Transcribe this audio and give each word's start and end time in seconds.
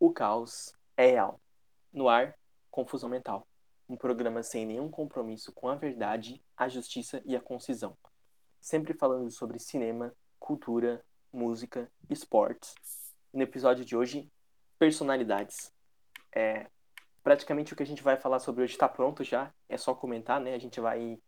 O 0.00 0.12
caos 0.12 0.72
é 0.96 1.06
real. 1.06 1.40
No 1.92 2.08
ar, 2.08 2.36
confusão 2.70 3.08
mental. 3.08 3.48
Um 3.88 3.96
programa 3.96 4.44
sem 4.44 4.64
nenhum 4.64 4.88
compromisso 4.88 5.52
com 5.52 5.68
a 5.68 5.74
verdade, 5.74 6.40
a 6.56 6.68
justiça 6.68 7.20
e 7.24 7.34
a 7.34 7.40
concisão. 7.40 7.96
Sempre 8.60 8.94
falando 8.94 9.28
sobre 9.30 9.58
cinema, 9.58 10.14
cultura, 10.38 11.04
música, 11.32 11.90
esportes. 12.08 12.74
No 13.32 13.42
episódio 13.42 13.84
de 13.84 13.96
hoje, 13.96 14.30
personalidades. 14.78 15.72
É, 16.32 16.68
praticamente 17.24 17.72
o 17.72 17.76
que 17.76 17.82
a 17.82 17.86
gente 17.86 18.02
vai 18.02 18.16
falar 18.16 18.38
sobre 18.38 18.62
hoje 18.62 18.74
está 18.74 18.88
pronto 18.88 19.24
já, 19.24 19.52
é 19.68 19.76
só 19.76 19.94
comentar, 19.94 20.40
né? 20.40 20.54
A 20.54 20.58
gente 20.58 20.80
vai 20.80 21.20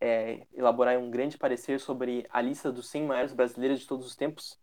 é, 0.00 0.46
elaborar 0.52 0.98
um 0.98 1.10
grande 1.10 1.38
parecer 1.38 1.80
sobre 1.80 2.26
a 2.28 2.42
lista 2.42 2.70
dos 2.70 2.90
100 2.90 3.06
maiores 3.06 3.32
brasileiros 3.32 3.80
de 3.80 3.86
todos 3.86 4.06
os 4.06 4.14
tempos, 4.14 4.58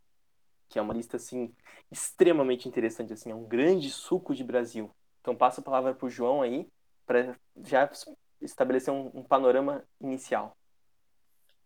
que 0.70 0.80
é 0.80 0.82
uma 0.82 0.94
lista 0.94 1.18
assim 1.18 1.54
extremamente 1.92 2.68
interessante, 2.68 3.14
assim, 3.14 3.32
é 3.32 3.36
um 3.36 3.48
grande 3.48 3.90
suco 3.90 4.34
de 4.34 4.44
Brasil. 4.44 4.92
Então 5.22 5.36
passo 5.36 5.62
a 5.62 5.64
palavra 5.64 5.94
para 5.94 6.06
o 6.06 6.10
João 6.10 6.42
aí 6.42 6.68
para 7.06 7.38
já 7.64 7.90
estabelecer 8.42 8.94
um, 8.94 9.12
um 9.14 9.24
panorama 9.24 9.84
inicial. 10.02 10.58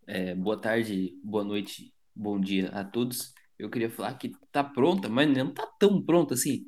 É, 0.06 0.34
boa 0.34 0.60
tarde, 0.60 1.18
boa 1.22 1.44
noite, 1.44 1.92
bom 2.14 2.40
dia 2.40 2.68
a 2.70 2.84
todos. 2.84 3.32
Eu 3.58 3.70
queria 3.70 3.90
falar 3.90 4.14
que 4.14 4.32
tá 4.50 4.64
pronta, 4.64 5.08
mas 5.08 5.28
não 5.28 5.52
tá 5.52 5.66
tão 5.78 6.02
pronta 6.02 6.34
assim, 6.34 6.64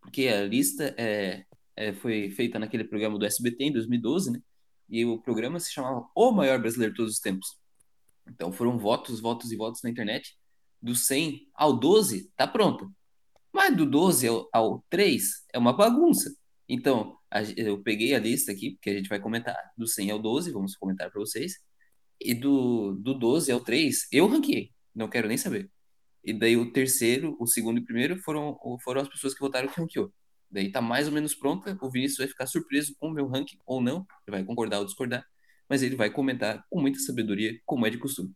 porque 0.00 0.26
a 0.28 0.44
lista 0.44 0.94
é, 0.98 1.44
é, 1.76 1.92
foi 1.92 2.30
feita 2.30 2.58
naquele 2.58 2.84
programa 2.84 3.18
do 3.18 3.24
SBT 3.24 3.64
em 3.64 3.72
2012, 3.72 4.32
né? 4.32 4.40
E 4.88 5.04
o 5.04 5.18
programa 5.18 5.58
se 5.58 5.72
chamava 5.72 6.06
O 6.14 6.32
Maior 6.32 6.60
Brasileiro 6.60 6.92
de 6.92 6.96
Todos 6.96 7.14
os 7.14 7.20
Tempos. 7.20 7.56
Então 8.28 8.52
foram 8.52 8.78
votos, 8.78 9.20
votos 9.20 9.50
e 9.52 9.56
votos 9.56 9.82
na 9.82 9.90
internet. 9.90 10.36
Do 10.82 10.94
100 10.96 11.48
ao 11.54 11.78
12, 11.78 12.30
tá 12.36 12.46
pronta. 12.46 12.86
Mas 13.52 13.76
do 13.76 13.86
12 13.86 14.26
ao, 14.26 14.48
ao 14.52 14.84
3 14.90 15.22
é 15.52 15.58
uma 15.58 15.72
bagunça. 15.72 16.34
Então, 16.68 17.16
a, 17.30 17.42
eu 17.56 17.82
peguei 17.82 18.14
a 18.14 18.18
lista 18.18 18.52
aqui, 18.52 18.78
que 18.80 18.90
a 18.90 18.94
gente 18.94 19.08
vai 19.08 19.20
comentar, 19.20 19.56
do 19.76 19.86
100 19.86 20.10
ao 20.10 20.18
12, 20.18 20.52
vamos 20.52 20.76
comentar 20.76 21.10
para 21.10 21.20
vocês. 21.20 21.54
E 22.20 22.34
do, 22.34 22.94
do 22.94 23.14
12 23.14 23.52
ao 23.52 23.60
3, 23.60 24.08
eu 24.12 24.26
ranqueei. 24.26 24.70
Não 24.94 25.08
quero 25.08 25.28
nem 25.28 25.36
saber. 25.36 25.70
E 26.24 26.32
daí 26.32 26.56
o 26.56 26.72
terceiro, 26.72 27.36
o 27.40 27.46
segundo 27.46 27.78
e 27.78 27.82
o 27.82 27.84
primeiro 27.84 28.16
foram, 28.18 28.56
foram 28.84 29.00
as 29.00 29.08
pessoas 29.08 29.34
que 29.34 29.40
votaram 29.40 29.68
que 29.68 29.80
ranqueou. 29.80 30.12
Daí 30.50 30.70
tá 30.70 30.80
mais 30.80 31.08
ou 31.08 31.12
menos 31.12 31.34
pronta. 31.34 31.76
O 31.80 31.90
Vinícius 31.90 32.18
vai 32.18 32.28
ficar 32.28 32.46
surpreso 32.46 32.94
com 32.98 33.08
o 33.08 33.12
meu 33.12 33.26
ranking 33.26 33.58
ou 33.66 33.80
não. 33.80 34.06
Ele 34.26 34.36
vai 34.36 34.44
concordar 34.44 34.78
ou 34.78 34.84
discordar. 34.84 35.24
Mas 35.68 35.82
ele 35.82 35.96
vai 35.96 36.10
comentar 36.10 36.64
com 36.70 36.80
muita 36.80 36.98
sabedoria, 37.00 37.58
como 37.64 37.86
é 37.86 37.90
de 37.90 37.98
costume. 37.98 38.32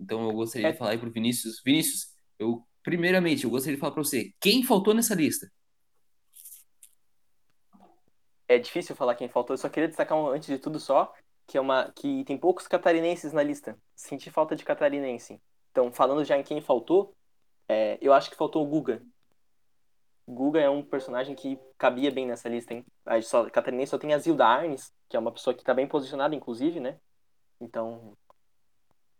Então 0.00 0.24
eu 0.24 0.32
gostaria 0.32 0.68
é. 0.68 0.72
de 0.72 0.78
falar 0.78 0.92
aí 0.92 0.98
pro 0.98 1.10
Vinícius. 1.10 1.60
Vinícius, 1.62 2.14
eu 2.38 2.66
primeiramente 2.82 3.44
eu 3.44 3.50
gostaria 3.50 3.76
de 3.76 3.80
falar 3.80 3.92
para 3.92 4.02
você 4.02 4.32
quem 4.40 4.64
faltou 4.64 4.94
nessa 4.94 5.14
lista. 5.14 5.50
É 8.48 8.58
difícil 8.58 8.96
falar 8.96 9.14
quem 9.14 9.28
faltou. 9.28 9.54
Eu 9.54 9.58
só 9.58 9.68
queria 9.68 9.88
destacar 9.88 10.18
um, 10.18 10.28
antes 10.28 10.48
de 10.48 10.58
tudo 10.58 10.80
só 10.80 11.12
que 11.46 11.58
é 11.58 11.60
uma 11.60 11.90
que 11.92 12.24
tem 12.24 12.38
poucos 12.38 12.66
catarinenses 12.66 13.32
na 13.32 13.42
lista. 13.42 13.76
Senti 13.94 14.30
falta 14.30 14.56
de 14.56 14.64
catarinense. 14.64 15.40
Então 15.70 15.92
falando 15.92 16.24
já 16.24 16.38
em 16.38 16.42
quem 16.42 16.60
faltou, 16.60 17.14
é, 17.68 17.98
eu 18.00 18.12
acho 18.12 18.30
que 18.30 18.36
faltou 18.36 18.64
o 18.64 18.66
Guga. 18.66 19.02
Guga 20.26 20.60
é 20.60 20.70
um 20.70 20.82
personagem 20.82 21.34
que 21.34 21.58
cabia 21.76 22.10
bem 22.10 22.26
nessa 22.26 22.48
lista, 22.48 22.72
hein? 22.72 22.86
A 23.04 23.20
só, 23.20 23.50
catarinense 23.50 23.90
só 23.90 23.98
tem 23.98 24.14
a 24.14 24.18
Zilda 24.18 24.46
Arnes, 24.46 24.92
que 25.08 25.16
é 25.16 25.20
uma 25.20 25.32
pessoa 25.32 25.52
que 25.52 25.64
tá 25.64 25.74
bem 25.74 25.88
posicionada, 25.88 26.34
inclusive, 26.34 26.78
né? 26.78 27.00
Então, 27.60 28.16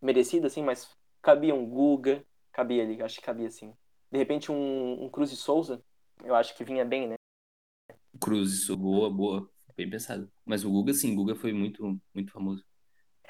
merecida, 0.00 0.46
assim, 0.46 0.62
mas 0.62 0.88
cabia 1.22 1.54
um 1.54 1.66
Guga, 1.66 2.24
cabia 2.52 2.82
ali, 2.82 3.02
acho 3.02 3.18
que 3.18 3.24
cabia, 3.24 3.48
assim. 3.48 3.72
De 4.10 4.18
repente, 4.18 4.50
um, 4.50 5.04
um 5.04 5.08
Cruz 5.08 5.30
de 5.30 5.36
Souza, 5.36 5.82
eu 6.24 6.34
acho 6.34 6.56
que 6.56 6.64
vinha 6.64 6.84
bem, 6.84 7.08
né? 7.08 7.14
Cruz, 8.20 8.68
boa, 8.68 9.10
boa, 9.10 9.48
bem 9.76 9.88
pensado. 9.88 10.30
Mas 10.44 10.64
o 10.64 10.70
Guga, 10.70 10.92
sim, 10.92 11.12
o 11.12 11.16
Guga 11.16 11.34
foi 11.34 11.52
muito, 11.52 12.00
muito 12.14 12.32
famoso. 12.32 12.64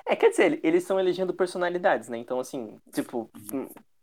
É, 0.07 0.17
quer 0.17 0.31
dizer, 0.31 0.61
eles 0.65 0.83
estão 0.83 0.99
elegendo 0.99 1.35
personalidades, 1.35 2.09
né? 2.09 2.19
Então, 2.19 2.41
assim, 2.41 2.79
tipo, 2.93 3.31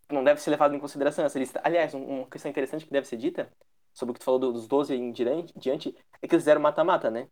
não 0.09 0.23
deve 0.23 0.41
ser 0.41 0.51
levado 0.51 0.75
em 0.75 0.79
consideração 0.79 1.25
essa 1.25 1.39
lista. 1.39 1.59
Aliás, 1.63 1.94
uma 1.94 2.27
questão 2.27 2.50
interessante 2.50 2.85
que 2.85 2.91
deve 2.91 3.07
ser 3.07 3.17
dita 3.17 3.51
sobre 3.94 4.11
o 4.11 4.13
que 4.13 4.19
tu 4.19 4.25
falou 4.25 4.39
dos 4.39 4.67
12 4.67 4.94
em 4.94 5.11
diante 5.11 5.95
é 6.22 6.27
que 6.27 6.35
eles 6.35 6.44
fizeram 6.44 6.61
mata-mata, 6.61 7.09
né? 7.09 7.27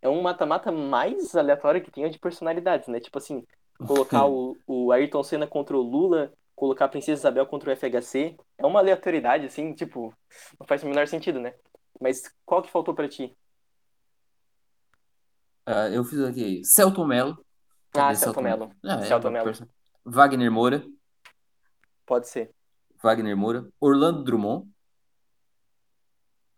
É 0.00 0.08
um 0.08 0.22
mata-mata 0.22 0.70
mais 0.70 1.34
aleatório 1.34 1.82
que 1.82 1.90
tem 1.90 2.08
de 2.08 2.18
personalidades, 2.18 2.88
né? 2.88 3.00
Tipo 3.00 3.18
assim, 3.18 3.44
colocar 3.78 4.26
o, 4.28 4.56
o 4.66 4.92
Ayrton 4.92 5.22
Senna 5.22 5.46
contra 5.46 5.76
o 5.76 5.82
Lula, 5.82 6.32
colocar 6.54 6.86
a 6.86 6.88
Princesa 6.88 7.20
Isabel 7.20 7.46
contra 7.46 7.72
o 7.72 7.76
FHC, 7.76 8.36
é 8.58 8.66
uma 8.66 8.80
aleatoriedade, 8.80 9.46
assim, 9.46 9.74
tipo, 9.74 10.14
não 10.58 10.66
faz 10.66 10.82
o 10.82 10.86
menor 10.86 11.06
sentido, 11.08 11.40
né? 11.40 11.54
Mas 12.00 12.22
qual 12.44 12.62
que 12.62 12.70
faltou 12.70 12.94
para 12.94 13.08
ti? 13.08 13.36
Uh, 15.66 15.88
eu 15.92 16.04
fiz 16.04 16.20
aqui 16.20 16.62
Celton 16.64 17.06
Mello. 17.06 17.44
Ah, 17.94 18.14
Celton 18.14 18.42
Mello. 18.42 18.70
Ah, 18.84 19.00
é 19.00 19.04
Celton 19.04 19.30
Mello. 19.30 19.52
Wagner 20.04 20.50
Moura. 20.50 20.84
Pode 22.04 22.28
ser. 22.28 22.52
Wagner 23.02 23.36
Moura, 23.36 23.68
Orlando 23.80 24.22
Drummond. 24.24 24.68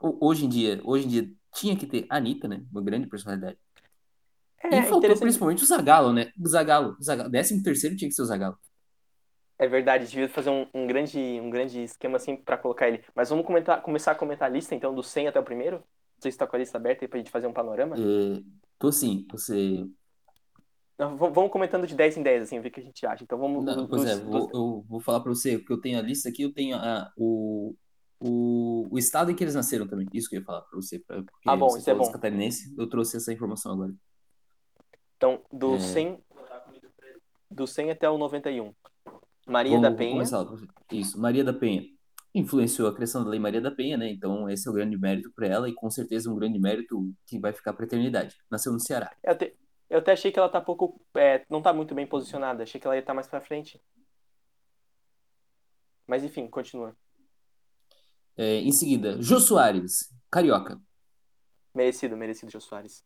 Hoje 0.00 0.44
em 0.44 0.48
dia, 0.48 0.80
hoje 0.84 1.06
em 1.06 1.08
dia 1.08 1.32
tinha 1.52 1.76
que 1.76 1.86
ter 1.86 2.06
Anitta, 2.10 2.48
né? 2.48 2.64
Uma 2.70 2.82
grande 2.82 3.06
personalidade. 3.06 3.58
É, 4.70 4.78
e 4.78 4.82
faltou 4.84 5.16
principalmente 5.18 5.62
o 5.62 5.66
Zagalo, 5.66 6.12
né? 6.12 6.30
O 6.38 6.48
Zagalo, 6.48 6.96
Zagalo. 7.02 7.30
Décimo 7.30 7.62
terceiro 7.62 7.96
tinha 7.96 8.08
que 8.08 8.14
ser 8.14 8.22
o 8.22 8.26
Zagalo. 8.26 8.58
É 9.58 9.66
verdade, 9.66 10.06
devia 10.06 10.28
fazer 10.28 10.50
um, 10.50 10.66
um, 10.74 10.86
grande, 10.86 11.18
um 11.18 11.48
grande 11.48 11.82
esquema 11.82 12.16
assim 12.16 12.36
para 12.36 12.58
colocar 12.58 12.88
ele. 12.88 13.02
Mas 13.14 13.30
vamos 13.30 13.46
comentar, 13.46 13.80
começar 13.80 14.12
a 14.12 14.14
comentar 14.14 14.50
a 14.50 14.52
lista, 14.52 14.74
então, 14.74 14.94
do 14.94 15.02
100 15.02 15.28
até 15.28 15.40
o 15.40 15.44
primeiro? 15.44 15.76
Não 15.76 16.22
sei 16.22 16.30
se 16.30 16.38
tá 16.38 16.46
com 16.46 16.56
a 16.56 16.58
lista 16.58 16.76
aberta 16.76 17.04
aí 17.04 17.08
pra 17.08 17.18
gente 17.18 17.30
fazer 17.30 17.46
um 17.46 17.52
panorama. 17.52 17.96
É, 17.96 18.42
tô 18.78 18.92
sim, 18.92 19.26
você 19.30 19.86
Vamos 20.98 21.52
comentando 21.52 21.86
de 21.86 21.94
10 21.94 22.16
em 22.16 22.22
10, 22.22 22.42
assim, 22.44 22.58
ver 22.58 22.68
o 22.68 22.72
que 22.72 22.80
a 22.80 22.82
gente 22.82 23.04
acha. 23.06 23.22
Então 23.22 23.38
vamos. 23.38 23.62
Não, 23.62 23.86
pois 23.86 24.06
é, 24.06 24.16
vou, 24.16 24.50
eu 24.52 24.84
vou 24.88 24.98
falar 24.98 25.20
para 25.20 25.28
você, 25.28 25.58
que 25.58 25.70
eu 25.70 25.78
tenho 25.78 25.98
a 25.98 26.02
lista 26.02 26.30
aqui, 26.30 26.42
eu 26.42 26.54
tenho 26.54 26.74
a, 26.74 27.12
o, 27.18 27.74
o, 28.18 28.88
o 28.90 28.98
estado 28.98 29.30
em 29.30 29.34
que 29.34 29.44
eles 29.44 29.54
nasceram 29.54 29.86
também. 29.86 30.06
Isso 30.14 30.30
que 30.30 30.36
eu 30.36 30.40
ia 30.40 30.46
falar 30.46 30.62
para 30.62 30.74
você. 30.74 30.98
Pra, 30.98 31.22
ah, 31.46 31.56
bom, 31.56 31.68
você 31.68 31.80
isso 31.80 31.90
é 31.90 31.94
bom. 31.94 32.10
Catarinense, 32.10 32.74
eu 32.78 32.88
trouxe 32.88 33.18
essa 33.18 33.30
informação 33.30 33.72
agora. 33.72 33.92
Então, 35.16 35.42
do, 35.52 35.76
é... 35.76 35.78
100, 35.78 36.24
do 37.50 37.66
100 37.66 37.90
até 37.90 38.08
o 38.08 38.18
91. 38.18 38.74
Maria 39.46 39.80
da 39.80 39.90
Penha. 39.90 40.22
Isso, 40.92 41.20
Maria 41.20 41.44
da 41.44 41.52
Penha. 41.52 41.84
Influenciou 42.34 42.88
a 42.88 42.94
criação 42.94 43.24
da 43.24 43.30
Lei 43.30 43.40
Maria 43.40 43.60
da 43.60 43.70
Penha, 43.70 43.96
né? 43.96 44.10
Então, 44.10 44.50
esse 44.50 44.68
é 44.68 44.70
o 44.70 44.74
grande 44.74 44.98
mérito 44.98 45.32
para 45.32 45.46
ela 45.46 45.68
e 45.68 45.72
com 45.72 45.90
certeza 45.90 46.30
um 46.30 46.36
grande 46.36 46.58
mérito 46.58 47.10
que 47.26 47.38
vai 47.38 47.52
ficar 47.52 47.72
para 47.72 47.84
a 47.84 47.86
eternidade. 47.86 48.36
Nasceu 48.50 48.72
no 48.72 48.80
Ceará. 48.80 49.16
Eu, 49.22 49.38
te, 49.38 49.56
eu 49.88 50.00
até 50.00 50.12
achei 50.12 50.30
que 50.30 50.38
ela 50.38 50.48
tá 50.48 50.60
pouco. 50.60 51.00
É, 51.14 51.44
não 51.48 51.62
tá 51.62 51.72
muito 51.72 51.94
bem 51.94 52.06
posicionada. 52.06 52.62
Achei 52.62 52.80
que 52.80 52.86
ela 52.86 52.96
ia 52.96 53.00
estar 53.00 53.12
tá 53.12 53.14
mais 53.14 53.26
pra 53.26 53.40
frente. 53.40 53.80
Mas 56.06 56.22
enfim, 56.22 56.46
continua. 56.48 56.94
É, 58.36 58.56
em 58.60 58.72
seguida, 58.72 59.20
Jô 59.22 59.40
Soares, 59.40 60.12
carioca. 60.30 60.78
Merecido, 61.74 62.16
merecido, 62.16 62.52
Jô 62.52 62.60
Soares. 62.60 63.02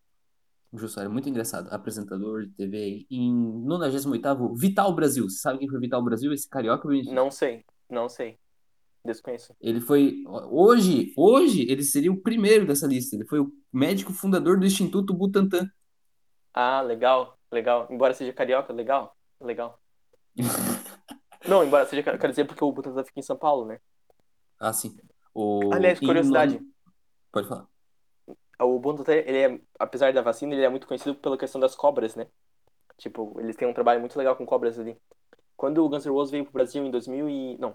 O 0.73 0.79
Soares, 0.87 1.13
muito 1.13 1.29
engraçado. 1.29 1.69
Apresentador 1.73 2.47
de 2.47 2.53
TV. 2.53 3.07
Em 3.11 3.33
98, 3.65 4.55
Vital 4.55 4.95
Brasil. 4.95 5.29
Você 5.29 5.39
sabe 5.39 5.59
quem 5.59 5.69
foi 5.69 5.81
Vital 5.81 6.03
Brasil? 6.03 6.33
Esse 6.33 6.49
carioca? 6.49 6.89
Não 7.13 7.31
sei, 7.31 7.65
não 7.89 8.09
sei. 8.09 8.39
Desconheço. 9.05 9.55
Ele 9.61 9.81
foi. 9.81 10.23
Hoje, 10.51 11.13
hoje, 11.17 11.67
ele 11.69 11.83
seria 11.83 12.13
o 12.13 12.21
primeiro 12.21 12.67
dessa 12.67 12.87
lista. 12.87 13.17
Ele 13.17 13.25
foi 13.25 13.41
o 13.41 13.53
médico 13.73 14.13
fundador 14.13 14.61
do 14.61 14.67
Instituto 14.67 15.15
Butantan. 15.15 15.69
Ah, 16.53 16.83
legal, 16.83 17.39
legal. 17.51 17.89
Embora 17.91 18.15
seja 18.15 18.33
carioca, 18.33 18.73
legal, 18.73 19.17
legal. 19.41 19.81
Não, 21.49 21.65
embora 21.65 21.87
seja, 21.87 22.03
quer 22.03 22.29
dizer, 22.29 22.45
porque 22.45 22.63
o 22.63 22.71
Butantan 22.71 23.03
fica 23.03 23.19
em 23.19 23.23
São 23.23 23.37
Paulo, 23.37 23.65
né? 23.67 23.81
Ah, 24.59 24.73
sim. 24.73 24.95
O... 25.35 25.73
Aliás, 25.73 25.99
curiosidade. 25.99 26.61
Pode 27.33 27.49
falar. 27.49 27.67
O 28.61 28.79
Butantan, 28.79 29.15
ele 29.15 29.39
é, 29.39 29.61
apesar 29.79 30.13
da 30.13 30.21
vacina, 30.23 30.55
ele 30.55 30.65
é 30.65 30.69
muito 30.69 30.87
conhecido 30.87 31.15
pela 31.15 31.39
questão 31.39 31.61
das 31.61 31.75
cobras, 31.75 32.15
né? 32.15 32.27
Tipo, 32.99 33.35
eles 33.41 33.57
têm 33.57 33.67
um 33.67 33.73
trabalho 33.73 34.01
muito 34.01 34.19
legal 34.19 34.37
com 34.37 34.45
cobras 34.45 34.79
ali. 34.79 34.97
Quando 35.57 35.85
o 35.85 35.89
Guns 35.89 36.05
N' 36.05 36.13
Roses 36.13 36.31
veio 36.31 36.45
pro 36.45 36.53
Brasil 36.53 36.85
em 36.85 36.91
2000 36.91 37.29
e... 37.29 37.59
Não, 37.59 37.75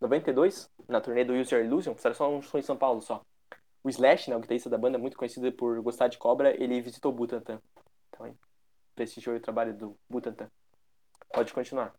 92, 0.00 0.70
na 0.88 1.00
turnê 1.00 1.24
do 1.24 1.32
Use 1.32 1.54
Your 1.54 1.64
Illusion, 1.64 1.94
era 2.04 2.14
só 2.14 2.30
um 2.30 2.42
show 2.42 2.60
em 2.60 2.62
São 2.62 2.76
Paulo 2.76 3.00
só. 3.00 3.24
O 3.82 3.88
Slash, 3.88 4.28
né, 4.28 4.36
o 4.36 4.40
guitarrista 4.40 4.68
da 4.68 4.76
banda, 4.76 4.98
muito 4.98 5.16
conhecido 5.16 5.50
por 5.52 5.80
gostar 5.80 6.08
de 6.08 6.18
cobra, 6.18 6.54
ele 6.62 6.82
visitou 6.82 7.12
o 7.12 7.14
Butantan. 7.14 7.60
Então, 8.10 8.36
prestigiou 8.94 9.36
o 9.36 9.40
trabalho 9.40 9.76
do 9.76 9.98
Butantan. 10.08 10.50
Pode 11.32 11.52
continuar. 11.54 11.94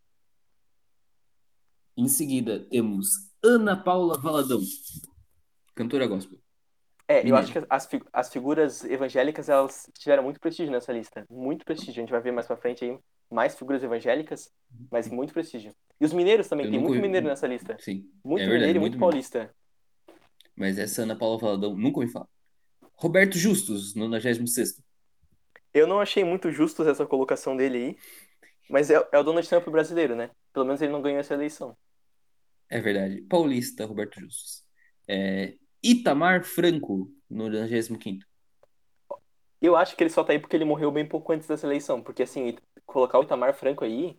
Em 1.95 2.07
seguida, 2.07 2.60
temos 2.69 3.10
Ana 3.44 3.75
Paula 3.75 4.19
Valadão, 4.19 4.62
cantora 5.74 6.06
gospel. 6.06 6.38
É, 7.07 7.27
eu 7.27 7.36
acho 7.38 7.54
que 7.54 7.65
as, 7.69 7.88
as 8.12 8.33
figuras 8.33 8.83
evangélicas, 8.83 9.48
elas 9.48 9.89
tiveram 9.98 10.24
muito 10.24 10.39
prestígio 10.39 10.71
nessa 10.71 10.92
lista. 10.92 11.25
Muito 11.30 11.63
prestígio. 11.63 11.94
A 11.94 12.01
gente 12.01 12.12
vai 12.12 12.19
ver 12.21 12.31
mais 12.31 12.45
pra 12.45 12.57
frente 12.57 12.83
aí 12.83 13.00
mais 13.30 13.57
figuras 13.57 13.83
evangélicas, 13.83 14.51
mas 14.92 15.07
muito 15.09 15.33
prestígio. 15.33 15.74
E 16.00 16.06
os 16.06 16.13
mineiros 16.13 16.48
também, 16.48 16.65
eu 16.65 16.71
tem 16.71 16.80
muito 16.80 17.01
mineiro 17.01 17.27
nessa 17.27 17.48
lista. 17.48 17.77
Sim. 17.80 18.09
Muito 18.24 18.44
é 18.44 18.45
verdade, 18.45 18.59
mineiro 18.59 18.77
e 18.77 18.80
muito, 18.80 18.94
muito 18.94 19.00
paulista. 19.00 19.54
Mas 20.56 20.77
essa 20.77 21.04
Ana 21.04 21.15
Paula 21.15 21.38
Valadão 21.38 21.75
nunca 21.75 22.00
ouvi 22.00 22.12
falar. 22.12 22.27
Roberto 22.95 23.38
Justus, 23.38 23.94
96. 23.95 24.81
Eu 25.74 25.86
não 25.86 26.00
achei 26.00 26.24
muito 26.24 26.51
justo 26.51 26.88
essa 26.88 27.06
colocação 27.06 27.56
dele 27.56 27.77
aí, 27.77 27.98
mas 28.69 28.89
é, 28.89 28.95
é 29.12 29.19
o 29.19 29.24
Donald 29.24 29.48
Trump 29.48 29.68
brasileiro, 29.68 30.15
né? 30.15 30.31
Pelo 30.51 30.65
menos 30.65 30.81
ele 30.81 30.92
não 30.92 31.01
ganhou 31.01 31.19
essa 31.19 31.33
eleição. 31.33 31.77
É 32.69 32.80
verdade. 32.81 33.21
Paulista, 33.21 33.86
Roberto 33.86 34.19
Justus. 34.19 34.63
É, 35.07 35.53
Itamar 35.83 36.44
Franco, 36.44 37.12
no 37.29 37.50
95. 37.50 38.25
Eu 39.62 39.75
acho 39.75 39.95
que 39.95 40.03
ele 40.03 40.09
só 40.09 40.24
tá 40.24 40.33
aí 40.33 40.39
porque 40.39 40.56
ele 40.56 40.65
morreu 40.65 40.91
bem 40.91 41.06
pouco 41.06 41.31
antes 41.33 41.47
dessa 41.47 41.65
eleição. 41.65 42.01
Porque, 42.01 42.24
assim, 42.24 42.56
colocar 42.85 43.19
o 43.19 43.24
Itamar 43.24 43.53
Franco 43.53 43.83
aí, 43.83 44.15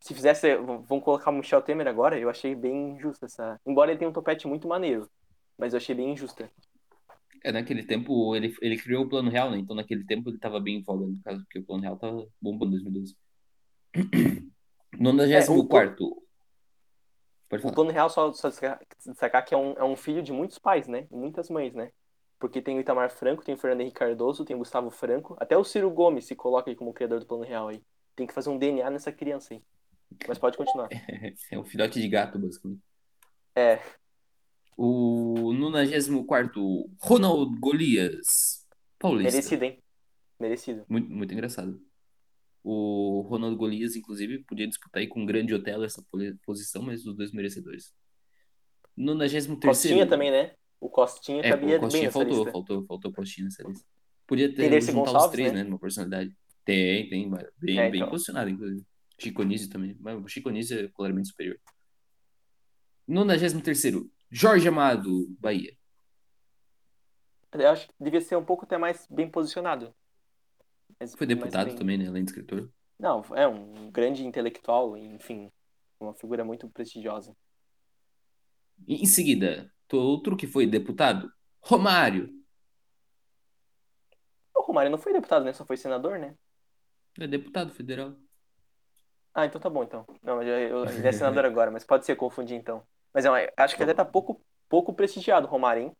se 0.00 0.14
fizesse. 0.14 0.56
Vamos 0.56 1.04
colocar 1.04 1.30
o 1.30 1.34
Michel 1.34 1.62
Temer 1.62 1.86
agora, 1.86 2.18
eu 2.18 2.30
achei 2.30 2.54
bem 2.54 2.92
injusta 2.96 3.26
essa. 3.26 3.60
Embora 3.66 3.90
ele 3.90 3.98
tenha 3.98 4.08
um 4.08 4.12
topete 4.12 4.48
muito 4.48 4.66
maneiro, 4.66 5.08
mas 5.58 5.72
eu 5.72 5.76
achei 5.76 5.94
bem 5.94 6.12
injusta. 6.12 6.50
É, 7.44 7.52
naquele 7.52 7.82
tempo 7.82 8.34
ele, 8.36 8.54
ele 8.60 8.76
criou 8.76 9.04
o 9.04 9.08
Plano 9.08 9.30
Real, 9.30 9.50
né? 9.50 9.58
Então 9.58 9.76
naquele 9.76 10.04
tempo 10.04 10.28
ele 10.28 10.38
tava 10.38 10.60
bem 10.60 10.78
em 10.78 10.82
voga, 10.82 11.06
no 11.06 11.18
caso, 11.22 11.42
porque 11.44 11.58
o 11.58 11.64
Plano 11.64 11.82
Real 11.82 11.96
tava 11.96 12.26
bombando 12.40 12.76
em 12.76 12.82
2012. 12.82 13.16
94. 14.98 15.96
É, 16.02 16.04
falar. 16.06 16.29
O 17.50 17.72
Plano 17.72 17.90
Real, 17.90 18.08
só, 18.08 18.32
só 18.32 18.48
destacar 18.48 19.44
que 19.44 19.54
é 19.54 19.58
um, 19.58 19.72
é 19.72 19.84
um 19.84 19.96
filho 19.96 20.22
de 20.22 20.32
muitos 20.32 20.58
pais, 20.58 20.86
né? 20.86 21.06
Muitas 21.10 21.50
mães, 21.50 21.74
né? 21.74 21.90
Porque 22.38 22.62
tem 22.62 22.78
o 22.78 22.80
Itamar 22.80 23.10
Franco, 23.10 23.44
tem 23.44 23.54
o 23.54 23.58
Fernando 23.58 23.80
Henrique 23.80 23.98
Cardoso, 23.98 24.44
tem 24.44 24.54
o 24.54 24.60
Gustavo 24.60 24.90
Franco, 24.90 25.36
até 25.38 25.56
o 25.56 25.64
Ciro 25.64 25.90
Gomes 25.90 26.26
se 26.26 26.36
coloca 26.36 26.70
aí 26.70 26.76
como 26.76 26.94
criador 26.94 27.18
do 27.20 27.26
Plano 27.26 27.44
Real 27.44 27.68
aí. 27.68 27.82
Tem 28.14 28.26
que 28.26 28.32
fazer 28.32 28.50
um 28.50 28.58
DNA 28.58 28.88
nessa 28.88 29.10
criança 29.10 29.52
aí. 29.52 29.62
Mas 30.28 30.38
pode 30.38 30.56
continuar. 30.56 30.88
É, 30.90 31.32
é 31.50 31.58
um 31.58 31.64
filhote 31.64 32.00
de 32.00 32.08
gato, 32.08 32.38
basicamente. 32.38 32.80
É. 33.54 33.80
O 34.76 35.52
94 35.52 36.88
Ronald 37.00 37.58
Golias. 37.58 38.66
Paulista. 38.98 39.32
Merecido, 39.32 39.64
hein? 39.64 39.82
Merecido. 40.38 40.84
Muito, 40.88 41.10
muito 41.10 41.34
engraçado. 41.34 41.80
O 42.62 43.22
Ronaldo 43.22 43.56
Golias, 43.56 43.96
inclusive, 43.96 44.44
podia 44.44 44.66
disputar 44.66 45.00
aí 45.00 45.08
com 45.08 45.22
o 45.22 45.26
Grande 45.26 45.54
Otelo 45.54 45.84
essa 45.84 46.04
posição, 46.44 46.82
mas 46.82 47.06
os 47.06 47.16
dois 47.16 47.32
merecedores. 47.32 47.94
93 48.96 49.46
Costinha 49.60 50.06
também, 50.06 50.30
né? 50.30 50.52
O 50.78 50.88
Costinha 50.88 51.40
é, 51.42 51.50
cabia 51.50 51.76
o 51.76 51.80
Costinha 51.80 52.02
bem 52.02 52.10
faltou, 52.10 52.36
lista. 52.36 52.52
faltou, 52.52 52.86
faltou 52.86 53.12
Costinha 53.12 53.44
nessa 53.46 53.62
lista. 53.62 53.86
Podia 54.26 54.48
ter 54.48 54.56
tem 54.56 54.70
Dercy 54.70 54.92
juntar 54.92 55.12
Gonçalves, 55.12 55.26
os 55.26 55.32
três, 55.32 55.52
né? 55.52 55.58
né? 55.62 55.64
Numa 55.64 55.78
personalidade. 55.78 56.36
Tem, 56.64 57.08
tem. 57.08 57.30
Bem, 57.58 57.78
é, 57.78 57.90
bem 57.90 58.00
então. 58.00 58.10
posicionado, 58.10 58.50
inclusive. 58.50 58.84
Chico 59.18 59.42
Anísio 59.42 59.68
também. 59.68 59.96
Mas 59.98 60.22
o 60.22 60.28
Chico 60.28 60.48
Anísio 60.48 60.78
é 60.78 60.88
claramente 60.88 61.28
superior. 61.28 61.58
93 63.06 63.82
Jorge 64.30 64.68
Amado, 64.68 65.26
Bahia. 65.38 65.74
Eu 67.52 67.68
acho 67.70 67.88
que 67.88 67.94
devia 67.98 68.20
ser 68.20 68.36
um 68.36 68.44
pouco 68.44 68.64
até 68.64 68.78
mais 68.78 69.06
bem 69.10 69.28
posicionado. 69.28 69.92
Mas, 70.98 71.14
Foi 71.14 71.26
deputado 71.26 71.68
bem... 71.68 71.76
também, 71.76 71.98
né? 71.98 72.08
Além 72.08 72.24
de 72.24 72.30
escritor. 72.30 72.70
Não, 72.98 73.24
é 73.34 73.46
um 73.46 73.90
grande 73.90 74.26
intelectual, 74.26 74.96
enfim, 74.96 75.50
uma 75.98 76.14
figura 76.14 76.44
muito 76.44 76.68
prestigiosa. 76.68 77.34
E, 78.86 79.02
em 79.02 79.06
seguida, 79.06 79.72
outro 79.90 80.36
que 80.36 80.46
foi 80.46 80.66
deputado, 80.66 81.32
Romário. 81.60 82.30
O 84.54 84.62
Romário 84.62 84.90
não 84.90 84.98
foi 84.98 85.12
deputado, 85.12 85.44
né? 85.44 85.52
Só 85.52 85.64
foi 85.64 85.76
senador, 85.76 86.18
né? 86.18 86.34
É 87.18 87.26
deputado 87.26 87.72
federal. 87.72 88.14
Ah, 89.34 89.46
então 89.46 89.60
tá 89.60 89.70
bom, 89.70 89.82
então. 89.82 90.04
Não, 90.22 90.42
eu, 90.42 90.58
eu, 90.58 90.84
ele 90.86 91.06
é 91.06 91.12
senador 91.12 91.44
agora, 91.46 91.70
mas 91.70 91.84
pode 91.84 92.04
ser 92.04 92.16
confundir, 92.16 92.56
então. 92.56 92.82
Mas 93.12 93.24
é, 93.24 93.52
acho 93.56 93.76
que 93.76 93.82
até 93.82 93.94
tá 93.94 94.04
pouco, 94.04 94.40
pouco 94.68 94.92
prestigiado 94.92 95.46
o 95.46 95.50
Romário, 95.50 95.84
hein? 95.84 95.96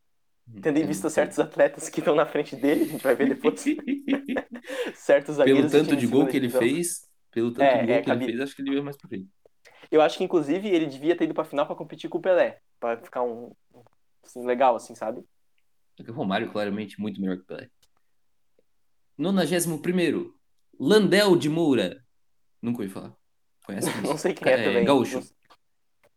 Tendo 0.63 0.79
em 0.79 0.87
vista 0.87 1.09
certos 1.09 1.39
atletas 1.39 1.89
que 1.89 2.01
estão 2.01 2.15
na 2.15 2.27
frente 2.27 2.57
dele, 2.57 2.83
a 2.85 2.87
gente 2.87 3.03
vai 3.03 3.15
ver 3.15 3.29
depois. 3.29 3.65
certos 4.95 5.37
Pelo 5.37 5.71
tanto 5.71 5.97
de 5.97 6.07
gol 6.07 6.27
que 6.27 6.37
ele 6.37 6.49
fez, 6.49 7.09
pelo 7.31 7.51
tanto 7.53 7.63
é, 7.63 7.81
de 7.81 7.87
gol 7.87 7.95
é, 7.95 8.03
que 8.03 8.11
ele 8.11 8.25
fez, 8.25 8.41
acho 8.41 8.57
que 8.57 8.63
ele 8.63 8.71
veio 8.71 8.85
mais 8.85 8.97
pra 8.97 9.09
frente. 9.09 9.29
Eu 9.91 10.01
acho 10.01 10.19
que, 10.19 10.25
inclusive, 10.25 10.69
ele 10.69 10.87
devia 10.87 11.17
ter 11.17 11.25
ido 11.25 11.35
pra 11.35 11.45
final 11.45 11.67
pra 11.67 11.75
competir 11.75 12.09
com 12.09 12.19
o 12.19 12.23
Pelé. 12.23 12.61
Pra 12.79 12.97
ficar 12.97 13.23
um. 13.23 13.53
Assim, 14.23 14.45
legal, 14.45 14.77
assim, 14.77 14.95
sabe? 14.95 15.25
O 15.99 16.13
Romário, 16.13 16.51
claramente, 16.51 17.01
muito 17.01 17.21
melhor 17.21 17.37
que 17.37 17.43
o 17.43 17.47
Pelé. 17.47 17.69
91 19.19 20.33
Landel 20.79 21.37
de 21.37 21.49
Moura. 21.49 22.03
Nunca 22.63 22.83
ouvi 22.83 22.93
falar. 22.93 23.15
Conhece? 23.65 23.91
Não 24.03 24.17
sei 24.17 24.33
quem 24.33 24.51
é, 24.51 24.61
é 24.61 24.65
também. 24.65 24.85
Gaúcho. 24.85 25.23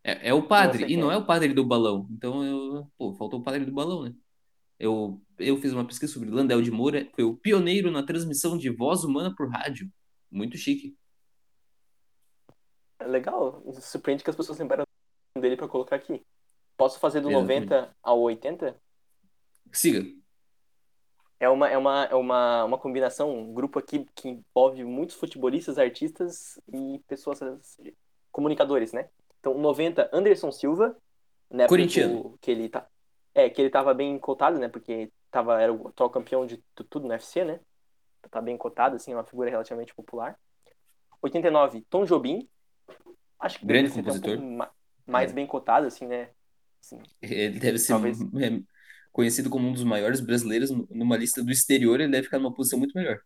É, 0.03 0.29
é 0.29 0.33
o 0.33 0.43
padre, 0.43 0.91
e 0.91 0.97
não 0.97 1.11
é. 1.11 1.17
o 1.17 1.25
padre 1.25 1.53
do 1.53 1.65
balão. 1.65 2.07
Então, 2.11 2.43
eu, 2.43 2.91
pô, 2.97 3.13
faltou 3.13 3.39
o 3.39 3.43
padre 3.43 3.63
do 3.63 3.71
balão, 3.71 4.03
né? 4.03 4.13
Eu, 4.77 5.21
eu 5.39 5.55
fiz 5.57 5.71
uma 5.71 5.85
pesquisa 5.85 6.11
sobre 6.11 6.29
Landel 6.29 6.61
de 6.61 6.69
Moura, 6.69 7.07
foi 7.15 7.23
o 7.23 7.37
pioneiro 7.37 7.89
na 7.89 8.03
transmissão 8.03 8.57
de 8.57 8.69
voz 8.69 9.03
humana 9.03 9.33
por 9.33 9.49
rádio. 9.49 9.89
Muito 10.29 10.57
chique. 10.57 10.97
É 12.99 13.05
legal. 13.05 13.63
Surpreende 13.79 14.23
que 14.23 14.29
as 14.29 14.35
pessoas 14.35 14.59
lembraram 14.59 14.85
dele 15.39 15.55
pra 15.55 15.67
colocar 15.67 15.95
aqui. 15.95 16.25
Posso 16.75 16.99
fazer 16.99 17.21
do 17.21 17.29
Exatamente. 17.29 17.69
90 17.69 17.95
ao 18.01 18.19
80? 18.21 18.81
Siga. 19.71 20.05
É 21.39 21.49
uma, 21.49 21.69
é 21.69 21.77
uma, 21.77 22.05
é 22.05 22.15
uma, 22.15 22.63
uma 22.63 22.77
combinação, 22.77 23.37
um 23.37 23.53
grupo 23.53 23.77
aqui 23.77 24.05
que 24.15 24.29
envolve 24.29 24.83
muitos 24.83 25.15
futebolistas, 25.15 25.77
artistas 25.77 26.59
e 26.73 26.99
pessoas, 27.07 27.39
comunicadores, 28.31 28.93
né? 28.93 29.09
Então, 29.43 29.57
90, 29.57 30.09
Anderson 30.13 30.53
Silva, 30.53 30.95
né? 31.51 31.67
Corintiano. 31.67 32.37
Que 32.39 32.49
ele 32.49 32.69
tá, 32.69 32.87
é, 33.35 33.49
que 33.49 33.61
ele 33.61 33.69
tava 33.69 33.93
bem 33.93 34.17
cotado, 34.17 34.57
né? 34.57 34.69
Porque 34.69 35.11
tava, 35.29 35.61
era 35.61 35.73
o 35.73 35.89
atual 35.89 36.09
campeão 36.09 36.45
de 36.45 36.63
tudo 36.89 37.01
no 37.05 37.09
UFC, 37.09 37.43
né? 37.43 37.59
Tá 38.31 38.41
bem 38.41 38.57
cotado, 38.57 38.95
assim, 38.95 39.11
é 39.11 39.15
uma 39.17 39.25
figura 39.25 39.49
relativamente 39.49 39.93
popular. 39.93 40.39
89, 41.21 41.81
Tom 41.89 42.05
Jobim. 42.05 42.47
Acho 43.37 43.59
que 43.59 43.65
Grande 43.65 43.91
compositor. 43.91 44.37
Um 44.37 44.59
mais 45.05 45.31
É. 45.31 45.33
bem 45.33 45.45
cotado, 45.45 45.87
assim, 45.87 46.07
né? 46.07 46.29
Assim, 46.81 47.01
Ele 47.21 47.59
deve 47.59 47.77
ser 47.79 47.91
Talvez. 47.91 48.19
é, 48.41 48.61
conhecido 49.11 49.49
como 49.49 49.67
um 49.67 49.73
dos 49.73 49.83
maiores 49.83 50.21
brasileiros 50.21 50.71
numa 50.89 51.17
lista 51.17 51.43
do 51.43 51.51
exterior, 51.51 51.99
ele 51.99 52.13
deve 52.13 52.23
ficar 52.23 52.39
numa 52.39 52.53
posição 52.53 52.79
muito 52.79 52.97
melhor. 52.97 53.19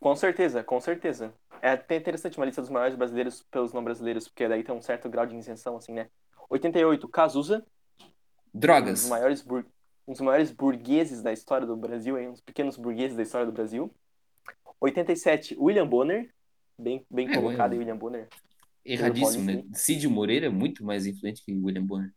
Com 0.00 0.16
certeza, 0.16 0.64
com 0.64 0.80
certeza. 0.80 1.32
É 1.62 1.70
até 1.70 1.96
interessante 1.96 2.36
uma 2.38 2.46
lista 2.46 2.60
dos 2.62 2.70
maiores 2.70 2.96
brasileiros 2.96 3.42
pelos 3.50 3.72
não 3.72 3.84
brasileiros, 3.84 4.28
porque 4.28 4.48
daí 4.48 4.62
tem 4.64 4.74
um 4.74 4.80
certo 4.82 5.08
grau 5.08 5.26
de 5.26 5.36
isenção, 5.36 5.76
assim, 5.76 5.92
né? 5.92 6.08
88, 6.48 7.06
Cazuza, 7.08 7.58
um 7.58 8.04
dos 8.04 8.60
Drogas. 8.60 9.08
maiores, 9.08 9.42
bur... 9.42 9.64
um 10.08 10.12
dos 10.12 10.20
maiores 10.20 10.50
burgueses 10.50 11.22
da 11.22 11.32
história 11.32 11.66
do 11.66 11.76
Brasil, 11.76 12.18
hein? 12.18 12.28
uns 12.30 12.40
pequenos 12.40 12.76
burgueses 12.76 13.16
da 13.16 13.22
história 13.22 13.46
do 13.46 13.52
Brasil. 13.52 13.94
87, 14.80 15.56
William 15.58 15.86
Bonner, 15.86 16.32
bem, 16.78 17.04
bem 17.10 17.28
É, 17.30 17.34
colocado 17.34 17.72
William- 17.72 17.80
William 17.94 17.96
Bonner. 17.98 18.28
Erradíssimo, 18.84 19.44
né? 19.44 19.64
Cid 19.74 20.08
Moreira 20.08 20.46
é 20.46 20.48
muito 20.50 20.82
mais 20.84 21.04
influente 21.06 21.44
que 21.44 21.52
William 21.52 21.84
Bonner. 21.84 22.12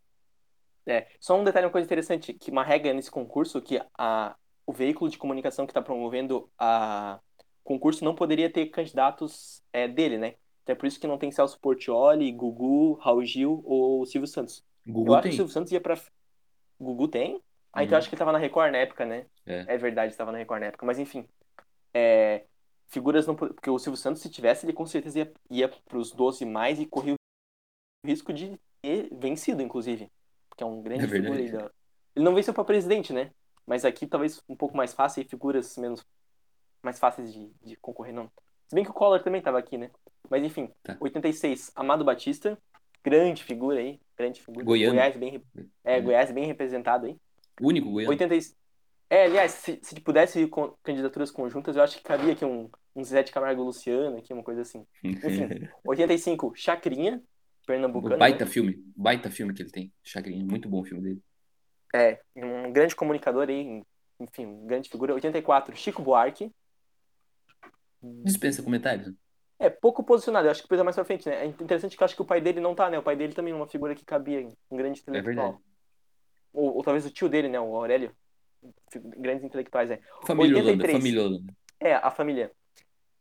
É, 0.86 1.08
só 1.20 1.39
um 1.39 1.44
detalhe, 1.44 1.65
uma 1.65 1.72
coisa 1.72 1.86
interessante, 1.86 2.34
que 2.34 2.51
uma 2.51 2.63
regra 2.63 2.94
nesse 2.94 3.12
concurso, 3.12 3.62
que 3.62 3.82
a, 3.98 4.36
o 4.65 4.72
veículo 4.74 5.10
de 5.10 5.18
comunicação 5.18 5.65
que 5.65 5.72
está 5.72 5.82
promovendo 5.82 6.50
a 6.58 7.20
concurso 7.63 8.03
não 8.03 8.15
poderia 8.15 8.50
ter 8.51 8.67
candidatos 8.67 9.62
é, 9.72 9.88
dele, 9.88 10.17
né? 10.17 10.36
Então 10.63 10.74
é 10.74 10.75
por 10.75 10.86
isso 10.88 11.00
que 11.00 11.08
não 11.08 11.17
tem 11.17 11.32
Celso 11.32 11.60
Portioli, 11.60 12.32
Gugu, 12.32 12.93
Raul 12.93 13.24
Gil 13.25 13.62
ou 13.65 14.05
Silvio 14.05 14.27
Santos. 14.27 14.63
Gugu 14.86 15.12
eu 15.12 15.15
acho 15.15 15.24
que 15.24 15.29
o 15.29 15.34
Silvio 15.34 15.53
Santos 15.53 15.72
ia 15.72 15.82
pra... 15.82 15.98
Gugu 16.79 17.08
tem? 17.08 17.41
Ah, 17.72 17.84
então 17.84 17.91
Uhum. 17.91 17.96
eu 17.96 17.98
acho 18.00 18.10
que 18.10 18.15
ele 18.15 18.20
tava 18.20 18.32
na 18.32 18.38
Record 18.38 18.72
na 18.72 18.77
época, 18.77 19.05
né? 19.05 19.25
É. 19.46 19.65
É 19.67 19.77
verdade, 19.77 20.12
estava 20.12 20.32
na 20.32 20.38
Record 20.38 20.62
na 20.62 20.67
época. 20.67 20.86
Mas 20.86 21.00
enfim, 21.00 21.27
é, 21.93 22.46
figuras 22.88 23.25
não... 23.27 23.36
Porque 23.36 23.70
o 23.70 23.79
Silvio 23.79 23.98
Santos, 23.98 24.22
se 24.22 24.29
tivesse, 24.29 24.65
ele 24.65 24.74
com 24.74 24.86
certeza 24.86 25.20
ia, 25.20 25.34
ia 25.50 25.70
pros 25.86 26.12
12 26.12 26.46
mais 26.46 26.79
e 26.79 26.86
corria 26.86 27.13
o 27.13 28.08
risco 28.08 28.32
de 28.34 28.60
ter 28.82 29.10
vencido, 29.13 29.62
inclusive. 29.62 30.10
Porque 30.50 30.63
é 30.63 30.67
um 30.67 30.82
grande 30.82 31.05
É 31.05 31.08
figura. 31.08 31.72
Ele 32.15 32.25
não 32.25 32.36
venceu 32.36 32.53
pra 32.53 32.63
presidente, 32.63 33.12
né? 33.12 33.32
Mas 33.65 33.84
aqui 33.86 34.05
talvez 34.05 34.41
um 34.48 34.55
pouco 34.55 34.77
mais 34.77 34.93
fácil 34.93 35.22
e 35.22 35.25
figuras 35.25 35.77
menos... 35.77 36.05
Mais 36.84 37.00
fáceis 37.00 37.34
de, 37.34 37.50
de 37.63 37.75
concorrer, 37.78 38.13
não. 38.13 38.30
Se 38.68 38.75
bem 38.75 38.84
que 38.84 38.92
o 38.92 38.94
Collor 38.94 39.22
também 39.24 39.42
tava 39.42 39.58
aqui, 39.58 39.78
né? 39.78 39.90
Mas 40.30 40.44
enfim, 40.44 40.70
Tá. 40.84 40.98
86, 41.00 41.72
Amado 41.75 42.04
Batista. 42.04 42.58
Grande 43.04 43.44
figura 43.44 43.80
aí. 43.80 44.00
Grande 44.18 44.42
figura. 44.42 44.66
Goiano. 44.66 44.96
Goiás 44.96 45.18
bem, 45.18 45.44
é, 45.84 45.98
É. 45.98 46.02
Goiás 46.02 46.32
bem 46.32 46.46
representado 46.46 47.06
aí. 47.06 47.18
O 47.62 47.68
único 47.68 47.90
goiano. 47.92 48.10
86. 48.12 48.56
É, 49.10 49.25
aliás, 49.25 49.52
se, 49.52 49.80
se 49.82 50.00
pudesse 50.02 50.40
ir 50.40 50.48
com 50.48 50.74
candidaturas 50.82 51.30
conjuntas, 51.30 51.75
eu 51.75 51.84
acho 51.84 51.98
que 51.98 52.04
cabia 52.04 52.34
aqui 52.34 52.44
um, 52.44 52.70
um 52.96 53.04
Zé 53.04 53.22
de 53.22 53.32
Camargo 53.32 53.62
Luciano, 53.63 54.18
aqui, 54.18 54.34
uma 54.34 54.44
coisa 54.44 54.62
assim. 54.62 54.86
Enfim, 55.04 55.70
85, 55.86 56.54
Chacrinha, 56.56 57.22
pernambucano. 57.68 58.16
O 58.16 58.20
baita 58.20 58.46
né? 58.46 58.52
filme. 58.52 58.84
Baita 58.96 59.30
filme 59.30 59.54
que 59.54 59.62
ele 59.62 59.70
tem. 59.70 59.94
Chagrinha. 60.02 60.44
Muito 60.44 60.68
bom 60.68 60.82
o 60.82 60.86
filme 60.86 61.04
dele. 61.04 61.22
É, 61.94 62.20
um 62.36 62.72
grande 62.72 62.96
comunicador 62.96 63.50
aí, 63.50 63.84
enfim, 64.20 64.66
grande 64.66 64.90
figura. 64.90 65.13
84, 65.13 65.75
Chico 65.75 66.02
Buarque. 66.02 66.52
Dispensa 68.24 68.62
comentários. 68.62 69.13
É, 69.60 69.69
pouco 69.69 70.03
posicionado, 70.03 70.48
eu 70.48 70.51
acho 70.51 70.62
que 70.62 70.67
precisa 70.67 70.83
mais 70.83 70.95
pra 70.95 71.05
frente, 71.05 71.27
né? 71.27 71.43
É 71.43 71.45
interessante 71.45 71.95
que 71.95 72.03
eu 72.03 72.05
acho 72.05 72.15
que 72.15 72.22
o 72.22 72.25
pai 72.25 72.41
dele 72.41 72.60
não 72.60 72.75
tá, 72.75 72.89
né? 72.89 73.00
O 73.00 73.03
pai 73.03 73.15
dele 73.15 73.33
também 73.33 73.53
é 73.53 73.55
uma 73.55 73.67
figura 73.67 73.95
que 73.95 74.03
cabia, 74.03 74.45
um 74.69 74.75
grande 74.75 75.00
É 75.00 75.01
intelectual. 75.03 75.51
verdade. 75.51 75.63
ou, 76.51 76.75
ou 76.77 76.83
talvez 76.83 77.05
o 77.05 77.10
tio 77.12 77.29
dele, 77.29 77.48
né? 77.48 77.60
O 77.60 77.75
Aurélio. 77.75 78.13
Grandes 79.17 79.43
intelectuais, 79.43 79.89
é. 79.91 80.01
Família 80.25 80.55
Holanda, 80.57 80.72
83. 80.83 80.98
família 80.98 81.22
Holanda. 81.22 81.53
É, 81.79 81.93
a 81.95 82.12
família. 82.12 82.51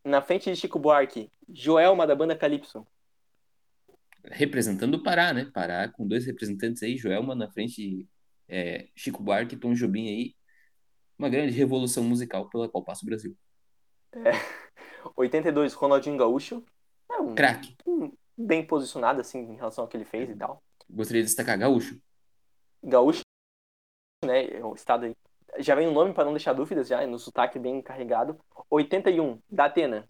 Na 0.04 0.20
frente 0.20 0.50
de 0.50 0.56
Chico 0.56 0.78
Buarque, 0.78 1.30
Joelma 1.48 2.06
da 2.06 2.14
banda 2.14 2.34
Calypso. 2.36 2.84
Representando 4.24 4.94
o 4.94 5.02
Pará, 5.02 5.32
né? 5.32 5.50
Pará 5.52 5.88
com 5.88 6.06
dois 6.06 6.26
representantes 6.26 6.82
aí, 6.82 6.96
Joelma 6.96 7.34
na 7.34 7.50
frente 7.50 7.76
de 7.76 8.08
é, 8.48 8.88
Chico 8.94 9.22
Buarque 9.22 9.54
e 9.54 9.58
Tom 9.58 9.74
Jobim 9.74 10.08
aí. 10.08 10.34
Uma 11.18 11.28
grande 11.28 11.52
revolução 11.52 12.02
musical 12.02 12.48
pela 12.48 12.68
qual 12.68 12.84
passa 12.84 13.04
o 13.04 13.06
Brasil. 13.06 13.36
82, 15.16 15.74
Ronaldinho 15.74 16.16
Gaúcho. 16.16 16.64
É 17.10 17.20
um, 17.20 17.34
Craque. 17.34 17.76
um 17.86 18.12
bem 18.36 18.64
posicionado, 18.64 19.20
assim, 19.20 19.40
em 19.40 19.56
relação 19.56 19.84
ao 19.84 19.88
que 19.88 19.96
ele 19.96 20.04
fez 20.04 20.30
e 20.30 20.36
tal. 20.36 20.62
Gostaria 20.88 21.22
de 21.22 21.28
destacar 21.28 21.58
Gaúcho. 21.58 22.00
Gaúcho, 22.82 23.22
né? 24.24 24.46
É 24.58 24.64
o 24.64 24.74
estado 24.74 25.06
aí. 25.06 25.16
Já 25.58 25.74
vem 25.74 25.86
o 25.86 25.92
nome 25.92 26.14
para 26.14 26.24
não 26.24 26.32
deixar 26.32 26.52
dúvidas, 26.54 26.88
já, 26.88 27.06
no 27.06 27.18
sotaque 27.18 27.58
bem 27.58 27.82
carregado. 27.82 28.38
81, 28.70 29.38
da 29.50 29.66
Atena. 29.66 30.08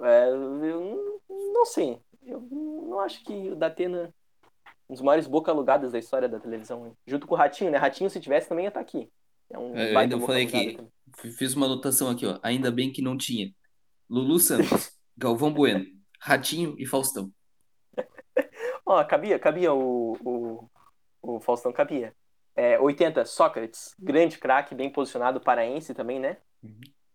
É, 0.00 0.28
eu 0.30 1.20
não 1.28 1.66
sei. 1.66 2.00
Eu 2.24 2.40
não 2.40 3.00
acho 3.00 3.22
que 3.24 3.50
o 3.50 3.56
da 3.56 3.66
Atena 3.66 4.12
um 4.88 4.94
dos 4.94 5.02
maiores 5.02 5.26
boca 5.26 5.50
alugadas 5.50 5.92
da 5.92 5.98
história 5.98 6.28
da 6.28 6.38
televisão. 6.38 6.94
Junto 7.06 7.26
com 7.26 7.34
o 7.34 7.38
Ratinho, 7.38 7.70
né? 7.70 7.78
Ratinho, 7.78 8.10
se 8.10 8.20
tivesse, 8.20 8.48
também 8.48 8.64
ia 8.64 8.68
estar 8.68 8.80
aqui. 8.80 9.10
É 9.48 9.58
um 9.58 9.74
Eu 9.74 9.94
baita 9.94 10.14
ainda 10.14 10.26
falei 10.26 10.46
que 10.46 10.74
também. 10.76 10.92
fiz 11.32 11.54
uma 11.54 11.66
anotação 11.66 12.10
aqui, 12.10 12.26
ó. 12.26 12.38
Ainda 12.42 12.70
bem 12.70 12.92
que 12.92 13.00
não 13.00 13.16
tinha 13.16 13.52
Lulu 14.12 14.38
Santos, 14.38 14.92
Galvão 15.16 15.50
Bueno, 15.50 15.86
Ratinho 16.20 16.74
e 16.78 16.84
Faustão. 16.84 17.32
Ó, 18.84 19.02
cabia, 19.04 19.38
cabia 19.38 19.72
o, 19.72 20.12
o, 20.22 20.70
o 21.22 21.40
Faustão, 21.40 21.72
cabia. 21.72 22.14
É, 22.54 22.78
80, 22.78 23.24
Sócrates. 23.24 23.94
Grande 23.98 24.36
craque, 24.36 24.74
bem 24.74 24.92
posicionado, 24.92 25.40
paraense 25.40 25.94
também, 25.94 26.20
né? 26.20 26.36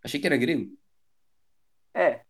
Achei 0.04 0.20
que 0.20 0.26
era 0.26 0.36
grego. 0.38 0.76
É, 1.94 2.22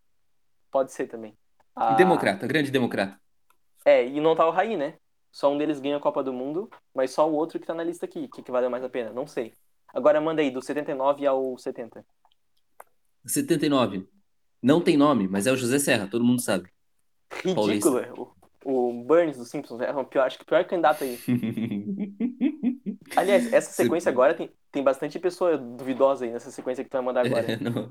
pode 0.70 0.92
ser 0.92 1.08
também. 1.08 1.38
Ah, 1.74 1.94
Democrata, 1.94 2.46
grande 2.46 2.70
democrata. 2.70 3.18
É, 3.86 4.06
e 4.06 4.20
não 4.20 4.36
tá 4.36 4.46
o 4.46 4.52
Raí, 4.52 4.76
né? 4.76 4.98
Só 5.32 5.50
um 5.50 5.58
deles 5.58 5.80
ganha 5.80 5.96
a 5.96 6.02
Copa 6.02 6.22
do 6.22 6.34
Mundo, 6.34 6.70
mas 6.94 7.12
só 7.12 7.30
o 7.30 7.34
outro 7.34 7.58
que 7.58 7.66
tá 7.66 7.74
na 7.74 7.86
lista 7.86 8.06
aqui. 8.06 8.26
O 8.26 8.30
que, 8.30 8.44
que 8.44 8.52
valeu 8.52 8.70
mais 8.70 8.84
a 8.84 8.90
pena? 8.90 9.14
Não 9.14 9.26
sei. 9.26 9.54
Agora 9.94 10.20
manda 10.20 10.42
aí, 10.42 10.52
do 10.52 10.62
79 10.62 11.26
ao 11.26 11.58
70. 11.58 12.06
79. 13.26 14.10
Não 14.62 14.82
tem 14.82 14.98
nome, 14.98 15.28
mas 15.28 15.48
é 15.48 15.52
o 15.52 15.56
José 15.56 15.80
Serra, 15.80 16.08
todo 16.08 16.26
mundo 16.26 16.42
sabe. 16.42 16.70
Ridículo. 17.44 18.36
O, 18.64 18.90
o 18.90 19.04
Burns 19.04 19.38
dos 19.38 19.50
Simpsons 19.50 19.82
é 19.82 19.92
o 19.92 20.06
pior, 20.06 20.26
acho 20.26 20.38
que 20.38 20.44
o 20.44 20.48
pior 20.48 20.66
candidato 20.66 21.04
aí. 21.04 21.18
Aliás, 23.16 23.52
essa 23.54 23.72
sequência 23.72 24.10
agora 24.10 24.34
tem, 24.34 24.52
tem 24.72 24.84
bastante 24.84 25.18
pessoa 25.20 25.58
duvidosa 25.58 26.26
aí 26.26 26.32
nessa 26.32 26.52
sequência 26.52 26.84
que 26.84 26.90
tu 26.90 26.94
vai 26.94 27.02
mandar 27.02 27.26
agora. 27.26 27.54
É, 27.54 27.58
não, 27.58 27.90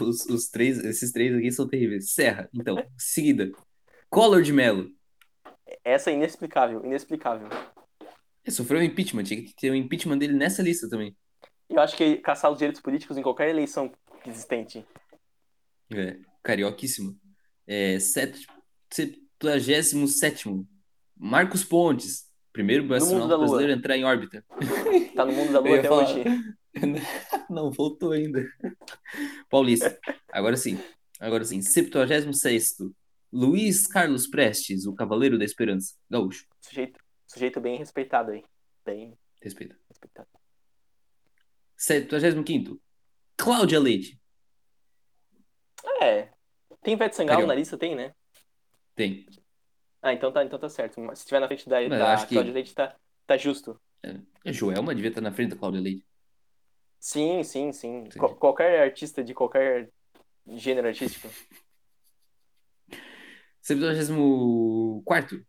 os, 0.00 0.24
os 0.26 0.48
três, 0.48 0.78
esses 0.84 1.12
três 1.12 1.36
aqui 1.36 1.50
são 1.50 1.68
terríveis. 1.68 2.12
Serra, 2.12 2.48
então, 2.54 2.76
seguida. 2.96 3.50
Collor 4.08 4.42
de 4.42 4.52
Mello. 4.52 4.90
Essa 5.84 6.10
é 6.10 6.14
inexplicável, 6.14 6.84
inexplicável. 6.84 7.48
Ele 8.44 8.54
sofreu 8.54 8.80
um 8.80 8.82
impeachment, 8.82 9.24
tinha 9.24 9.42
que 9.42 9.54
ter 9.54 9.70
o 9.70 9.74
impeachment 9.74 10.18
dele 10.18 10.34
nessa 10.34 10.62
lista 10.62 10.88
também. 10.88 11.16
Eu 11.68 11.80
acho 11.80 11.96
que 11.96 12.16
caçar 12.16 12.50
os 12.50 12.58
direitos 12.58 12.80
políticos 12.80 13.16
em 13.16 13.22
qualquer 13.22 13.48
eleição 13.48 13.90
existente. 14.26 14.84
É, 15.92 16.18
carioquíssimo. 16.42 17.18
É, 17.66 17.98
set, 17.98 18.46
77. 18.90 20.48
Marcos 21.16 21.64
Pontes. 21.64 22.24
Primeiro 22.52 22.92
astronauta 22.94 23.36
brasileiro 23.36 23.72
a 23.72 23.76
entrar 23.76 23.96
em 23.96 24.04
órbita. 24.04 24.44
Tá 25.14 25.24
no 25.24 25.32
mundo 25.32 25.52
da 25.52 25.58
lua 25.60 25.78
até 25.78 25.88
falar. 25.88 26.04
hoje. 26.04 26.24
Não, 27.50 27.70
voltou 27.70 28.12
ainda. 28.12 28.46
Paulista. 29.50 29.98
Agora 30.30 30.56
sim. 30.56 30.78
Agora 31.18 31.44
sim. 31.44 31.60
76. 31.60 32.76
Luiz 33.32 33.86
Carlos 33.88 34.28
Prestes, 34.28 34.86
o 34.86 34.94
Cavaleiro 34.94 35.36
da 35.36 35.44
Esperança. 35.44 35.94
Gaúcho. 36.08 36.46
Sujeito, 36.60 37.00
sujeito 37.26 37.60
bem 37.60 37.76
respeitado 37.76 38.30
aí. 38.30 38.44
Bem 38.86 39.18
Respeita. 39.42 39.76
respeitado. 39.88 40.28
75. 41.76 42.80
Cláudia 43.36 43.80
Leite. 43.80 44.20
É. 46.00 46.28
Tem 46.82 46.94
Ivete 46.94 47.16
Sangalo 47.16 47.46
na 47.46 47.54
lista? 47.54 47.76
Tem, 47.78 47.94
né? 47.94 48.14
Tem. 48.94 49.26
Ah, 50.02 50.12
então 50.12 50.30
tá, 50.32 50.44
então 50.44 50.58
tá 50.58 50.68
certo. 50.68 51.00
Mas 51.00 51.20
Se 51.20 51.26
tiver 51.26 51.40
na 51.40 51.46
frente 51.46 51.68
da, 51.68 51.76
Mas 51.76 51.84
eu 51.84 51.98
da 51.98 52.12
acho 52.14 52.26
que- 52.26 52.34
Cláudia 52.34 52.52
Leite, 52.52 52.74
tá, 52.74 52.94
tá 53.26 53.36
justo. 53.36 53.80
A 54.44 54.52
Joelma 54.52 54.94
devia 54.94 55.08
estar 55.08 55.20
na 55.22 55.32
frente 55.32 55.50
da 55.50 55.56
Cláudia 55.56 55.80
Leite. 55.80 56.04
Sim, 57.00 57.42
sim, 57.42 57.72
sim. 57.72 58.04
Sim. 58.10 58.18
Qual- 58.18 58.34
qualquer 58.36 58.82
artista 58.82 59.24
de 59.24 59.32
qualquer 59.34 59.90
gênero 60.46 60.88
artístico. 60.88 61.28
74. 63.62 65.44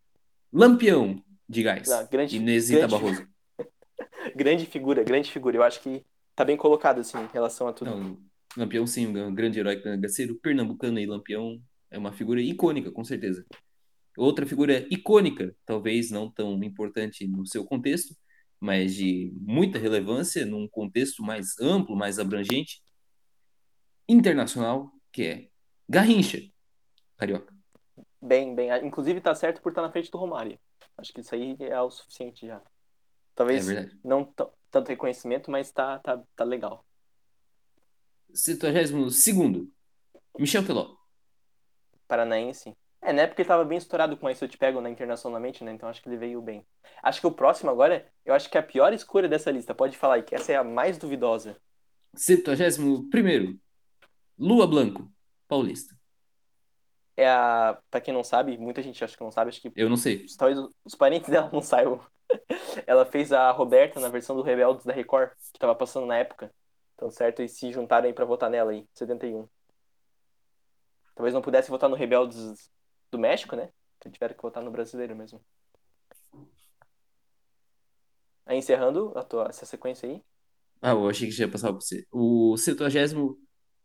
Lampião 0.54 1.22
de 1.48 1.63
Gás. 1.63 1.89
Ah, 1.92 2.04
grande- 2.04 2.38
Inesita 2.38 2.88
grande- 2.88 2.94
Barroso. 2.94 3.27
Grande 4.36 4.65
figura, 4.65 5.04
grande 5.04 5.32
figura. 5.32 5.56
Eu 5.58 5.63
acho 5.63 5.80
que 5.82 6.04
tá 6.36 6.44
bem 6.44 6.58
colocado, 6.58 7.00
assim, 7.00 7.18
em 7.18 7.27
relação 7.27 7.68
a 7.68 7.74
tudo. 7.74 7.92
Não, 7.96 8.18
Lampião, 8.58 8.88
sim, 8.88 9.08
um 9.08 9.36
grande 9.36 9.60
herói 9.60 9.82
cangaceiro, 9.82 10.36
pernambucano 10.36 11.00
e 11.00 11.06
Lampião 11.06 11.62
é 11.92 11.98
uma 11.98 12.14
figura 12.14 12.42
icônica, 12.42 12.92
com 12.92 13.04
certeza. 13.04 13.46
Outra 14.18 14.46
figura 14.46 14.88
icônica, 14.90 15.56
talvez 15.66 16.10
não 16.10 16.32
tão 16.32 16.62
importante 16.64 17.28
no 17.28 17.46
seu 17.46 17.66
contexto, 17.66 18.16
mas 18.60 18.96
de 18.96 19.34
muita 19.36 19.78
relevância 19.78 20.46
num 20.46 20.68
contexto 20.70 21.22
mais 21.22 21.60
amplo, 21.60 21.96
mais 21.96 22.18
abrangente, 22.18 22.82
internacional, 24.08 24.92
que 25.12 25.24
é 25.24 25.50
Garrincha, 25.88 26.40
carioca. 27.18 27.54
Bem, 28.22 28.56
bem. 28.56 28.70
Inclusive 28.84 29.22
tá 29.22 29.36
certo 29.36 29.62
por 29.62 29.70
estar 29.70 29.82
na 29.82 29.92
frente 29.92 30.10
do 30.10 30.18
Romário. 30.18 30.58
Acho 30.98 31.14
que 31.14 31.22
isso 31.22 31.36
aí 31.36 31.56
é 31.60 31.80
o 31.80 31.92
suficiente 31.92 32.48
já. 32.48 32.56
É 32.56 32.62
Talvez 33.36 33.68
verdade. 33.68 34.00
não 34.04 34.34
tanto 34.72 34.90
reconhecimento, 34.90 35.52
mas 35.52 35.72
tá, 35.72 36.00
tá, 36.00 36.22
tá 36.36 36.44
legal. 36.44 36.84
72 38.36 39.25
Michel 40.38 40.65
Teló. 40.65 40.96
Paranaense. 42.08 42.75
É, 43.01 43.13
na 43.13 43.22
época 43.22 43.42
ele 43.42 43.48
tava 43.48 43.63
bem 43.63 43.77
estourado 43.77 44.18
com 44.18 44.30
Isso 44.30 44.44
Eu 44.44 44.50
Te 44.50 44.58
Pego 44.58 44.82
né, 44.82 44.89
internacionalmente, 44.89 45.63
né? 45.63 45.72
Então 45.72 45.88
acho 45.88 46.01
que 46.01 46.10
ele 46.10 46.18
veio 46.18 46.42
bem. 46.42 46.65
Acho 47.01 47.22
que 47.22 47.27
o 47.27 47.32
próximo 47.32 47.70
agora, 47.70 48.06
eu 48.25 48.34
acho 48.34 48.50
que 48.50 48.58
é 48.58 48.60
a 48.60 48.63
pior 48.63 48.92
escolha 48.94 49.30
dessa 49.30 49.51
lista. 49.51 49.74
Pode 49.74 49.98
falar 49.98 50.15
aí, 50.15 50.24
que 50.24 50.36
essa 50.36 50.51
é 50.51 50.56
a 50.56 50.63
mais 50.63 50.98
duvidosa. 50.98 51.56
71 52.15 53.58
Lua 54.38 54.68
Blanco, 54.68 55.10
paulista. 55.48 55.96
É 57.15 57.30
a. 57.30 57.77
Pra 57.89 58.01
quem 58.01 58.13
não 58.13 58.24
sabe, 58.24 58.58
muita 58.58 58.82
gente 58.82 59.01
acha 59.04 59.15
que 59.15 59.24
não 59.24 59.32
sabe, 59.32 59.50
acho 59.50 59.62
que 59.62 59.72
Eu 59.75 59.89
não 59.89 59.98
sei. 59.98 60.25
talvez 60.38 60.60
os 60.84 60.96
parentes 60.96 61.30
dela 61.30 61.50
não 61.54 61.62
saibam. 61.62 62.01
Ela 62.88 63.06
fez 63.06 63.32
a 63.32 63.51
Roberta 63.51 64.00
na 64.00 64.10
versão 64.10 64.36
do 64.36 64.42
Rebeldes 64.42 64.84
da 64.84 64.92
Record, 64.92 65.30
que 65.54 65.60
tava 65.60 65.75
passando 65.75 66.08
na 66.08 66.18
época. 66.18 66.51
Então, 66.96 67.12
certo? 67.12 67.42
E 67.42 67.50
se 67.50 67.72
juntaram 67.72 68.08
aí 68.08 68.14
pra 68.14 68.25
votar 68.25 68.50
nela 68.50 68.72
aí, 68.72 68.88
71. 68.94 69.48
Talvez 71.14 71.34
não 71.34 71.42
pudesse 71.42 71.70
votar 71.70 71.90
no 71.90 71.96
Rebeldes 71.96 72.72
do 73.12 73.20
México, 73.20 73.56
né? 73.56 73.70
Então 73.98 74.12
tiveram 74.12 74.36
que 74.36 74.42
votar 74.42 74.64
no 74.64 74.72
brasileiro 74.72 75.16
mesmo. 75.16 75.42
Aí 78.46 78.58
encerrando 78.58 79.12
a 79.16 79.24
tua, 79.24 79.48
essa 79.50 79.66
sequência 79.66 80.08
aí. 80.08 80.24
Ah, 80.82 80.92
eu 80.92 81.10
achei 81.10 81.28
que 81.28 81.34
já 81.34 81.46
ia 81.46 81.52
passar 81.52 81.70
pra 81.70 81.82
você. 81.82 82.06
O 82.12 82.56
70 82.58 82.90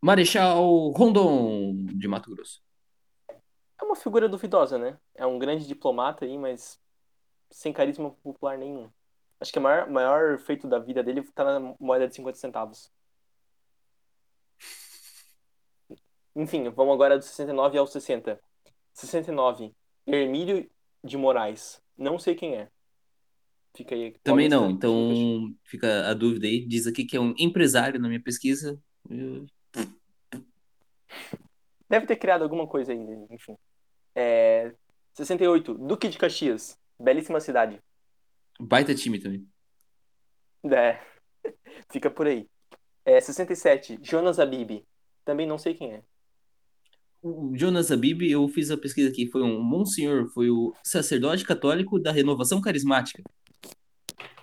Marechal 0.03 0.91
Rondon 0.91 1.75
de 1.87 2.09
Mato 2.09 2.31
Grosso. 2.31 2.63
É 3.29 3.85
uma 3.85 3.97
figura 3.97 4.29
duvidosa, 4.29 4.79
né? 4.79 4.99
É 5.15 5.25
um 5.25 5.39
grande 5.39 5.67
diplomata 5.67 6.25
aí, 6.25 6.37
mas 6.37 6.79
sem 7.51 7.73
carisma 7.73 8.11
popular 8.23 8.59
nenhum. 8.59 8.91
Acho 9.41 9.53
que 9.53 9.59
o 9.59 9.63
maior, 9.63 9.89
maior 9.91 10.39
feito 10.39 10.69
da 10.69 10.79
vida 10.79 11.03
dele 11.03 11.23
tá 11.33 11.45
na 11.45 11.75
moeda 11.79 12.07
de 12.07 12.15
50 12.15 12.37
centavos. 12.39 12.93
Enfim, 16.41 16.69
vamos 16.71 16.95
agora 16.95 17.19
do 17.19 17.23
69 17.25 17.77
ao 17.77 17.87
60. 17.87 18.41
69. 18.95 19.75
Hermílio 20.07 20.69
de 21.05 21.17
Moraes. 21.17 21.83
Não 21.99 22.19
sei 22.19 22.35
quem 22.35 22.57
é. 22.57 22.69
Fica 23.77 23.95
aí. 23.95 24.15
Também 24.23 24.49
não, 24.49 24.63
Lucas. 24.69 24.77
então 24.77 25.55
fica 25.65 26.09
a 26.09 26.15
dúvida 26.15 26.47
aí. 26.47 26.65
Diz 26.67 26.87
aqui 26.87 27.05
que 27.05 27.17
é 27.17 27.21
um 27.21 27.35
empresário 27.39 28.01
na 28.01 28.09
minha 28.09 28.23
pesquisa. 28.23 28.81
Eu- 29.09 29.47
Deve 31.89 32.07
ter 32.07 32.17
criado 32.17 32.43
alguma 32.43 32.67
coisa 32.67 32.93
aí, 32.93 32.99
enfim. 33.31 33.57
É... 34.15 34.73
68. 35.13 35.75
Duque 35.75 36.09
de 36.09 36.17
Caxias. 36.19 36.79
Belíssima 36.99 37.41
cidade. 37.41 37.81
Baita 38.59 38.95
time 38.95 39.19
também. 39.19 39.47
É. 40.65 41.01
Fica 41.93 42.11
por 42.11 42.27
aí. 42.27 42.49
É, 43.05 43.21
67. 43.21 43.99
Jonas 44.03 44.39
Abib. 44.39 44.85
Também 45.25 45.47
não 45.47 45.59
sei 45.59 45.75
quem 45.75 45.93
é. 45.93 46.03
O 47.23 47.53
Jonas 47.57 47.91
Abib, 47.93 48.23
eu 48.23 48.49
fiz 48.49 48.71
a 48.71 48.77
pesquisa 48.79 49.11
aqui, 49.11 49.31
foi 49.31 49.43
um 49.43 49.61
monsenhor, 49.63 50.29
foi 50.33 50.51
o 50.51 50.75
sacerdote 50.83 51.45
católico 51.45 51.99
da 51.99 52.11
renovação 52.11 52.61
carismática. 52.61 53.23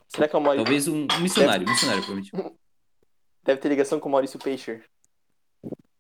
Será 0.08 0.28
que 0.28 0.36
é 0.36 0.40
o 0.40 0.42
Maurício? 0.42 0.64
Talvez 0.64 0.88
um, 0.88 1.08
missionário, 1.22 1.68
um 1.68 1.70
missionário, 1.72 2.04
provavelmente. 2.04 2.32
Deve 3.44 3.62
ter 3.62 3.70
ligação 3.70 4.00
com 4.00 4.10
o 4.10 4.12
Maurício 4.12 4.38
Peixer. 4.40 4.86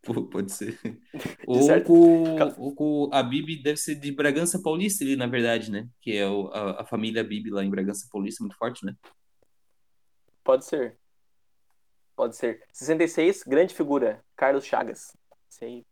Pô, 0.03 0.23
pode 0.23 0.51
ser. 0.51 0.79
Ou 1.47 1.81
com, 1.83 2.23
ou 2.57 2.75
com 2.75 3.09
a 3.11 3.21
Bibi 3.23 3.61
deve 3.61 3.77
ser 3.77 3.95
de 3.95 4.09
Bragança 4.11 4.61
Paulista, 4.61 5.03
ali, 5.03 5.15
na 5.17 5.27
verdade, 5.27 5.69
né? 5.71 5.89
Que 6.01 6.15
é 6.15 6.27
o- 6.29 6.47
a, 6.47 6.81
a 6.81 6.85
família 6.85 7.23
Bibi 7.23 7.49
lá 7.49 7.63
em 7.63 7.69
Bragança 7.69 8.07
Paulista, 8.11 8.41
muito 8.43 8.55
forte, 8.57 8.85
né? 8.85 8.95
Pode 10.45 10.65
ser. 10.65 10.97
Pode 12.15 12.37
ser. 12.37 12.63
66, 12.71 13.43
grande 13.43 13.73
figura. 13.73 14.23
Carlos 14.35 14.63
Chagas. 14.65 15.11
Aí. 15.61 15.85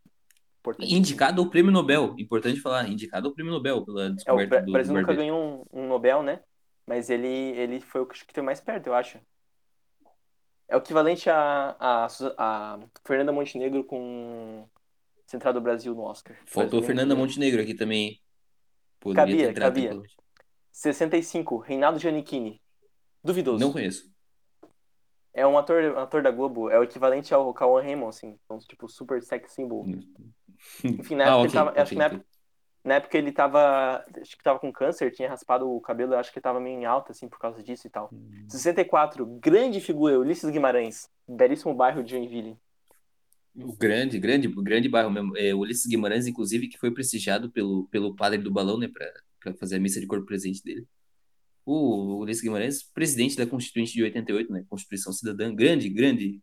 Importante. 0.66 0.96
Indicado 0.96 1.42
ao 1.42 1.50
prêmio 1.50 1.72
Nobel, 1.72 2.16
importante 2.18 2.60
falar, 2.60 2.90
indicado 2.90 3.28
ao 3.28 3.34
prêmio 3.34 3.54
Nobel 3.54 3.86
pela 3.86 4.06
É, 4.06 4.10
o 4.10 4.14
descoberta 4.14 4.62
do, 4.62 4.72
Brasil 4.72 4.94
nunca 4.94 5.14
ganhou 5.14 5.68
um, 5.72 5.82
um 5.82 5.88
Nobel, 5.88 6.24
né? 6.24 6.40
Mas 6.88 7.10
ele, 7.10 7.28
ele 7.28 7.80
foi 7.80 8.02
o 8.02 8.06
que 8.06 8.16
esteve 8.16 8.46
mais 8.46 8.60
perto, 8.60 8.88
eu 8.88 8.94
acho. 8.94 9.20
É 10.68 10.76
o 10.76 10.80
equivalente 10.80 11.30
a, 11.30 11.76
a, 11.80 12.08
a 12.38 12.80
Fernanda 13.06 13.32
Montenegro 13.32 13.84
com 13.84 14.68
Central 15.28 15.54
do 15.54 15.62
Brasil 15.62 15.94
no 15.94 16.02
Oscar. 16.02 16.36
Faltou. 16.46 16.82
Fernanda 16.82 17.16
Montenegro 17.16 17.62
aqui 17.62 17.76
também. 17.76 18.20
Poderia 19.00 19.24
Cabia, 19.26 19.48
ter 19.54 19.60
cabia. 19.60 19.84
tranquilamente. 19.84 20.18
65, 20.72 21.58
Reinaldo 21.60 22.00
Giannichini. 22.00 22.62
Duvidoso. 23.24 23.60
Não 23.60 23.72
conheço. 23.72 24.15
É 25.36 25.46
um 25.46 25.58
ator, 25.58 25.84
um 25.84 26.00
ator 26.00 26.24
da 26.24 26.32
Globo, 26.32 26.70
é 26.70 26.80
o 26.80 26.84
equivalente 26.84 27.34
ao 27.34 27.54
Cauã 27.54 27.82
Raymond, 27.82 28.10
assim. 28.10 28.40
Então, 28.46 28.58
tipo, 28.60 28.88
super 28.90 29.22
sex 29.22 29.52
symbol. 29.52 29.86
Enfim, 30.98 31.16
na 31.16 31.26
época 31.26 31.42
ah, 31.42 31.46
ele 31.46 31.54
tava- 31.54 31.72
acho 31.72 31.94
ok, 31.94 31.98
que 31.98 32.00
na 32.00 32.06
ok. 32.06 32.26
Na 32.86 32.96
época 32.96 33.18
ele 33.18 33.32
tava. 33.32 34.06
Acho 34.22 34.38
que 34.38 34.44
tava 34.44 34.60
com 34.60 34.72
câncer, 34.72 35.12
tinha 35.12 35.28
raspado 35.28 35.68
o 35.70 35.82
cabelo, 35.82 36.14
eu 36.14 36.20
acho 36.20 36.32
que 36.32 36.38
ele 36.38 36.44
tava 36.44 36.60
meio 36.60 36.80
em 36.80 36.86
alta, 36.86 37.12
assim, 37.12 37.28
por 37.28 37.40
causa 37.40 37.64
disso 37.64 37.88
e 37.88 37.90
tal. 37.90 38.14
64, 38.48 39.26
grande 39.26 39.82
figura, 39.82 40.20
Ulisses 40.20 40.50
Guimarães. 40.52 41.10
Belíssimo 41.28 41.74
bairro 41.74 42.04
de 42.04 42.12
Joinville. 42.12 42.58
O 43.56 43.74
grande, 43.74 44.20
grande, 44.20 44.48
grande 44.48 44.90
bairro 44.90 45.10
mesmo. 45.10 45.36
É, 45.38 45.54
Ulisses 45.56 45.88
Guimarães, 45.88 46.28
inclusive, 46.28 46.68
que 46.68 46.78
foi 46.78 46.92
prestigiado 46.92 47.50
pelo, 47.50 47.88
pelo 47.88 48.16
padre 48.16 48.38
do 48.38 48.52
balão, 48.52 48.78
né, 48.78 48.88
pra, 48.88 49.12
pra 49.40 49.54
fazer 49.56 49.78
a 49.78 49.80
missa 49.80 50.00
de 50.00 50.06
corpo 50.08 50.26
presente 50.26 50.62
dele. 50.64 50.86
O 51.66 52.20
Ulisses 52.20 52.44
Guimarães, 52.44 52.84
presidente 52.84 53.36
da 53.36 53.48
Constituinte 53.48 53.94
de 53.94 54.04
88, 54.04 54.54
né, 54.54 54.66
Constituição 54.70 55.12
Cidadã, 55.12 55.54
grande, 55.54 55.90
grande 55.90 56.40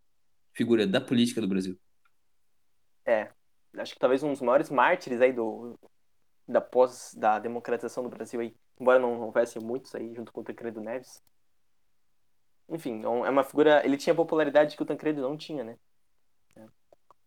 figura 0.53 0.87
da 0.87 1.01
política 1.01 1.41
do 1.41 1.49
Brasil. 1.49 1.79
É. 3.05 3.31
Acho 3.79 3.95
que 3.95 4.01
talvez 4.01 4.23
um 4.23 4.31
dos 4.31 4.43
maiores 4.43 4.71
mártires 4.71 5.21
aí 5.21 5.33
do. 5.33 5.79
Da 6.47 6.61
pós. 6.61 7.15
Da 7.17 7.39
democratização 7.39 8.03
do 8.03 8.11
Brasil 8.11 8.41
aí. 8.41 8.55
Embora 8.79 8.99
não 8.99 9.21
houvesse 9.21 9.59
muitos 9.61 9.95
aí, 9.95 10.15
junto 10.15 10.33
com 10.33 10.41
o 10.41 10.45
Tancredo 10.45 10.81
Neves. 10.81 11.23
Enfim, 12.69 13.01
é 13.01 13.27
é 13.27 13.31
uma 13.31 13.45
figura. 13.45 13.85
Ele 13.85 13.97
tinha 13.97 14.15
popularidade 14.15 14.77
que 14.77 14.83
o 14.83 14.87
Tancredo 14.87 15.23
não 15.23 15.37
tinha, 15.37 15.63
né? 15.65 15.79
É. 16.57 16.67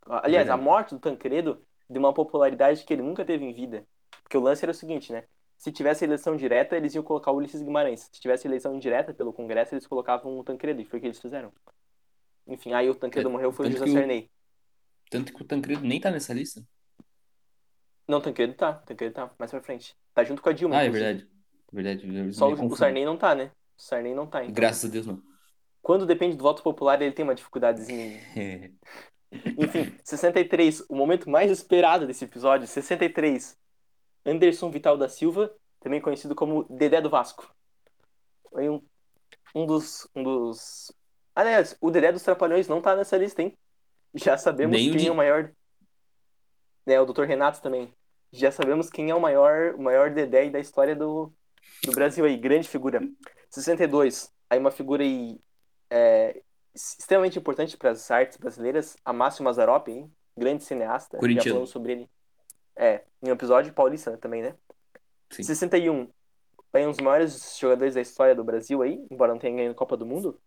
Aliás, 0.08 0.50
a 0.50 0.58
morte 0.58 0.94
do 0.94 1.00
Tancredo 1.00 1.66
deu 1.90 2.02
uma 2.02 2.14
popularidade 2.14 2.84
que 2.84 2.94
ele 2.94 3.02
nunca 3.02 3.26
teve 3.26 3.46
em 3.46 3.54
vida. 3.54 3.88
Porque 4.24 4.38
o 4.38 4.42
lance 4.42 4.64
era 4.64 4.72
o 4.72 4.76
seguinte, 4.76 5.12
né? 5.12 5.26
Se 5.66 5.72
tivesse 5.72 6.06
eleição 6.06 6.38
direta, 6.38 6.78
eles 6.78 6.94
iam 6.94 7.04
colocar 7.04 7.32
o 7.32 7.38
Ulisses 7.38 7.60
Guimarães. 7.60 8.02
Se 8.02 8.22
tivesse 8.22 8.48
eleição 8.48 8.76
indireta 8.76 9.16
pelo 9.16 9.34
Congresso, 9.34 9.74
eles 9.74 9.88
colocavam 9.88 10.38
o 10.38 10.44
Tancredo, 10.44 10.80
e 10.80 10.86
foi 10.86 11.00
o 11.00 11.02
que 11.02 11.08
eles 11.08 11.20
fizeram. 11.20 11.52
Enfim, 12.46 12.74
aí 12.74 12.88
o 12.88 12.94
Tancredo 12.94 13.30
É, 13.30 13.32
morreu, 13.32 13.52
foi 13.52 13.66
o 13.68 13.72
José 13.72 13.84
que 13.86 13.90
o- 13.90 13.94
Sarney. 13.94 14.30
Tanto 15.10 15.34
que 15.34 15.42
o 15.42 15.44
Tancredo 15.44 15.82
nem 15.82 16.00
tá 16.00 16.12
nessa 16.12 16.36
lista. 16.36 16.64
Não, 18.08 18.22
Tancredo 18.22 18.54
tá, 18.54 18.74
Tancredo 18.74 19.16
tá, 19.16 19.32
mais 19.40 19.50
pra 19.50 19.60
frente. 19.60 19.96
Tá 20.14 20.24
junto 20.24 20.40
com 20.40 20.50
a 20.50 20.54
Dilma, 20.54 20.78
Ah, 20.78 20.84
é 20.84 20.90
verdade. 20.90 21.28
Verdade. 21.74 22.34
Só 22.34 22.48
o. 22.54 22.76
Sarney 22.76 23.04
não 23.04 23.18
tá, 23.18 23.34
né? 23.34 23.52
O 23.76 23.82
Sarney 23.82 24.14
não 24.14 24.28
tá, 24.28 24.44
então. 24.44 24.54
Graças 24.54 24.88
a 24.88 24.94
Deus, 24.94 25.08
não. 25.08 25.20
Quando 25.82 26.06
depende 26.06 26.38
do 26.38 26.44
voto 26.44 26.62
popular, 26.62 27.02
ele 27.02 27.12
tem 27.12 27.24
uma 27.24 27.34
dificuldadezinha. 27.34 28.22
Enfim, 29.58 29.98
63, 30.04 30.82
o 30.88 30.96
momento 30.96 31.28
mais 31.28 31.50
esperado 31.50 32.06
desse 32.06 32.24
episódio, 32.24 32.68
63. 32.68 33.58
Anderson 34.28 34.72
Vital 34.72 34.98
da 34.98 35.08
Silva, 35.08 35.56
também 35.86 36.02
conhecido 36.02 36.34
como 36.34 36.66
Dedé 36.68 37.00
do 37.00 37.12
Vasco. 37.12 37.48
Foi 38.50 38.68
um, 38.68 38.82
um 39.54 39.68
dos. 39.68 40.10
Um 40.16 40.24
dos. 40.24 40.92
Aliás, 41.36 41.78
o 41.80 41.92
Dedé 41.92 42.12
dos 42.12 42.24
Trapalhões 42.24 42.68
não 42.68 42.82
tá 42.82 42.96
nessa 42.96 43.16
lista, 43.16 43.44
hein? 43.44 43.56
Já 44.16 44.36
sabemos 44.36 44.76
Nem 44.76 44.90
quem 44.90 44.98
de- 44.98 45.08
é 45.08 45.12
o 45.12 45.16
maior. 45.16 45.52
É, 46.88 47.00
o 47.00 47.06
Dr. 47.06 47.26
Renato 47.26 47.62
também. 47.62 47.94
Já 48.32 48.52
sabemos 48.52 48.90
quem 48.90 49.12
é 49.12 49.16
o 49.16 49.22
maior, 49.22 49.76
o 49.76 49.82
maior 49.82 50.10
Dedé 50.10 50.50
da 50.50 50.60
história 50.60 50.96
do, 50.96 51.32
do 51.84 51.92
Brasil 51.92 52.26
aí. 52.26 52.36
Grande 52.36 52.68
figura. 52.68 53.00
62. 53.52 54.34
Aí 54.50 54.58
uma 54.58 54.72
figura 54.72 55.04
aí, 55.04 55.40
é, 55.92 56.42
extremamente 56.74 57.38
importante 57.38 57.78
para 57.78 57.92
as 57.92 58.10
artes 58.10 58.40
brasileiras, 58.40 58.98
Amácio 59.06 59.44
Mazzaropi, 59.44 59.92
hein? 59.92 60.12
grande 60.36 60.64
cineasta. 60.64 61.20
Já 61.44 61.52
falamos 61.52 61.70
sobre 61.70 61.92
ele. 61.92 62.10
É, 62.76 63.04
em 63.22 63.30
um 63.30 63.34
episódio 63.34 63.72
paulista 63.72 64.18
também, 64.18 64.42
né? 64.42 64.56
Sim. 65.30 65.44
61. 65.44 66.10
Aí 66.74 66.86
um 66.86 66.92
dos 66.92 67.00
maiores 67.00 67.58
jogadores 67.58 67.96
da 67.96 68.02
história 68.02 68.36
do 68.36 68.44
Brasil 68.44 68.82
aí, 68.82 69.06
embora 69.10 69.32
não 69.32 69.40
tenha 69.40 69.56
ganhado 69.56 69.76
Copa 69.76 69.96
do 69.96 70.06
Mundo. 70.06 70.40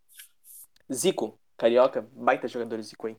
Zico, 0.93 1.41
carioca, 1.57 2.07
baita 2.13 2.47
jogador 2.47 2.81
Zico 2.83 3.07
aí. 3.07 3.17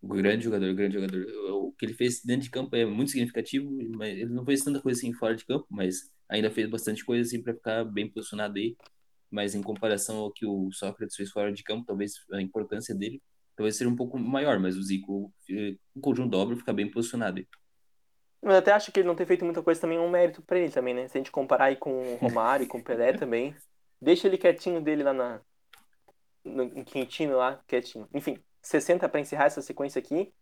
Grande 0.00 0.44
jogador, 0.44 0.72
grande 0.74 0.94
jogador. 0.94 1.26
O 1.54 1.72
que 1.72 1.84
ele 1.84 1.94
fez 1.94 2.22
dentro 2.24 2.42
de 2.42 2.50
campo 2.50 2.76
é 2.76 2.86
muito 2.86 3.10
significativo, 3.10 3.68
mas 3.96 4.16
ele 4.16 4.32
não 4.32 4.44
fez 4.44 4.62
tanta 4.62 4.80
coisa 4.80 4.98
assim 4.98 5.12
fora 5.12 5.34
de 5.34 5.44
campo, 5.44 5.66
mas 5.68 6.12
ainda 6.28 6.50
fez 6.50 6.70
bastante 6.70 7.04
coisa 7.04 7.26
assim 7.26 7.42
para 7.42 7.54
ficar 7.54 7.84
bem 7.84 8.08
posicionado 8.08 8.56
aí. 8.56 8.76
Mas 9.28 9.56
em 9.56 9.62
comparação 9.62 10.18
ao 10.18 10.32
que 10.32 10.46
o 10.46 10.70
Sócrates 10.72 11.16
fez 11.16 11.30
fora 11.30 11.52
de 11.52 11.64
campo, 11.64 11.84
talvez 11.84 12.12
a 12.32 12.40
importância 12.40 12.94
dele 12.94 13.20
talvez 13.58 13.76
seja 13.76 13.90
um 13.90 13.96
pouco 13.96 14.16
maior, 14.16 14.60
mas 14.60 14.76
o 14.76 14.82
Zico, 14.82 15.34
eh, 15.50 15.74
o 15.92 16.00
conjunto 16.00 16.30
da 16.30 16.38
obra, 16.38 16.56
fica 16.56 16.72
bem 16.72 16.88
posicionado. 16.88 17.44
Mas 18.40 18.52
eu 18.52 18.58
até 18.58 18.72
acho 18.72 18.92
que 18.92 19.00
ele 19.00 19.08
não 19.08 19.14
ter 19.16 19.26
feito 19.26 19.44
muita 19.44 19.62
coisa 19.62 19.80
também 19.80 19.98
é 19.98 20.00
um 20.00 20.08
mérito 20.10 20.40
pra 20.42 20.58
ele 20.58 20.70
também, 20.70 20.94
né? 20.94 21.08
Se 21.08 21.16
a 21.16 21.20
gente 21.20 21.30
comparar 21.32 21.64
aí 21.66 21.76
com 21.76 21.90
o 21.90 22.16
Romário 22.16 22.64
e 22.64 22.68
com 22.68 22.78
o 22.78 22.82
Pelé 22.84 23.12
também. 23.18 23.54
Deixa 24.00 24.26
ele 24.28 24.38
quietinho 24.38 24.80
dele 24.80 25.02
lá 25.02 25.12
na. 25.12 25.40
No, 26.44 26.84
Quintino 26.84 27.36
lá, 27.36 27.60
quietinho. 27.66 28.08
Enfim, 28.14 28.38
60 28.62 29.08
pra 29.08 29.20
encerrar 29.20 29.46
essa 29.46 29.60
sequência 29.60 29.98
aqui. 29.98 30.32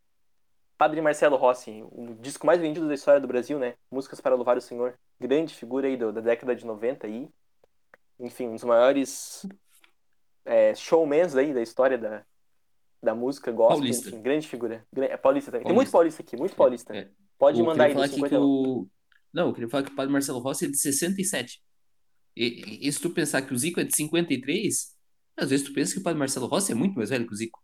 Padre 0.79 1.01
Marcelo 1.01 1.37
Rossi, 1.37 1.83
o 1.91 2.15
disco 2.21 2.47
mais 2.47 2.61
vendido 2.61 2.87
da 2.87 2.93
história 2.95 3.19
do 3.19 3.27
Brasil, 3.27 3.59
né? 3.59 3.75
Músicas 3.91 4.21
para 4.21 4.35
Louvar 4.35 4.59
o 4.59 4.61
Senhor. 4.61 4.99
Grande 5.19 5.55
figura 5.55 5.87
aí 5.89 5.97
do- 5.97 6.13
da 6.13 6.21
década 6.21 6.55
de 6.55 6.67
90 6.67 7.07
aí. 7.07 7.31
Enfim, 8.21 8.49
um 8.49 8.55
dos 8.55 8.65
maiores 8.65 9.47
é, 10.45 10.75
showmans 10.75 11.35
aí 11.35 11.55
da 11.55 11.63
história 11.63 11.97
da, 11.97 12.23
da 13.03 13.15
música 13.15 13.51
gospel. 13.51 13.77
Paulista. 13.79 14.09
Enfim, 14.11 14.21
grande 14.21 14.47
figura. 14.47 14.87
É 14.95 15.17
paulista 15.17 15.51
também. 15.51 15.65
Tem 15.65 15.73
Paulista. 15.73 15.75
muito 15.75 15.93
paulista 15.93 16.23
aqui, 16.23 16.37
muito 16.37 16.55
paulista. 16.55 16.95
É. 16.95 17.09
Pode 17.39 17.61
Eu 17.61 17.67
mandar 17.67 17.85
aí 17.85 17.93
falar 17.93 18.07
dos 18.07 18.15
aqui 18.15 18.23
50 18.23 18.37
que 18.37 18.43
o... 18.43 18.89
Não, 19.33 19.49
eu 19.49 19.53
queria 19.53 19.69
falar 19.69 19.83
que 19.83 19.93
o 19.93 19.95
padre 19.95 20.13
Marcelo 20.13 20.39
Rossi 20.39 20.65
é 20.65 20.69
de 20.69 20.79
67. 20.79 21.63
E, 22.35 22.45
e, 22.45 22.89
e 22.89 22.93
se 22.93 23.01
tu 23.01 23.11
pensar 23.11 23.43
que 23.43 23.53
o 23.53 23.59
Zico 23.59 23.81
é 23.81 23.85
de 23.85 23.95
53, 23.95 24.97
às 25.37 25.51
vezes 25.51 25.67
tu 25.67 25.73
pensa 25.73 25.95
que 25.95 26.01
o 26.01 26.03
padre 26.03 26.19
Marcelo 26.19 26.47
Rossi 26.47 26.73
é 26.73 26.75
muito 26.75 26.97
mais 26.97 27.11
velho 27.11 27.27
que 27.27 27.33
o 27.33 27.37
Zico. 27.37 27.63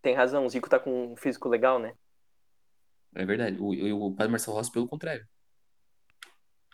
Tem 0.00 0.14
razão, 0.14 0.44
o 0.44 0.48
Zico 0.48 0.68
tá 0.68 0.78
com 0.78 1.12
um 1.12 1.16
físico 1.16 1.48
legal, 1.48 1.78
né? 1.78 1.94
É 3.14 3.24
verdade. 3.24 3.58
O, 3.60 3.70
o, 3.70 4.06
o 4.06 4.14
padre 4.14 4.30
Marcelo 4.30 4.56
Rossi, 4.56 4.70
pelo 4.70 4.88
contrário. 4.88 5.26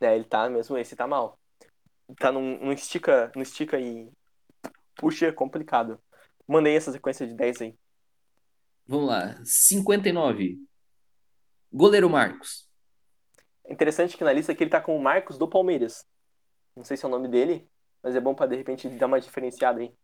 É, 0.03 0.15
ele 0.15 0.25
tá 0.25 0.49
mesmo, 0.49 0.77
esse 0.79 0.97
tá 0.97 1.07
mal. 1.07 1.39
Tá 2.19 2.33
num, 2.33 2.59
num 2.59 2.73
estica, 2.73 3.31
no 3.37 3.43
estica 3.43 3.79
e 3.79 4.11
puxa 4.97 5.33
complicado. 5.33 6.01
Mandei 6.49 6.77
essa 6.77 6.93
sequência 6.93 7.27
de 7.27 7.35
10 7.35 7.63
aí. 7.63 7.79
Vamos 8.87 9.09
lá. 9.09 9.41
59. 9.45 10.59
Goleiro 11.73 12.11
Marcos. 12.11 12.69
Interessante 13.69 14.17
que 14.17 14.25
na 14.25 14.33
lista 14.33 14.53
aqui 14.53 14.65
ele 14.65 14.71
tá 14.71 14.81
com 14.81 14.97
o 14.97 15.03
Marcos 15.03 15.39
do 15.39 15.49
Palmeiras. 15.49 16.05
Não 16.75 16.85
sei 16.85 16.97
se 16.97 17.05
é 17.05 17.09
o 17.09 17.11
nome 17.11 17.29
dele, 17.29 17.69
mas 18.03 18.17
é 18.17 18.21
bom 18.21 18.35
pra 18.35 18.47
de 18.47 18.57
repente 18.57 18.89
dar 18.89 19.07
uma 19.07 19.21
diferenciada 19.21 19.81
aí. 19.81 19.95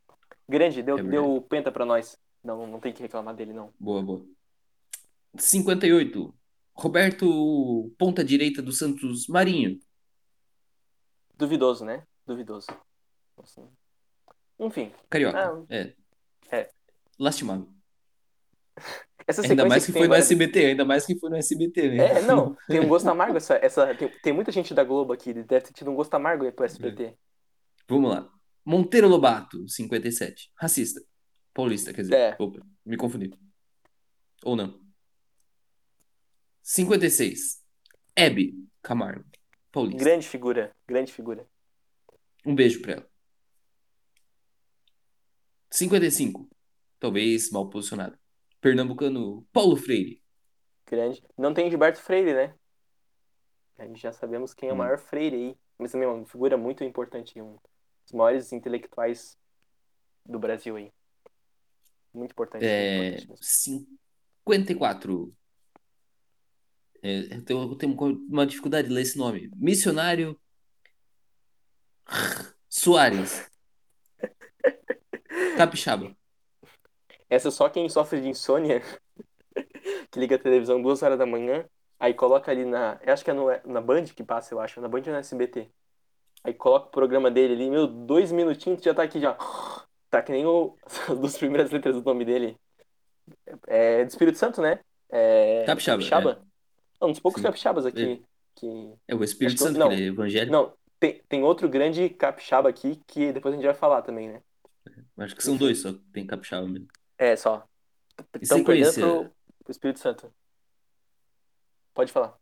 Grande, 0.48 0.82
deu, 0.82 0.98
É 0.98 1.02
deu 1.02 1.42
penta 1.42 1.72
pra 1.72 1.84
nós. 1.84 2.16
Não, 2.42 2.66
não 2.66 2.78
tem 2.78 2.92
que 2.92 3.02
reclamar 3.02 3.34
dele, 3.34 3.52
não. 3.52 3.72
Boa, 3.78 4.02
boa. 4.02 4.24
58. 5.36 6.32
Roberto, 6.74 7.92
ponta 7.98 8.22
direita 8.22 8.62
do 8.62 8.70
Santos 8.70 9.26
Marinho. 9.26 9.80
Duvidoso, 11.36 11.84
né? 11.84 12.06
Duvidoso. 12.24 12.68
Assim. 13.38 13.68
Enfim, 14.58 14.92
Carioca. 15.10 15.38
Ah, 15.38 15.64
é. 15.68 15.94
é. 16.50 16.70
Lastimável. 17.18 17.68
essa 19.26 19.42
Ainda 19.42 19.64
mais 19.64 19.84
que 19.84 19.92
tem 19.92 20.02
foi 20.02 20.08
no 20.08 20.14
SBT, 20.14 20.66
ainda 20.66 20.84
mais 20.84 21.04
que 21.04 21.18
foi 21.18 21.30
no 21.30 21.36
SBT, 21.36 21.88
né? 21.90 22.18
É, 22.18 22.22
não, 22.22 22.56
tem 22.68 22.78
um 22.78 22.86
gosto 22.86 23.08
amargo 23.08 23.36
essa. 23.36 23.54
essa 23.56 23.92
tem, 23.94 24.08
tem 24.22 24.32
muita 24.32 24.52
gente 24.52 24.72
da 24.72 24.84
Globo 24.84 25.12
aqui, 25.12 25.32
deve 25.32 25.66
ter 25.66 25.72
tido 25.72 25.90
um 25.90 25.96
gosto 25.96 26.14
amargo 26.14 26.44
aí 26.44 26.52
pro 26.52 26.64
SBT. 26.64 27.16
Vamos 27.88 28.10
lá. 28.10 28.30
Monteiro 28.64 29.08
Lobato, 29.08 29.68
57. 29.68 30.52
Racista. 30.56 31.00
Paulista, 31.52 31.92
quer 31.92 32.02
dizer. 32.02 32.14
É. 32.14 32.36
Opa, 32.38 32.64
me 32.84 32.96
confundi. 32.96 33.32
Ou 34.44 34.54
não. 34.54 34.78
56. 36.62 37.64
Hebe 38.14 38.54
Camargo. 38.82 39.24
Paulista. 39.72 39.98
Grande 39.98 40.28
figura, 40.28 40.74
grande 40.86 41.12
figura. 41.12 41.46
Um 42.44 42.54
beijo 42.54 42.80
pra 42.80 42.92
ela. 42.94 43.10
55. 45.70 46.48
Talvez 47.00 47.50
mal 47.50 47.68
posicionado. 47.68 48.16
Pernambucano 48.60 49.46
Paulo 49.52 49.76
Freire. 49.76 50.22
Grande. 50.86 51.22
Não 51.36 51.52
tem 51.52 51.68
Gilberto 51.70 52.00
Freire, 52.00 52.32
né? 52.34 52.54
A 53.78 53.86
gente 53.86 54.00
já 54.00 54.12
sabemos 54.12 54.54
quem 54.54 54.68
é 54.68 54.72
o 54.72 54.74
Hum. 54.74 54.78
maior 54.78 54.98
Freire 54.98 55.36
aí. 55.36 55.58
Mas 55.78 55.92
também 55.92 56.08
é 56.08 56.10
uma 56.10 56.24
figura 56.24 56.56
muito 56.56 56.82
importante, 56.84 57.40
um 57.40 57.54
dos 58.04 58.12
maiores 58.12 58.50
intelectuais 58.52 59.38
do 60.24 60.38
Brasil 60.38 60.76
aí. 60.76 60.90
Muito 62.14 62.32
importante. 62.32 62.62
muito 62.62 62.72
É, 62.72 62.96
importante 62.96 63.28
mesmo. 63.28 63.44
54. 63.44 65.34
É, 67.02 67.34
eu 67.36 67.44
tenho, 67.44 67.62
eu 67.72 67.76
tenho 67.76 67.94
uma 68.28 68.46
dificuldade 68.46 68.88
de 68.88 68.94
ler 68.94 69.02
esse 69.02 69.18
nome. 69.18 69.50
Missionário 69.56 70.38
Soares. 72.68 73.50
Capixaba. 75.56 76.16
Essa 77.36 77.48
é 77.48 77.50
só 77.50 77.68
quem 77.68 77.86
sofre 77.90 78.18
de 78.22 78.28
insônia, 78.28 78.82
que 80.10 80.18
liga 80.18 80.36
a 80.36 80.38
televisão 80.38 80.80
duas 80.80 81.02
horas 81.02 81.18
da 81.18 81.26
manhã, 81.26 81.66
aí 82.00 82.14
coloca 82.14 82.50
ali 82.50 82.64
na. 82.64 82.98
Eu 83.02 83.12
acho 83.12 83.22
que 83.22 83.30
é 83.30 83.34
no, 83.34 83.46
na 83.66 83.80
Band 83.82 84.04
que 84.04 84.24
passa, 84.24 84.54
eu 84.54 84.60
acho. 84.60 84.80
Na 84.80 84.88
Band 84.88 85.02
ou 85.06 85.12
na 85.12 85.18
SBT. 85.18 85.68
Aí 86.42 86.54
coloca 86.54 86.86
o 86.86 86.90
programa 86.90 87.30
dele 87.30 87.52
ali, 87.52 87.70
meu, 87.70 87.86
dois 87.86 88.32
minutinhos, 88.32 88.80
tu 88.80 88.84
já 88.84 88.94
tá 88.94 89.02
aqui 89.02 89.20
já. 89.20 89.36
Tá 90.08 90.22
que 90.22 90.30
nem 90.30 90.46
o. 90.46 90.76
As 91.10 91.18
duas 91.18 91.36
primeiras 91.36 91.72
letras 91.72 91.96
do 91.96 92.02
nome 92.02 92.24
dele. 92.24 92.56
É 93.66 94.04
do 94.04 94.08
Espírito 94.08 94.38
Santo, 94.38 94.62
né? 94.62 94.78
É, 95.10 95.64
Capixaba, 95.66 95.96
Capixaba. 95.96 96.46
É 97.00 97.04
um 97.04 97.10
dos 97.10 97.18
poucos 97.18 97.42
Sim. 97.42 97.48
capixabas 97.48 97.84
aqui. 97.84 98.22
É. 98.22 98.26
Que... 98.54 98.94
É 99.08 99.14
o 99.16 99.24
Espírito 99.24 99.58
que- 99.58 99.64
Santo, 99.64 99.76
não. 99.76 99.90
ele 99.90 100.04
é 100.04 100.06
evangélico. 100.06 100.52
Não, 100.52 100.72
tem, 101.00 101.20
tem 101.28 101.42
outro 101.42 101.68
grande 101.68 102.08
capixaba 102.08 102.68
aqui 102.68 103.02
que 103.04 103.32
depois 103.32 103.52
a 103.52 103.56
gente 103.56 103.66
vai 103.66 103.74
falar 103.74 104.02
também, 104.02 104.28
né? 104.28 104.40
Acho 105.18 105.34
que 105.34 105.42
são 105.42 105.56
dois 105.56 105.80
só 105.80 105.92
que 105.92 105.98
tem 106.12 106.24
capixaba 106.24 106.68
mesmo. 106.68 106.86
É, 107.18 107.36
só. 107.36 107.66
Estão 108.40 108.62
perdendo 108.64 108.94
pro, 108.94 109.30
pro 109.64 109.70
Espírito 109.70 110.00
Santo. 110.00 110.32
Pode 111.94 112.12
falar. 112.12 112.36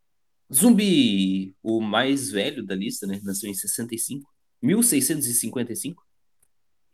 Zumbi, 0.52 1.56
o 1.62 1.80
mais 1.80 2.30
velho 2.30 2.64
da 2.64 2.74
lista, 2.74 3.06
né? 3.06 3.20
Nasceu 3.22 3.48
em 3.50 3.54
65. 3.54 4.30
1655. 4.62 6.02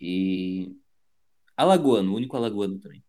E 0.01 0.77
Alagoano, 1.57 2.13
o 2.13 2.17
único 2.17 2.37
alagoano 2.37 2.79
também. 2.79 3.05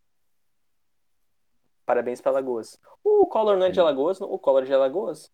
Parabéns 1.86 2.20
pra 2.20 2.30
Alagoas. 2.30 2.78
O 3.02 3.26
Collor 3.26 3.56
não 3.56 3.66
é 3.66 3.70
de 3.70 3.78
É. 3.78 3.82
Alagoas? 3.82 4.20
não? 4.20 4.30
O 4.30 4.38
Collor 4.38 4.62
é 4.62 4.66
de 4.66 4.74
Alagoas? 4.74 5.32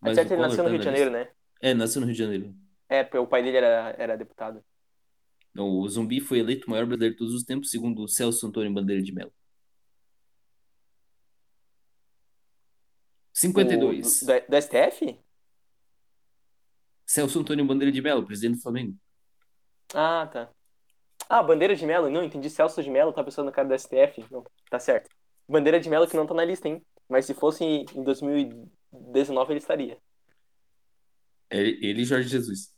Mas 0.00 0.14
certo, 0.14 0.30
o 0.30 0.34
ele 0.34 0.42
nasceu 0.42 0.58
no 0.58 0.64
tá 0.64 0.70
Rio 0.70 0.78
de 0.78 0.84
Janeiro, 0.84 1.10
né? 1.10 1.30
É, 1.60 1.74
nasceu 1.74 2.00
no 2.00 2.06
Rio 2.06 2.14
de 2.14 2.22
Janeiro. 2.22 2.54
É, 2.88 3.02
porque 3.02 3.18
o 3.18 3.26
pai 3.26 3.42
dele 3.42 3.56
era, 3.56 3.94
era 3.98 4.16
deputado. 4.16 4.62
Não, 5.54 5.68
o 5.68 5.88
Zumbi 5.88 6.20
foi 6.20 6.38
eleito 6.38 6.66
o 6.66 6.70
maior 6.70 6.86
brasileiro 6.86 7.14
de 7.14 7.18
todos 7.18 7.34
os 7.34 7.42
tempos, 7.44 7.70
segundo 7.70 8.02
o 8.02 8.08
Celso 8.08 8.46
Antônio 8.46 8.72
Bandeira 8.72 9.02
de 9.02 9.12
Mello. 9.12 9.32
O, 13.34 13.38
52. 13.40 14.20
do, 14.20 14.26
da- 14.26 14.38
do 14.40 14.56
STF? 14.56 15.18
Celso 17.06 17.40
Antônio 17.40 17.64
Bandeira 17.64 17.90
de 17.92 18.02
Mello, 18.02 18.24
presidente 18.26 18.56
do 18.56 18.62
Flamengo. 18.62 18.96
Ah, 19.94 20.26
tá. 20.26 20.50
Ah, 21.28 21.42
Bandeira 21.42 21.74
de 21.74 21.84
Melo. 21.86 22.10
Não, 22.10 22.22
entendi. 22.22 22.50
Celso 22.50 22.82
de 22.82 22.90
Melo, 22.90 23.12
tá 23.12 23.22
pensando 23.24 23.46
no 23.46 23.52
cara 23.52 23.68
do 23.68 23.74
STF. 23.78 24.24
Não, 24.30 24.44
tá 24.70 24.78
certo. 24.78 25.08
Bandeira 25.48 25.80
de 25.80 25.88
Melo 25.88 26.06
que 26.06 26.16
não 26.16 26.26
tá 26.26 26.34
na 26.34 26.44
lista, 26.44 26.68
hein? 26.68 26.84
Mas 27.08 27.24
se 27.26 27.32
fosse 27.34 27.64
em 27.64 28.02
2019, 28.02 29.52
ele 29.52 29.58
estaria. 29.60 29.98
Ele 31.50 31.78
ele 31.86 32.02
e 32.02 32.04
Jorge 32.04 32.28
Jesus. 32.28 32.74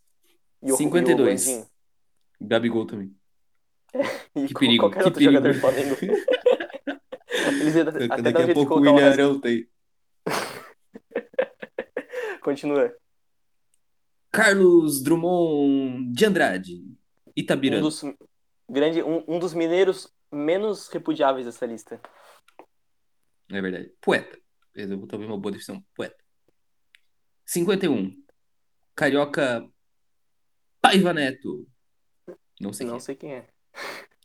E 0.62 0.70
o, 0.72 0.76
52. 0.76 1.46
E 1.48 1.54
o. 1.56 1.69
Gabigol 2.40 2.86
também. 2.86 3.14
Que 4.32 4.54
perigo, 4.54 4.84
qualquer 4.84 4.98
que 5.00 5.04
outro 5.04 5.18
perigo. 5.18 5.32
jogador 5.32 5.54
do 5.54 5.60
Flamengo. 5.60 5.96
Eles 7.60 7.76
até 7.76 8.22
Daqui 8.22 8.42
um 8.42 8.50
a 8.50 8.54
pouco 8.54 8.74
o 8.74 8.76
William 8.78 8.94
resto. 8.94 9.20
Arão 9.20 9.40
tem. 9.40 9.68
Continua. 12.40 12.94
Carlos 14.30 15.02
Drummond 15.02 16.12
de 16.12 16.24
Andrade. 16.24 16.76
Um 16.76 17.32
Itabirana. 17.36 17.82
dos, 17.82 18.02
grande, 18.68 19.02
um, 19.02 19.24
um 19.26 19.38
dos 19.38 19.52
mineiros 19.54 20.12
menos 20.30 20.88
repudiáveis 20.88 21.46
dessa 21.46 21.66
lista. 21.66 22.00
É 23.50 23.60
verdade. 23.60 23.92
Poeta. 24.00 24.38
Eu 24.74 25.06
talvez 25.06 25.28
uma 25.28 25.38
boa 25.38 25.52
definição. 25.52 25.84
Poeta. 25.94 26.16
51. 27.44 28.16
Carioca 28.94 29.68
Paiva 30.80 31.12
Neto. 31.12 31.66
Não 32.60 32.72
sei 32.72 32.86
Não 32.86 32.94
quem 32.94 33.00
sei 33.00 33.14
quem 33.16 33.32
é. 33.32 33.36
é. 33.38 33.46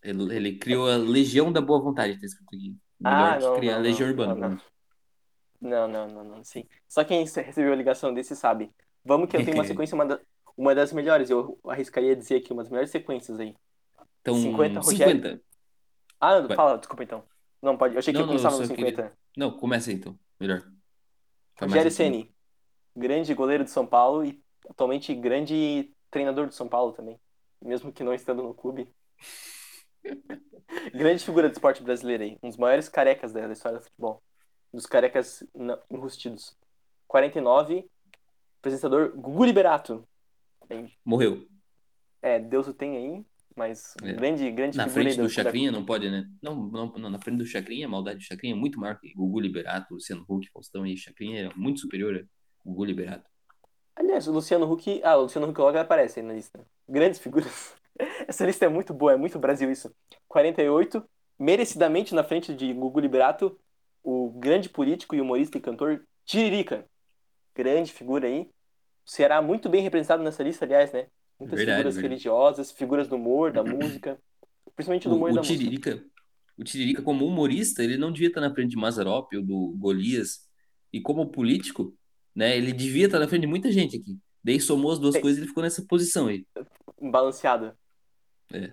Ele, 0.03 0.35
ele 0.35 0.57
criou 0.57 0.89
a 0.89 0.97
Legião 0.97 1.51
da 1.51 1.61
Boa 1.61 1.79
Vontade, 1.81 2.19
tá 2.19 2.25
escrito 2.25 2.47
aqui. 2.55 2.75
Melhor 2.99 3.33
Ah, 3.33 3.37
que 3.37 3.43
não, 3.43 3.55
criar 3.55 3.71
não, 3.73 3.79
a 3.79 3.83
Legião 3.83 4.07
não, 4.07 4.11
Urbana. 4.11 4.35
não, 4.35 4.49
não. 4.49 4.61
Não, 5.61 5.87
não, 5.87 6.07
não, 6.07 6.23
não, 6.37 6.43
sim. 6.43 6.65
Só 6.87 7.03
quem 7.03 7.23
recebeu 7.23 7.73
a 7.73 7.75
ligação 7.75 8.13
desse 8.13 8.35
sabe. 8.35 8.71
Vamos 9.03 9.29
que 9.29 9.37
eu 9.37 9.43
tenho 9.43 9.57
uma 9.57 9.63
sequência, 9.65 9.95
uma, 9.95 10.05
da- 10.05 10.19
uma 10.55 10.75
das 10.75 10.91
melhores. 10.93 11.29
Eu 11.29 11.59
arriscaria 11.67 12.15
dizer 12.15 12.35
aqui, 12.35 12.53
umas 12.53 12.69
melhores 12.69 12.91
sequências 12.91 13.39
aí. 13.39 13.55
Então, 14.21 14.35
50, 14.35 14.81
50. 14.83 15.11
Rogério. 15.13 15.41
Ah, 16.19 16.41
Vai. 16.41 16.55
fala, 16.55 16.77
desculpa 16.77 17.03
então. 17.03 17.23
Não, 17.61 17.77
pode. 17.77 17.95
Eu 17.95 17.99
achei 17.99 18.13
que 18.13 18.19
Não, 18.19 18.25
eu 18.25 18.27
não, 18.27 18.33
eu 18.35 18.39
começava 18.39 18.61
no 18.61 18.67
só 18.67 18.75
50. 18.75 19.01
queria- 19.03 19.17
Não, 19.37 19.51
começa 19.57 19.91
então. 19.91 20.17
Melhor. 20.39 20.61
Tá 21.55 21.65
Rogério 21.65 21.89
cima. 21.91 22.09
Ceni, 22.09 22.35
grande 22.95 23.33
goleiro 23.33 23.63
de 23.63 23.71
São 23.71 23.85
Paulo 23.87 24.23
e 24.25 24.39
atualmente 24.69 25.13
grande 25.15 25.91
treinador 26.11 26.47
de 26.47 26.55
São 26.55 26.67
Paulo 26.67 26.91
também, 26.93 27.19
mesmo 27.65 27.91
que 27.91 28.03
não 28.03 28.13
estando 28.13 28.43
no 28.43 28.53
clube. 28.53 28.87
grande 30.93 31.23
figura 31.23 31.49
do 31.49 31.53
esporte 31.53 31.81
brasileiro 31.83 32.23
aí, 32.23 32.37
um 32.43 32.49
dos 32.49 32.57
maiores 32.57 32.87
carecas 32.87 33.31
da 33.33 33.51
história 33.51 33.79
do 33.79 33.83
futebol, 33.83 34.21
um 34.73 34.77
dos 34.77 34.85
carecas 34.85 35.43
enrustidos. 35.89 36.55
49, 37.07 37.89
apresentador 38.59 39.11
Gugu 39.15 39.45
Liberato. 39.45 40.07
Morreu. 41.03 41.47
É, 42.21 42.39
Deus 42.39 42.67
o 42.67 42.73
tem 42.73 42.97
aí, 42.97 43.25
mas 43.55 43.95
É. 44.03 44.13
grande, 44.13 44.49
grande 44.51 44.75
Na 44.77 44.87
frente 44.89 45.15
do 45.15 45.23
da- 45.23 45.29
Chacrinha 45.29 45.71
não 45.71 45.85
pode, 45.85 46.09
né? 46.09 46.27
Não, 46.41 46.55
não, 46.55 46.87
não, 46.97 47.09
na 47.09 47.19
frente 47.19 47.37
do 47.37 47.45
Chacrinha, 47.45 47.85
a 47.85 47.89
maldade 47.89 48.17
do 48.19 48.23
Chacrinha 48.23 48.53
é 48.55 48.57
muito 48.57 48.79
maior 48.79 48.99
que 48.99 49.13
Gugu 49.13 49.39
Liberato, 49.39 49.93
Luciano 49.93 50.25
Huck, 50.27 50.49
Faustão 50.51 50.85
e 50.85 50.97
Chacrinha 50.97 51.49
é 51.49 51.53
muito 51.55 51.79
superior 51.81 52.15
a 52.15 52.23
Gugu 52.67 52.85
Liberato. 52.85 53.29
Aliás, 53.95 54.27
o 54.27 54.31
Luciano 54.33 54.69
Huck. 54.69 55.01
Ah, 55.03 55.15
o 55.17 55.21
Luciano 55.23 55.47
Huck 55.47 55.59
logo 55.61 55.77
aparece 55.77 56.19
aí 56.19 56.25
na 56.25 56.33
lista. 56.33 56.65
Grandes 56.87 57.19
figuras. 57.19 57.75
Essa 58.27 58.45
lista 58.45 58.65
é 58.65 58.69
muito 58.69 58.93
boa, 58.93 59.13
é 59.13 59.17
muito 59.17 59.39
Brasil 59.39 59.71
isso. 59.71 59.93
48, 60.27 61.03
merecidamente 61.39 62.13
na 62.13 62.23
frente 62.23 62.53
de 62.53 62.73
Gugu 62.73 62.99
Liberato, 62.99 63.57
o 64.03 64.29
grande 64.31 64.69
político 64.69 65.15
e 65.15 65.21
humorista 65.21 65.57
e 65.57 65.61
cantor 65.61 66.05
Tiririca. 66.25 66.85
Grande 67.55 67.91
figura 67.93 68.27
aí. 68.27 68.41
O 69.05 69.09
Ceará 69.09 69.41
muito 69.41 69.69
bem 69.69 69.81
representado 69.81 70.23
nessa 70.23 70.43
lista, 70.43 70.65
aliás, 70.65 70.91
né? 70.91 71.07
Muitas 71.39 71.57
Verdade, 71.57 71.77
figuras 71.77 71.95
verdade. 71.95 72.13
religiosas, 72.13 72.71
figuras 72.71 73.07
do 73.07 73.15
humor, 73.15 73.51
da 73.51 73.63
música. 73.63 74.19
Principalmente 74.75 75.07
do 75.07 75.15
humor 75.15 75.29
O, 75.29 75.31
e 75.31 75.35
da 75.35 75.41
o 75.41 75.43
música. 75.43 75.57
Tiririca, 75.57 76.05
o 76.57 76.63
Tiririca, 76.63 77.01
como 77.01 77.25
humorista, 77.25 77.83
ele 77.83 77.97
não 77.97 78.11
devia 78.11 78.29
estar 78.29 78.41
na 78.41 78.53
frente 78.53 78.71
de 78.71 78.77
Mazarop 78.77 79.33
ou 79.35 79.43
do 79.43 79.75
Golias. 79.77 80.49
E 80.91 81.01
como 81.01 81.29
político, 81.31 81.95
né, 82.33 82.57
ele 82.57 82.73
devia 82.73 83.05
estar 83.05 83.19
na 83.19 83.27
frente 83.27 83.41
de 83.41 83.47
muita 83.47 83.71
gente 83.71 83.97
aqui. 83.97 84.17
Daí 84.45 84.59
somou 84.59 84.91
as 84.91 84.99
duas 84.99 85.13
Tem- 85.13 85.23
coisas 85.23 85.39
e 85.39 85.41
ele 85.41 85.47
ficou 85.47 85.63
nessa 85.63 85.81
posição 85.81 86.27
aí. 86.27 86.45
Balanceado. 87.01 87.75
É. 88.53 88.71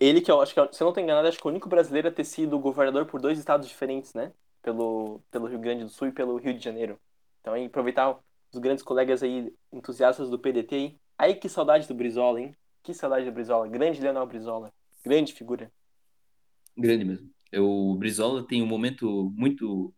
Ele 0.00 0.22
que 0.22 0.30
eu 0.30 0.40
acho 0.40 0.54
que, 0.54 0.74
se 0.74 0.82
eu 0.82 0.86
não 0.86 0.92
tô 0.94 1.00
enganado, 1.00 1.28
acho 1.28 1.36
que 1.38 1.46
é 1.46 1.48
o 1.48 1.50
único 1.50 1.68
brasileiro 1.68 2.08
a 2.08 2.10
ter 2.10 2.24
sido 2.24 2.58
governador 2.58 3.04
por 3.04 3.20
dois 3.20 3.38
estados 3.38 3.68
diferentes, 3.68 4.14
né? 4.14 4.32
Pelo, 4.62 5.20
pelo 5.30 5.46
Rio 5.48 5.58
Grande 5.58 5.84
do 5.84 5.90
Sul 5.90 6.08
e 6.08 6.12
pelo 6.12 6.38
Rio 6.38 6.54
de 6.54 6.64
Janeiro. 6.64 6.98
Então, 7.42 7.52
aí, 7.52 7.66
aproveitar 7.66 8.18
os 8.50 8.58
grandes 8.58 8.82
colegas 8.82 9.22
aí, 9.22 9.52
entusiastas 9.70 10.30
do 10.30 10.38
PDT 10.38 10.74
aí. 10.74 10.98
Aí, 11.18 11.34
que 11.34 11.48
saudade 11.48 11.86
do 11.86 11.94
Brizola, 11.94 12.40
hein? 12.40 12.56
Que 12.82 12.94
saudade 12.94 13.26
do 13.26 13.32
Brizola. 13.32 13.68
Grande 13.68 14.00
Leonel 14.00 14.26
Brizola. 14.26 14.72
Grande 15.04 15.34
figura. 15.34 15.70
Grande 16.74 17.04
mesmo. 17.04 17.30
O 17.54 17.94
Brizola 17.96 18.46
tem 18.46 18.62
um 18.62 18.66
momento 18.66 19.30
muito 19.36 19.92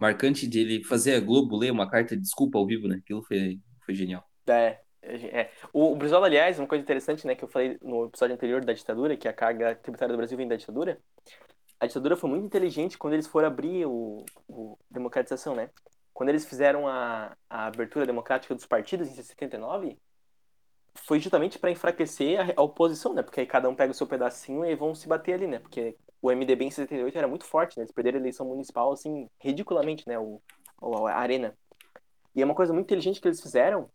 marcante 0.00 0.46
de 0.46 0.60
ele 0.60 0.84
fazer 0.84 1.14
a 1.14 1.20
Globo 1.20 1.56
ler 1.56 1.72
uma 1.72 1.90
carta 1.90 2.14
de 2.14 2.22
desculpa 2.22 2.56
ao 2.56 2.66
vivo, 2.66 2.86
né? 2.86 2.96
Aquilo 3.02 3.22
foi, 3.24 3.58
foi 3.86 3.94
genial. 3.94 4.28
É, 4.48 4.80
é. 5.02 5.52
O, 5.72 5.92
o 5.92 5.96
Brizola, 5.96 6.26
aliás, 6.26 6.58
uma 6.58 6.68
coisa 6.68 6.82
interessante, 6.82 7.26
né, 7.26 7.34
que 7.34 7.44
eu 7.44 7.48
falei 7.48 7.78
no 7.82 8.06
episódio 8.06 8.34
anterior 8.34 8.64
da 8.64 8.72
ditadura, 8.72 9.16
que 9.16 9.28
a 9.28 9.32
carga 9.32 9.74
tributária 9.76 10.12
do 10.12 10.16
Brasil 10.18 10.36
vem 10.36 10.48
da 10.48 10.56
ditadura. 10.56 11.00
A 11.80 11.86
ditadura 11.86 12.16
foi 12.16 12.30
muito 12.30 12.46
inteligente 12.46 12.98
quando 12.98 13.14
eles 13.14 13.26
foram 13.26 13.48
abrir 13.48 13.86
o, 13.86 14.24
o 14.48 14.78
democratização, 14.90 15.54
né? 15.54 15.70
Quando 16.14 16.30
eles 16.30 16.46
fizeram 16.46 16.88
a, 16.88 17.36
a 17.50 17.66
abertura 17.66 18.06
democrática 18.06 18.54
dos 18.54 18.66
partidos 18.66 19.08
em 19.08 19.14
79, 19.22 19.98
foi 20.98 21.20
justamente 21.20 21.58
para 21.58 21.70
enfraquecer 21.70 22.40
a, 22.40 22.60
a 22.60 22.62
oposição, 22.62 23.14
né? 23.14 23.22
Porque 23.22 23.40
aí 23.40 23.46
cada 23.46 23.68
um 23.68 23.74
pega 23.74 23.92
o 23.92 23.94
seu 23.94 24.06
pedacinho 24.06 24.64
e 24.64 24.74
vão 24.74 24.94
se 24.94 25.08
bater 25.08 25.34
ali, 25.34 25.46
né? 25.46 25.58
Porque 25.58 25.96
o 26.22 26.30
MDB 26.30 26.64
em 26.64 26.70
78 26.70 27.18
era 27.18 27.28
muito 27.28 27.44
forte, 27.44 27.76
né? 27.78 27.82
Eles 27.84 27.92
perderam 27.92 28.18
a 28.18 28.20
eleição 28.22 28.46
municipal, 28.46 28.92
assim, 28.92 29.28
ridiculamente, 29.40 30.06
né? 30.08 30.18
O, 30.18 30.42
o- 30.80 31.06
a 31.06 31.14
arena. 31.14 31.56
E 32.36 32.44
uma 32.44 32.54
coisa 32.54 32.72
muito 32.74 32.86
inteligente 32.86 33.20
que 33.20 33.28
eles 33.28 33.42
fizeram 33.42 33.90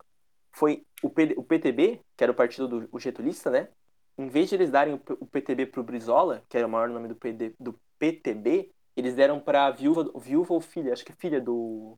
foi 0.54 0.86
o, 1.04 1.10
P- 1.10 1.36
o 1.38 1.44
PTB, 1.44 2.02
que 2.18 2.24
era 2.24 2.32
o 2.34 2.36
partido 2.36 2.68
do 2.68 2.90
o 2.92 3.00
getulista, 3.00 3.50
né? 3.52 3.70
em 4.18 4.28
vez 4.28 4.50
de 4.50 4.56
eles 4.56 4.70
darem 4.70 4.94
o, 4.96 5.02
o 5.20 5.26
PTB 5.26 5.66
pro 5.68 5.84
Brizola, 5.84 6.44
que 6.50 6.58
era 6.58 6.68
o 6.68 6.70
maior 6.70 6.90
nome 6.90 7.08
do, 7.08 7.16
PD, 7.16 7.56
do 7.60 7.80
PTB, 7.98 8.72
eles 8.96 9.16
deram 9.16 9.40
pra 9.40 9.72
viúva, 9.72 10.12
viúva 10.20 10.54
ou 10.54 10.62
filha, 10.62 10.94
acho 10.94 11.06
que 11.06 11.12
é 11.12 11.16
filha 11.16 11.42
do, 11.42 11.98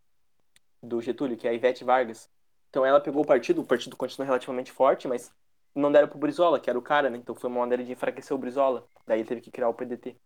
do 0.81 1.01
Getúlio, 1.01 1.37
que 1.37 1.47
é 1.47 1.51
a 1.51 1.53
Ivete 1.53 1.83
Vargas. 1.83 2.29
Então 2.69 2.85
ela 2.85 2.99
pegou 3.01 3.23
o 3.23 3.25
partido, 3.27 3.61
o 3.61 3.65
partido 3.65 3.95
continua 3.95 4.25
relativamente 4.25 4.71
forte, 4.71 5.07
mas 5.07 5.31
não 5.75 5.91
deram 5.91 6.07
pro 6.07 6.17
Brizola, 6.19 6.59
que 6.59 6.69
era 6.69 6.77
o 6.77 6.81
cara, 6.81 7.09
né? 7.09 7.17
Então 7.17 7.35
foi 7.35 7.49
uma 7.49 7.61
maneira 7.61 7.83
de 7.83 7.91
enfraquecer 7.91 8.35
o 8.35 8.39
Brizola. 8.39 8.87
Daí 9.05 9.19
ele 9.19 9.27
teve 9.27 9.41
que 9.41 9.51
criar 9.51 9.69
o 9.69 9.73
PDT. 9.73 10.17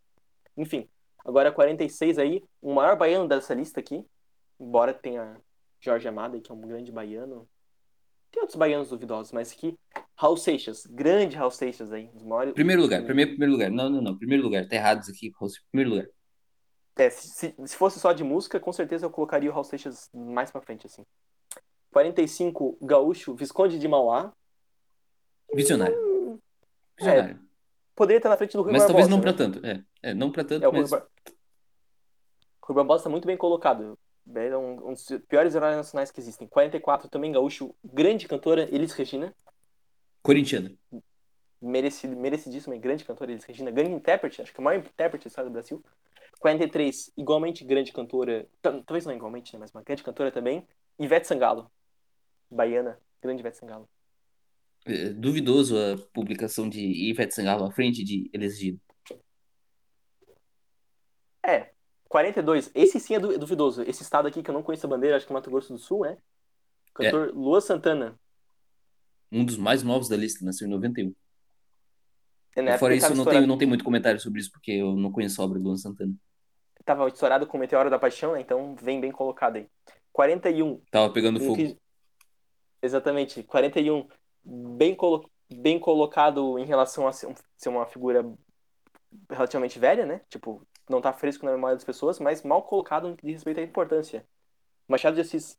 Enfim, 0.57 0.89
agora 1.25 1.51
46 1.51 2.17
aí, 2.17 2.43
o 2.61 2.73
maior 2.73 2.97
baiano 2.97 3.27
dessa 3.27 3.53
lista 3.53 3.79
aqui, 3.79 4.05
embora 4.59 4.93
tenha 4.93 5.39
Jorge 5.79 6.07
Amado, 6.07 6.39
que 6.41 6.51
é 6.51 6.55
um 6.55 6.61
grande 6.61 6.91
baiano. 6.91 7.47
Tem 8.31 8.41
outros 8.41 8.57
baianos 8.57 8.89
duvidosos, 8.89 9.31
mas 9.31 9.51
aqui, 9.51 9.77
Raul 10.15 10.35
Seixas, 10.37 10.85
grande 10.85 11.35
Raul 11.35 11.51
Seixas 11.51 11.91
aí, 11.91 12.09
os 12.13 12.23
maiores. 12.23 12.53
Primeiro 12.53 12.81
lugar, 12.81 13.03
primeiro, 13.03 13.31
primeiro 13.31 13.53
lugar. 13.53 13.69
Não, 13.71 13.89
não, 13.89 14.01
não. 14.01 14.17
Primeiro 14.17 14.43
lugar. 14.43 14.67
Tá 14.67 14.75
errado 14.75 15.01
isso 15.01 15.11
aqui. 15.11 15.31
Raul, 15.39 15.51
Primeiro 15.71 15.89
lugar. 15.91 16.07
É, 16.97 17.09
se, 17.09 17.27
se- 17.29 17.55
se 17.65 17.75
fosse 17.75 17.99
só 17.99 18.11
de 18.11 18.23
música, 18.23 18.59
com 18.59 18.73
certeza 18.73 19.05
eu 19.05 19.09
colocaria 19.11 19.49
o 19.49 19.53
Raul 19.53 19.63
Seixas 19.63 20.09
mais 20.13 20.51
pra 20.51 20.61
frente, 20.61 20.87
assim. 20.87 21.03
45, 21.91 22.77
Gaúcho, 22.81 23.33
Visconde 23.35 23.79
de 23.79 23.87
Mauá. 23.87 24.33
Visionário. 25.53 26.39
Visionário. 26.97 27.39
Poderia 27.95 28.17
estar 28.17 28.29
na 28.29 28.37
frente 28.37 28.53
do 28.57 28.61
Rui 28.61 28.71
Mas 28.73 28.85
talvez 28.85 29.07
não 29.07 29.19
Barbosa, 29.21 29.37
pra 29.37 29.47
né? 29.47 29.61
tanto. 29.71 29.87
É, 30.03 30.09
é 30.09 30.13
não 30.13 30.31
pra 30.31 30.43
tanto, 30.43 30.63
É, 30.63 30.67
o 30.67 30.71
Rui, 30.71 30.81
mas. 30.81 30.89
Bar... 30.89 31.07
Rui 32.61 32.75
Barbosa 32.75 33.05
tá 33.05 33.09
muito 33.09 33.25
bem 33.25 33.37
colocado. 33.37 33.97
É 34.35 34.57
um, 34.57 34.89
um 34.89 34.93
dos 34.93 35.07
piores 35.27 35.55
heróis 35.55 35.75
nacionais 35.77 36.11
que 36.11 36.19
existem. 36.19 36.47
44, 36.47 37.09
também 37.09 37.31
Gaúcho, 37.31 37.73
grande 37.83 38.27
cantora, 38.27 38.63
Elis 38.73 38.91
Regina. 38.93 39.33
Corintiano. 40.21 40.77
merecido, 41.61 42.15
merecidíssima, 42.15 42.75
grande 42.77 43.05
cantora 43.05 43.31
Elis 43.31 43.45
Regina, 43.45 43.71
grande 43.71 43.91
intérprete, 43.91 44.41
acho 44.41 44.53
que 44.53 44.59
a 44.59 44.63
maior 44.63 44.79
intérprete 44.79 45.25
da 45.25 45.29
história 45.29 45.49
do 45.49 45.53
Brasil. 45.53 45.83
43, 46.39 47.11
igualmente 47.17 47.63
grande 47.63 47.91
cantora, 47.91 48.47
tal- 48.61 48.83
talvez 48.83 49.05
não 49.05 49.13
igualmente, 49.15 49.53
né, 49.53 49.59
mas 49.59 49.71
uma 49.71 49.81
grande 49.81 50.03
cantora 50.03 50.31
também, 50.31 50.67
Ivete 50.99 51.25
Sangalo, 51.25 51.71
baiana, 52.51 52.99
grande 53.21 53.39
Ivete 53.39 53.57
Sangalo. 53.57 53.89
É, 54.85 55.09
duvidoso 55.09 55.75
a 55.77 55.97
publicação 56.13 56.69
de 56.69 56.79
Ivete 57.09 57.33
Sangalo 57.33 57.65
à 57.65 57.71
frente 57.71 58.03
de 58.03 58.29
Elis 58.33 58.53
Regina. 58.53 58.79
É, 61.43 61.71
42, 62.07 62.71
esse 62.73 62.99
sim 62.99 63.13
é 63.13 63.17
é 63.17 63.37
duvidoso, 63.37 63.81
esse 63.83 64.01
estado 64.01 64.27
aqui 64.27 64.41
que 64.41 64.49
eu 64.49 64.53
não 64.53 64.63
conheço 64.63 64.85
a 64.85 64.89
bandeira, 64.89 65.17
acho 65.17 65.25
que 65.25 65.31
é 65.31 65.35
Mato 65.35 65.49
Grosso 65.49 65.73
do 65.73 65.79
Sul, 65.79 66.01
né? 66.01 66.17
Cantor 66.93 67.31
Lua 67.33 67.61
Santana. 67.61 68.17
Um 69.31 69.43
dos 69.43 69.57
mais 69.57 69.83
novos 69.83 70.07
da 70.07 70.15
lista, 70.15 70.43
nasceu 70.45 70.67
em 70.67 70.71
91. 70.71 71.13
É, 72.55 72.77
fora 72.77 72.95
isso, 72.95 73.13
não 73.13 73.25
tenho, 73.25 73.45
não 73.45 73.57
tenho 73.57 73.69
muito 73.69 73.83
comentário 73.83 74.19
sobre 74.19 74.39
isso, 74.39 74.51
porque 74.51 74.71
eu 74.71 74.95
não 74.95 75.11
conheço 75.11 75.39
a 75.41 75.45
obra 75.45 75.59
do 75.59 75.65
Luan 75.65 75.77
Santana. 75.77 76.13
tava 76.83 77.07
estourado 77.07 77.45
com 77.45 77.57
o 77.57 77.59
Meteoro 77.59 77.89
da 77.89 77.99
Paixão, 77.99 78.33
né? 78.33 78.41
Então 78.41 78.75
vem 78.81 78.99
bem 78.99 79.11
colocado 79.11 79.57
aí. 79.57 79.69
41, 80.11 80.81
Tava 80.89 81.13
pegando 81.13 81.39
fogo. 81.39 81.55
que- 81.55 81.77
Exatamente, 82.81 83.43
41. 83.43 84.07
Bem, 84.43 84.95
colo... 84.95 85.29
bem 85.51 85.79
colocado 85.79 86.57
em 86.57 86.65
relação 86.65 87.07
a 87.07 87.11
ser 87.11 87.27
uma 87.67 87.85
figura 87.85 88.25
relativamente 89.29 89.77
velha, 89.77 90.05
né? 90.05 90.21
Tipo, 90.29 90.65
não 90.89 91.01
tá 91.01 91.13
fresco 91.13 91.45
na 91.45 91.51
memória 91.51 91.75
das 91.75 91.83
pessoas, 91.83 92.19
mas 92.19 92.43
mal 92.43 92.63
colocado 92.63 93.09
no 93.09 93.17
que 93.17 93.25
diz 93.25 93.35
respeito 93.35 93.59
à 93.59 93.63
importância. 93.63 94.25
Machado 94.87 95.15
de 95.15 95.21
Assis, 95.21 95.57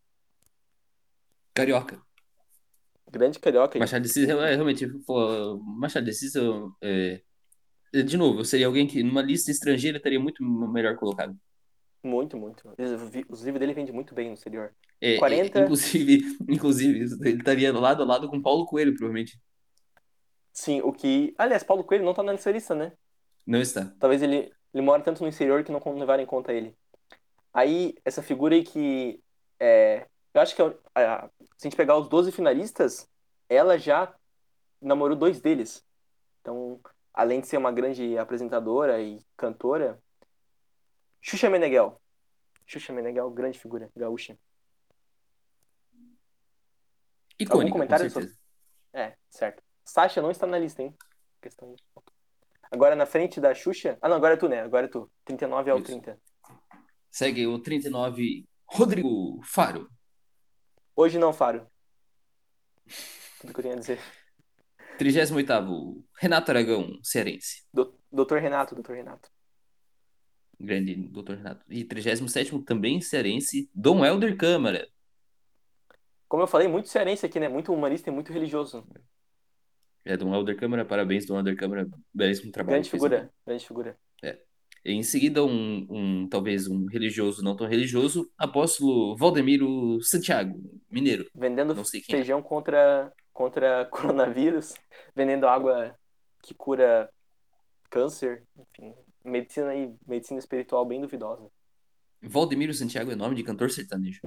Carioca. 1.54 2.00
grande 3.10 3.38
carioca. 3.38 3.78
Machado 3.78 4.02
de 4.02 4.10
Assis, 4.10 4.28
é, 4.28 4.54
realmente, 4.54 4.86
pô, 5.06 5.58
Machado 5.58 6.04
de 6.04 6.10
Assis, 6.10 6.34
eu, 6.34 6.72
é, 6.80 7.20
de 7.92 8.16
novo, 8.16 8.40
eu 8.40 8.44
seria 8.44 8.66
alguém 8.66 8.86
que 8.86 9.02
numa 9.02 9.22
lista 9.22 9.50
estrangeira 9.50 9.96
estaria 9.96 10.20
muito 10.20 10.42
melhor 10.44 10.96
colocado. 10.96 11.36
Muito, 12.02 12.36
muito. 12.36 12.72
Os 13.28 13.42
livros 13.42 13.60
dele 13.60 13.74
vendem 13.74 13.92
muito 13.92 14.14
bem 14.14 14.28
no 14.28 14.34
exterior. 14.34 14.72
É, 15.00 15.14
é, 15.14 15.18
40. 15.18 15.60
inclusive, 15.60 16.22
inclusive, 16.48 17.00
ele 17.28 17.38
estaria 17.38 17.72
lado 17.72 18.02
a 18.02 18.06
lado 18.06 18.28
com 18.28 18.40
Paulo 18.40 18.66
Coelho, 18.66 18.92
provavelmente. 18.92 19.40
Sim, 20.52 20.80
o 20.82 20.92
que. 20.92 21.34
Aliás, 21.36 21.62
Paulo 21.62 21.84
Coelho 21.84 22.04
não 22.04 22.14
tá 22.14 22.22
nessa 22.22 22.50
lista, 22.50 22.74
né? 22.74 22.92
Não 23.46 23.60
está. 23.60 23.86
Talvez 23.98 24.22
ele, 24.22 24.52
ele 24.72 24.82
mora 24.82 25.02
tanto 25.02 25.22
no 25.22 25.28
exterior 25.28 25.64
que 25.64 25.72
não 25.72 25.80
levaram 25.94 26.22
em 26.22 26.26
conta 26.26 26.52
ele. 26.52 26.76
Aí, 27.52 27.94
essa 28.04 28.22
figura 28.22 28.54
aí 28.54 28.62
que. 28.64 29.22
É, 29.58 30.06
eu 30.34 30.40
acho 30.40 30.54
que 30.54 30.62
a- 30.62 30.74
a- 30.94 31.30
se 31.56 31.66
a 31.66 31.68
gente 31.68 31.76
pegar 31.76 31.96
os 31.96 32.08
12 32.08 32.30
finalistas, 32.30 33.08
ela 33.48 33.78
já 33.78 34.14
namorou 34.80 35.16
dois 35.16 35.40
deles. 35.40 35.84
Então, 36.40 36.80
além 37.12 37.40
de 37.40 37.48
ser 37.48 37.56
uma 37.56 37.72
grande 37.72 38.16
apresentadora 38.16 39.00
e 39.02 39.20
cantora, 39.36 40.00
Xuxa 41.20 41.50
Meneghel. 41.50 42.00
Xuxa 42.66 42.92
Meneghel, 42.92 43.30
grande 43.30 43.58
figura, 43.58 43.90
gaúcha. 43.96 44.38
Icônica, 47.38 47.70
com 47.70 47.72
comentário 47.78 48.10
certeza. 48.10 48.38
É, 48.92 49.16
certo. 49.30 49.62
Sasha 49.84 50.20
não 50.20 50.30
está 50.30 50.46
na 50.46 50.58
lista, 50.58 50.82
hein? 50.82 50.94
Questão... 51.40 51.74
Agora 52.70 52.94
na 52.94 53.06
frente 53.06 53.40
da 53.40 53.54
Xuxa. 53.54 53.98
Ah, 54.00 54.08
não, 54.08 54.16
agora 54.16 54.34
é 54.34 54.36
tu, 54.36 54.48
né? 54.48 54.60
Agora 54.60 54.86
é 54.86 54.88
tu. 54.88 55.10
39 55.24 55.70
ao 55.70 55.78
Isso. 55.78 55.86
30. 55.86 56.20
Segue 57.10 57.46
o 57.46 57.58
39, 57.58 58.46
Rodrigo 58.66 59.40
Faro. 59.44 59.88
Hoje 60.94 61.18
não, 61.18 61.32
Faro. 61.32 61.66
Tudo 63.40 63.52
que 63.52 63.60
eu 63.60 63.62
tenho 63.62 63.74
a 63.74 63.78
dizer. 63.78 63.98
38º, 64.98 66.02
Renato 66.18 66.50
Aragão, 66.50 66.98
cearense. 67.02 67.64
Do- 67.72 67.96
Doutor 68.10 68.40
Renato, 68.40 68.74
doutor 68.74 68.96
Renato. 68.96 69.30
Grande 70.58 70.94
doutor 70.96 71.36
Renato. 71.36 71.64
E 71.68 71.84
37º, 71.84 72.64
também 72.64 73.00
cearense, 73.00 73.70
Dom 73.72 74.04
Helder 74.04 74.36
Câmara. 74.36 74.88
Como 76.26 76.42
eu 76.42 76.46
falei, 76.48 76.66
muito 76.68 76.88
cearense 76.88 77.24
aqui, 77.24 77.38
né? 77.38 77.48
Muito 77.48 77.72
humanista 77.72 78.10
e 78.10 78.12
muito 78.12 78.32
religioso. 78.32 78.86
É, 80.08 80.16
Dom 80.16 80.34
Helder 80.34 80.56
Câmara, 80.56 80.86
parabéns, 80.86 81.26
Dom 81.26 81.36
Helder 81.36 81.54
Câmara, 81.54 81.86
belíssimo 82.14 82.50
trabalho. 82.50 82.76
Grande 82.76 82.90
figura, 82.90 83.30
grande 83.46 83.66
figura. 83.66 83.96
Em 84.84 85.02
seguida, 85.02 85.44
um, 85.44 85.86
um 85.90 86.28
talvez 86.28 86.66
um 86.66 86.86
religioso 86.86 87.42
não 87.44 87.54
tão 87.54 87.66
religioso, 87.66 88.30
apóstolo 88.38 89.14
Valdemiro 89.16 90.00
Santiago, 90.00 90.58
mineiro. 90.90 91.28
Vendendo 91.34 91.74
Não 91.74 91.84
sei 91.84 92.00
quem 92.00 92.14
é. 92.14 92.18
feijão 92.18 92.40
contra, 92.40 93.12
contra 93.30 93.84
coronavírus, 93.92 94.74
vendendo 95.14 95.46
água 95.46 95.94
que 96.42 96.54
cura 96.54 97.10
câncer, 97.90 98.44
enfim. 98.56 98.94
Medicina 99.22 99.74
e 99.74 99.94
medicina 100.06 100.38
espiritual 100.38 100.86
bem 100.86 101.02
duvidosa. 101.02 101.50
Valdemiro 102.22 102.72
Santiago 102.72 103.10
é 103.10 103.14
nome 103.14 103.34
de 103.34 103.42
cantor 103.42 103.70
sertanejo. 103.70 104.22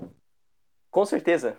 Com 0.91 1.05
certeza. 1.05 1.57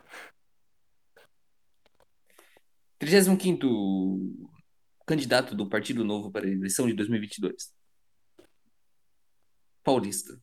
35º 3.02 4.48
candidato 5.04 5.56
do 5.56 5.68
Partido 5.68 6.04
Novo 6.04 6.30
para 6.30 6.46
a 6.46 6.50
eleição 6.50 6.86
de 6.86 6.94
2022. 6.94 7.74
Paulista. 9.82 10.40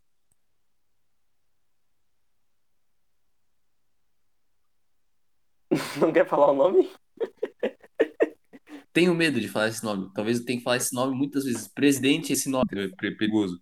Não 6.01 6.11
quer 6.11 6.27
falar 6.27 6.51
o 6.51 6.55
nome? 6.55 6.91
Tenho 8.91 9.15
medo 9.15 9.39
de 9.39 9.47
falar 9.47 9.69
esse 9.69 9.81
nome. 9.83 10.11
Talvez 10.13 10.39
eu 10.39 10.45
tenha 10.45 10.57
que 10.57 10.63
falar 10.63 10.77
esse 10.77 10.93
nome 10.93 11.15
muitas 11.15 11.45
vezes. 11.45 11.67
Presidente, 11.69 12.33
esse 12.33 12.49
nome 12.49 12.67
é 12.75 12.89
pe- 12.89 13.15
perigoso. 13.15 13.61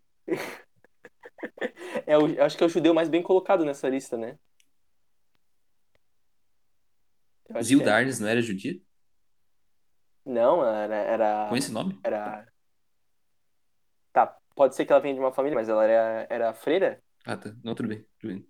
É, 2.08 2.16
eu 2.16 2.44
acho 2.44 2.58
que 2.58 2.64
é 2.64 2.66
o 2.66 2.70
judeu 2.70 2.94
mais 2.94 3.10
bem 3.10 3.22
colocado 3.22 3.64
nessa 3.64 3.88
lista, 3.88 4.18
né? 4.18 4.40
Que 7.46 7.54
é. 7.54 8.20
Não 8.20 8.28
era 8.28 8.42
judia? 8.42 8.87
Não, 10.28 10.62
era, 10.68 10.96
era, 10.96 11.48
Com 11.48 11.56
esse 11.56 11.72
nome? 11.72 11.98
era. 12.04 12.46
Tá, 14.12 14.38
pode 14.54 14.76
ser 14.76 14.86
que 14.86 14.92
ela 14.92 15.02
venha 15.02 15.14
de 15.14 15.20
uma 15.22 15.32
família, 15.32 15.56
mas 15.56 15.70
ela 15.70 15.86
era, 15.86 16.28
era 16.30 16.54
freira, 16.54 17.02
Ah, 17.26 17.38
tá. 17.38 17.56
Não, 17.64 17.74
tudo 17.74 17.88
bem. 17.88 18.06
Tudo 18.20 18.34
bem. 18.34 18.48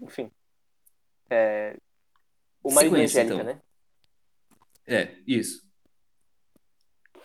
enfim. 0.00 0.30
É, 1.28 1.76
o 2.62 2.72
marido 2.72 2.96
Angélica, 2.96 3.34
então. 3.34 3.44
né? 3.44 3.60
É, 4.86 5.18
isso. 5.26 5.62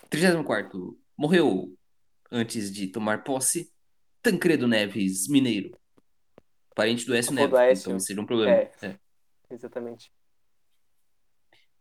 34 0.10 1.00
Morreu 1.18 1.74
antes 2.32 2.72
de 2.72 2.88
tomar 2.88 3.24
posse 3.24 3.72
Tancredo 4.22 4.68
Neves 4.68 5.28
Mineiro. 5.30 5.78
Parente 6.76 7.06
do 7.06 7.16
Écio 7.16 7.32
Avô 7.32 7.58
Neves. 7.58 7.82
Então 7.82 8.00
seria 8.00 8.22
um 8.22 8.26
problema. 8.26 8.52
É. 8.52 8.72
É. 8.82 9.00
Exatamente. 9.50 10.12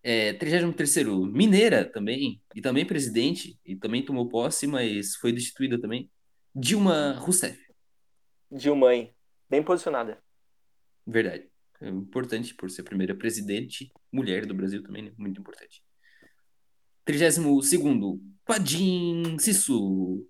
É, 0.03 0.33
33º, 0.35 1.31
Mineira 1.31 1.85
também, 1.85 2.41
e 2.55 2.61
também 2.61 2.87
presidente, 2.87 3.59
e 3.65 3.75
também 3.77 4.05
tomou 4.05 4.29
posse, 4.29 4.67
mas 4.67 5.17
foi 5.17 5.33
destituída 5.33 5.81
também. 5.81 6.11
Dilma 6.55 7.13
Rousseff, 7.19 7.59
Dilmãe, 8.51 9.13
bem 9.49 9.63
posicionada. 9.63 10.23
verdade. 11.07 11.49
É 11.81 11.89
importante 11.89 12.55
por 12.55 12.71
ser 12.71 12.81
a 12.81 12.85
primeira 12.85 13.15
presidente 13.15 13.93
mulher 14.13 14.45
do 14.45 14.55
Brasil 14.55 14.83
também, 14.83 15.03
né? 15.03 15.13
Muito 15.17 15.41
importante. 15.41 15.83
32º, 17.07 18.21
Padim 18.45 19.39
Sisu, 19.39 20.27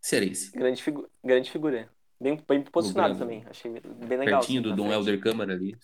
cearense. 0.00 0.50
Grande, 0.52 0.82
figu 0.82 1.08
grande 1.22 1.50
figura. 1.50 1.88
Bem, 2.20 2.42
bem 2.48 2.62
posicionado 2.64 3.16
também. 3.16 3.44
Achei 3.46 3.70
bem 3.70 4.18
legal. 4.18 4.40
pertinho 4.40 4.60
assim, 4.60 4.70
do 4.70 4.74
Dom 4.74 4.88
frente. 4.88 4.94
Helder 4.94 5.20
Câmara 5.20 5.52
ali. 5.52 5.76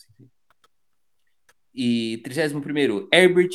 E 1.75 2.23
31º, 2.25 3.09
Herbert, 3.13 3.51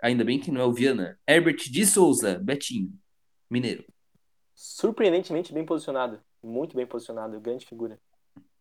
ainda 0.00 0.24
bem 0.24 0.38
que 0.38 0.50
não 0.52 0.60
é 0.60 0.64
o 0.64 0.72
Viana, 0.72 1.18
Herbert 1.26 1.56
de 1.56 1.84
Souza, 1.84 2.38
Betinho, 2.38 2.92
mineiro. 3.50 3.84
Surpreendentemente 4.54 5.52
bem 5.52 5.64
posicionado. 5.66 6.20
Muito 6.42 6.76
bem 6.76 6.86
posicionado. 6.86 7.40
Grande 7.40 7.66
figura. 7.66 7.98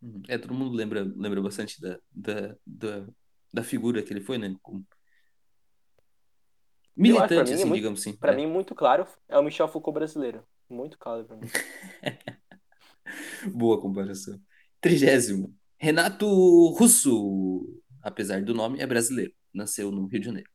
Uhum. 0.02 0.22
É, 0.28 0.38
todo 0.38 0.54
mundo 0.54 0.76
lembra, 0.76 1.04
lembra 1.16 1.42
bastante 1.42 1.80
da, 1.80 2.00
da, 2.12 2.56
da, 2.66 3.08
da 3.54 3.64
figura 3.64 4.02
que 4.02 4.12
ele 4.14 4.22
foi, 4.22 4.38
né? 4.40 4.56
Como 4.64 4.80
acho, 4.80 4.98
militante, 6.96 7.52
é 7.52 7.54
assim, 7.56 7.64
muito- 7.66 7.76
digamos 7.76 8.00
assim. 8.02 8.16
Pra 8.16 8.34
É. 8.34 8.36
mim, 8.36 8.48
muito 8.48 8.74
claro, 8.74 9.06
é 9.30 9.38
o 9.38 9.44
Michel 9.44 9.68
Foucault 9.68 9.94
brasileiro. 9.94 10.44
Muito 10.70 10.98
claro 10.98 11.24
pra 11.26 11.36
mim. 11.38 11.48
Boa 13.54 13.80
comparação. 13.80 14.40
Trigésimo, 14.82 15.56
Renato 15.80 16.26
Russo, 16.78 17.66
apesar 18.08 18.42
do 18.42 18.54
nome, 18.54 18.80
é 18.80 18.86
brasileiro. 18.88 19.34
Nasceu 19.54 19.92
no 19.92 20.06
Rio 20.08 20.20
de 20.20 20.26
Janeiro. 20.26 20.50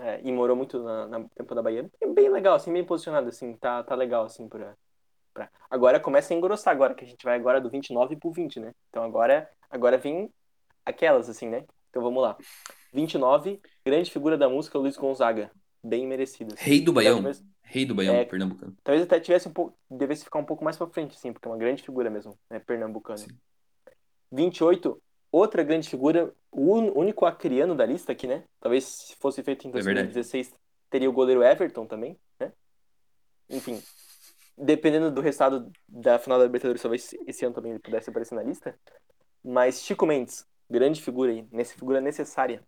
É, 0.00 0.20
e 0.22 0.30
morou 0.32 0.54
muito 0.56 0.82
na, 0.82 1.06
na 1.06 1.24
tempo 1.30 1.54
da 1.54 1.62
Bahia. 1.62 1.90
É 2.00 2.06
bem 2.06 2.28
legal, 2.30 2.54
assim, 2.54 2.72
bem 2.72 2.84
posicionado, 2.84 3.28
assim. 3.28 3.54
Tá, 3.56 3.82
tá 3.82 3.94
legal, 3.94 4.24
assim, 4.26 4.48
pra, 4.48 4.76
pra... 5.32 5.50
Agora 5.70 5.98
começa 5.98 6.32
a 6.32 6.36
engrossar 6.36 6.74
agora, 6.74 6.94
que 6.94 7.04
a 7.04 7.08
gente 7.08 7.22
vai 7.24 7.36
agora 7.36 7.60
do 7.60 7.70
29 7.70 8.16
pro 8.16 8.30
20, 8.30 8.60
né? 8.60 8.72
Então 8.90 9.02
agora, 9.02 9.48
agora 9.70 9.96
vem 9.96 10.30
aquelas, 10.84 11.28
assim, 11.28 11.48
né? 11.48 11.64
Então 11.90 12.02
vamos 12.02 12.22
lá. 12.22 12.36
29, 12.92 13.60
grande 13.84 14.10
figura 14.10 14.36
da 14.36 14.48
música, 14.48 14.78
Luiz 14.78 14.96
Gonzaga. 14.96 15.50
Bem 15.82 16.06
merecido. 16.06 16.54
assim. 16.54 16.64
Rei 16.64 16.80
do 16.80 16.92
Baião. 16.92 17.14
Talvez, 17.16 17.42
Rei 17.62 17.86
do 17.86 17.94
Baião, 17.94 18.14
É. 18.14 18.24
pernambucano. 18.24 18.76
talvez 18.82 19.04
até 19.04 19.20
tivesse 19.20 19.48
um 19.48 19.52
pouco. 19.52 19.76
Devesse 19.90 20.24
ficar 20.24 20.38
um 20.38 20.44
pouco 20.44 20.64
mais 20.64 20.76
pra 20.76 20.86
frente, 20.88 21.16
assim, 21.16 21.32
porque 21.32 21.46
é 21.48 21.50
uma 21.50 21.56
grande 21.58 21.82
figura 21.82 22.10
mesmo, 22.10 22.36
né? 22.50 22.58
Pernambucano. 22.58 23.18
Sim. 23.18 23.28
28, 24.32 25.00
outra 25.30 25.62
grande 25.62 25.88
figura, 25.88 26.34
o 26.50 26.74
único 26.98 27.24
acriano 27.26 27.74
da 27.74 27.84
lista 27.86 28.12
aqui, 28.12 28.26
né? 28.26 28.44
Talvez 28.60 28.84
se 28.84 29.16
fosse 29.16 29.42
feito 29.42 29.66
em 29.66 29.70
É 29.70 29.72
verdade. 29.72 30.08
2016, 30.12 30.54
teria 30.90 31.08
o 31.08 31.12
goleiro 31.12 31.42
Everton 31.42 31.86
também, 31.86 32.18
né? 32.40 32.52
Enfim, 33.50 33.82
dependendo 34.56 35.10
do 35.10 35.20
resultado 35.20 35.70
da 35.88 36.18
final 36.18 36.38
da 36.38 36.44
Libertadores, 36.44 36.82
talvez 36.82 37.14
esse 37.26 37.44
ano 37.44 37.54
também 37.54 37.72
ele 37.72 37.80
pudesse 37.80 38.10
aparecer 38.10 38.34
na 38.34 38.42
lista. 38.42 38.78
Mas 39.44 39.82
Chico 39.82 40.06
Mendes, 40.06 40.44
grande 40.68 41.00
figura 41.00 41.30
aí, 41.32 41.46
nessa 41.52 41.74
figura 41.74 42.00
necessária. 42.00 42.62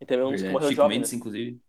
E 0.00 0.06
também 0.06 0.24
um 0.26 0.32
dos 0.32 0.42
que 0.42 0.48
morreu 0.48 0.68
Chico 0.68 0.82
jovem, 0.82 0.98
Mendes, 0.98 1.12
né? 1.12 1.18
inclusive, 1.18 1.60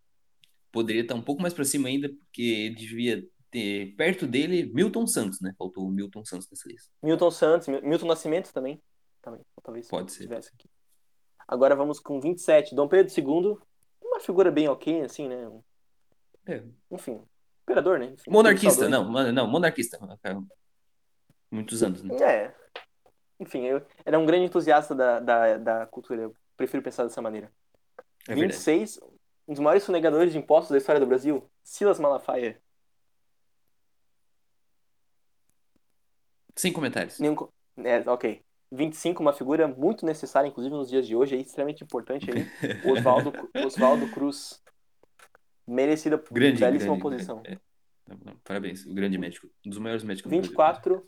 poderia 0.71 1.01
estar 1.01 1.15
um 1.15 1.21
pouco 1.21 1.41
mais 1.41 1.53
pra 1.53 1.65
cima 1.65 1.87
ainda, 1.87 2.09
porque 2.09 2.69
devia 2.77 3.27
ter 3.51 3.95
perto 3.95 4.27
dele 4.27 4.71
Milton 4.73 5.07
Santos, 5.07 5.41
né? 5.41 5.53
Faltou 5.57 5.87
o 5.87 5.91
Milton 5.91 6.23
Santos 6.23 6.47
nessa 6.51 6.69
lista. 6.69 6.89
Milton 7.01 7.31
Santos, 7.31 7.67
Mil- 7.67 7.81
Milton 7.81 8.05
Nascimento 8.05 8.53
também. 8.53 8.79
Também 9.21 9.41
talvez 9.63 9.87
Pode 9.87 10.11
ser. 10.11 10.23
tivesse 10.23 10.51
aqui. 10.53 10.69
Agora 11.47 11.75
vamos 11.75 11.99
com 11.99 12.19
27, 12.19 12.75
Dom 12.75 12.87
Pedro 12.87 13.11
II, 13.11 13.57
uma 14.01 14.19
figura 14.19 14.51
bem 14.51 14.67
ok, 14.67 15.01
assim, 15.01 15.27
né? 15.27 15.49
É. 16.45 16.63
Enfim, 16.91 17.21
imperador, 17.63 17.99
né? 17.99 18.05
Enfim, 18.05 18.29
Monarquista, 18.29 18.87
não, 18.87 19.09
não, 19.31 19.47
monarquista. 19.47 19.99
Muitos 21.51 21.81
anos, 21.81 22.03
né? 22.03 22.15
É. 22.21 22.55
Enfim, 23.39 23.63
eu 23.65 23.85
era 24.05 24.19
um 24.19 24.25
grande 24.25 24.45
entusiasta 24.45 24.93
da, 24.93 25.19
da, 25.19 25.57
da 25.57 25.85
cultura. 25.87 26.23
Eu 26.23 26.35
prefiro 26.57 26.83
pensar 26.83 27.03
dessa 27.03 27.21
maneira. 27.21 27.51
É 28.27 28.35
verdade. 28.35 28.53
26, 28.53 28.99
um 29.47 29.53
dos 29.53 29.59
maiores 29.59 29.83
sonegadores 29.83 30.31
de 30.31 30.37
impostos 30.37 30.71
da 30.71 30.77
história 30.77 30.99
do 30.99 31.07
Brasil, 31.07 31.49
Silas 31.63 31.99
Malafaia. 31.99 32.61
Sem 36.55 36.73
comentários. 36.73 37.19
Nenhum, 37.19 37.35
é, 37.77 38.07
ok. 38.09 38.43
25, 38.71 39.21
uma 39.21 39.33
figura 39.33 39.67
muito 39.67 40.05
necessária, 40.05 40.47
inclusive 40.47 40.75
nos 40.75 40.89
dias 40.89 41.07
de 41.07 41.15
hoje, 41.15 41.35
aí, 41.35 41.41
extremamente 41.41 41.83
importante 41.83 42.27
aí. 42.29 42.45
Oswaldo, 42.91 43.33
Oswaldo 43.65 44.07
Cruz. 44.11 44.61
Merecida 45.67 46.17
Grande, 46.31 46.59
belíssima 46.59 46.95
grande. 46.97 47.01
posição. 47.01 47.41
é, 47.45 47.53
é. 47.53 47.59
Parabéns, 48.43 48.85
o 48.85 48.93
grande 48.93 49.17
médico. 49.17 49.47
Um 49.65 49.69
dos 49.69 49.77
maiores 49.79 50.03
médicos 50.03 50.29
do 50.29 50.35
Brasil. 50.35 50.49
24, 50.49 51.05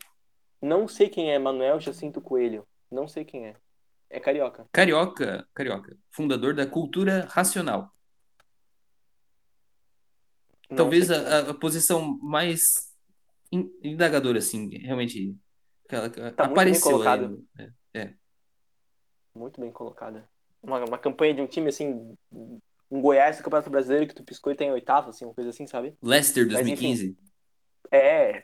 não 0.61 0.87
sei 0.87 1.09
quem 1.09 1.31
é 1.31 1.39
Manuel 1.39 1.79
Jacinto 1.79 2.21
Coelho. 2.21 2.67
Não 2.91 3.07
sei 3.07 3.25
quem 3.25 3.47
é. 3.47 3.55
É 4.09 4.19
carioca. 4.19 4.67
Carioca, 4.71 5.47
carioca. 5.53 5.97
Fundador 6.11 6.53
da 6.53 6.67
cultura 6.67 7.25
racional. 7.31 7.89
Não 10.69 10.77
Talvez 10.77 11.09
é. 11.09 11.15
a, 11.15 11.49
a- 11.49 11.53
posição 11.53 12.17
mais 12.21 12.93
in- 13.51 13.71
indagadora, 13.83 14.37
assim, 14.39 14.69
realmente. 14.77 15.35
Aquela, 15.97 16.31
Tá 16.31 16.45
muito 16.45 16.51
apareceu 16.57 16.99
bem 16.99 17.07
aí. 17.07 17.17
colocado. 17.17 17.29
no- 17.29 17.73
é. 17.93 18.13
Muito 19.35 19.59
bem 19.59 19.71
colocada. 19.71 20.29
Uma, 20.61 20.83
uma 20.85 20.97
campanha 20.97 21.33
de 21.33 21.41
um 21.41 21.47
time 21.47 21.69
assim, 21.69 22.15
um 22.31 23.01
Goiás 23.01 23.37
do 23.37 23.43
Campeonato 23.43 23.69
Brasileiro 23.69 24.07
que 24.07 24.13
tu 24.13 24.23
piscou 24.23 24.51
e 24.51 24.55
tem 24.55 24.71
oitavo, 24.71 25.09
assim, 25.09 25.25
uma 25.25 25.33
coisa 25.33 25.49
assim, 25.49 25.65
sabe? 25.65 25.95
Leicester 26.01 26.45
Mas, 26.45 26.67
enfim, 26.67 26.93
2015. 26.93 27.17
É, 27.91 28.43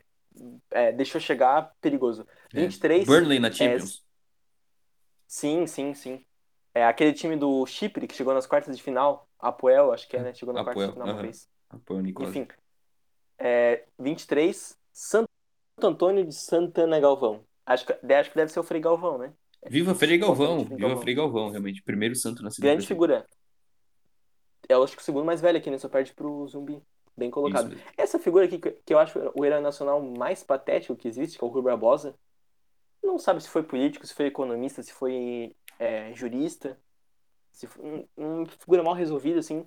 é 0.70 0.92
deixou 0.92 1.20
chegar 1.20 1.72
perigoso. 1.80 2.26
É. 2.52 2.60
23, 2.60 3.06
Burnley 3.06 3.38
na 3.38 3.50
Champions. 3.52 4.04
sim, 5.26 5.66
sim, 5.66 5.94
sim. 5.94 6.24
É 6.74 6.84
aquele 6.84 7.12
time 7.12 7.36
do 7.36 7.64
Chipre 7.66 8.06
que 8.06 8.14
chegou 8.14 8.32
nas 8.34 8.46
quartas 8.46 8.76
de 8.76 8.82
final, 8.82 9.28
Apoel, 9.38 9.92
acho 9.92 10.08
que 10.08 10.16
é, 10.16 10.22
né? 10.22 10.34
Chegou 10.34 10.54
na 10.54 10.60
quarta 10.64 10.72
Apoel, 10.72 10.88
de 10.88 10.92
final 10.94 11.08
uma 11.08 11.22
vez. 11.22 11.48
Apoio 11.70 12.00
Nicolas. 12.00 12.34
Enfim, 12.34 12.48
é, 13.38 13.84
23, 13.98 14.78
Santo 14.92 15.28
Antônio 15.86 16.24
de 16.24 16.34
Santana 16.34 16.98
Galvão. 17.00 17.44
Acho 17.64 17.86
que, 17.86 18.12
acho 18.12 18.30
que 18.30 18.36
deve 18.36 18.50
ser 18.52 18.60
o 18.60 18.62
Frei 18.64 18.80
Galvão, 18.80 19.18
né? 19.18 19.32
Viva 19.68 19.94
Frei 19.94 20.16
Galvão, 20.18 20.60
Supostamente 20.60 20.66
Frei 20.66 20.76
viva 20.76 20.88
Galvão. 20.88 21.02
Frei 21.02 21.14
Galvão, 21.14 21.50
realmente. 21.50 21.82
Primeiro 21.82 22.14
santo 22.14 22.42
nascido 22.42 22.64
no 22.64 22.70
Grande 22.70 22.86
figura. 22.86 23.26
É, 24.68 24.74
eu 24.74 24.82
acho 24.82 24.94
que 24.96 25.02
o 25.02 25.04
segundo 25.04 25.24
mais 25.24 25.40
velho 25.40 25.58
aqui, 25.58 25.70
né? 25.70 25.78
Só 25.78 25.88
perde 25.88 26.12
pro 26.14 26.46
Zumbi. 26.46 26.80
Bem 27.16 27.30
colocado. 27.30 27.76
Essa 27.96 28.18
figura 28.18 28.44
aqui, 28.44 28.58
que 28.58 28.70
que 28.70 28.94
eu 28.94 28.98
acho 28.98 29.18
o 29.34 29.44
herói 29.44 29.60
nacional 29.60 30.00
mais 30.00 30.44
patético 30.44 30.94
que 30.94 31.08
existe, 31.08 31.36
que 31.36 31.44
é 31.44 31.46
o 31.46 31.50
Rui 31.50 31.62
Barbosa, 31.62 32.14
não 33.02 33.18
sabe 33.18 33.42
se 33.42 33.48
foi 33.48 33.64
político, 33.64 34.06
se 34.06 34.14
foi 34.14 34.26
economista, 34.26 34.82
se 34.84 34.92
foi 34.92 35.54
é, 35.80 36.12
jurista, 36.14 36.78
se 37.50 37.66
foi 37.66 37.84
um- 37.84 38.06
uma 38.16 38.46
figura 38.46 38.84
mal 38.84 38.94
resolvida, 38.94 39.40
assim. 39.40 39.64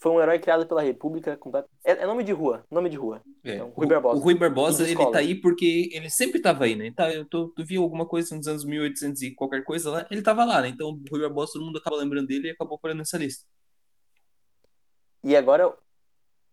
Foi 0.00 0.12
um 0.12 0.20
herói 0.20 0.38
criado 0.38 0.66
pela 0.66 0.80
República. 0.80 1.38
É, 1.84 1.92
é 1.92 2.06
nome 2.06 2.24
de 2.24 2.32
rua, 2.32 2.64
nome 2.70 2.88
de 2.88 2.96
rua. 2.96 3.22
É, 3.44 3.56
Então, 3.56 3.68
o, 3.68 3.70
Rui 3.72 3.86
Barbosa. 3.86 4.18
o 4.18 4.24
Rui 4.24 4.34
Barbosa, 4.34 4.82
ele 4.82 4.92
escola. 4.92 5.12
tá 5.12 5.18
aí 5.18 5.34
porque 5.34 5.90
ele 5.92 6.08
sempre 6.08 6.40
tava 6.40 6.64
aí, 6.64 6.74
né? 6.74 6.90
Tá, 6.90 7.12
eu 7.12 7.26
tô, 7.26 7.48
tu 7.48 7.62
viu 7.64 7.82
alguma 7.82 8.06
coisa 8.06 8.34
nos 8.34 8.48
anos 8.48 8.64
1800 8.64 9.20
e 9.20 9.34
qualquer 9.34 9.62
coisa 9.62 9.90
lá, 9.90 10.06
ele 10.10 10.22
tava 10.22 10.44
lá, 10.44 10.62
né? 10.62 10.68
Então, 10.68 10.88
o 10.88 11.02
Rui 11.10 11.20
Barbosa, 11.20 11.52
todo 11.52 11.66
mundo 11.66 11.78
acaba 11.78 11.96
lembrando 11.96 12.26
dele 12.26 12.48
e 12.48 12.50
acabou 12.50 12.78
parando 12.78 12.98
nessa 12.98 13.18
lista. 13.18 13.46
E 15.22 15.36
agora, 15.36 15.76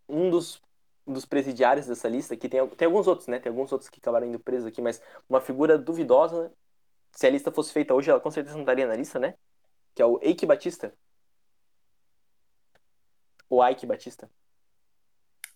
um 0.10 0.30
dos, 0.30 0.62
dos 1.06 1.26
presidiários 1.26 1.88
dessa 1.88 2.10
lista, 2.10 2.36
que 2.36 2.50
tem, 2.50 2.68
tem 2.68 2.86
alguns 2.86 3.08
outros, 3.08 3.30
né? 3.30 3.40
Tem 3.40 3.50
alguns 3.50 3.72
outros 3.72 3.90
que 3.90 4.00
acabaram 4.00 4.28
indo 4.28 4.40
presos 4.40 4.68
aqui, 4.68 4.82
mas 4.82 5.02
uma 5.30 5.40
figura 5.40 5.78
duvidosa, 5.78 6.52
se 7.14 7.26
a 7.26 7.30
lista 7.30 7.50
fosse 7.50 7.72
feita 7.72 7.94
hoje, 7.94 8.10
ela 8.10 8.20
com 8.20 8.30
certeza 8.30 8.56
não 8.56 8.64
estaria 8.64 8.86
na 8.86 8.96
lista, 8.96 9.20
né? 9.20 9.36
Que 9.96 10.02
é 10.02 10.06
o 10.06 10.20
Eike 10.22 10.46
Batista. 10.46 10.94
O 13.50 13.66
Ike 13.66 13.86
Batista. 13.86 14.30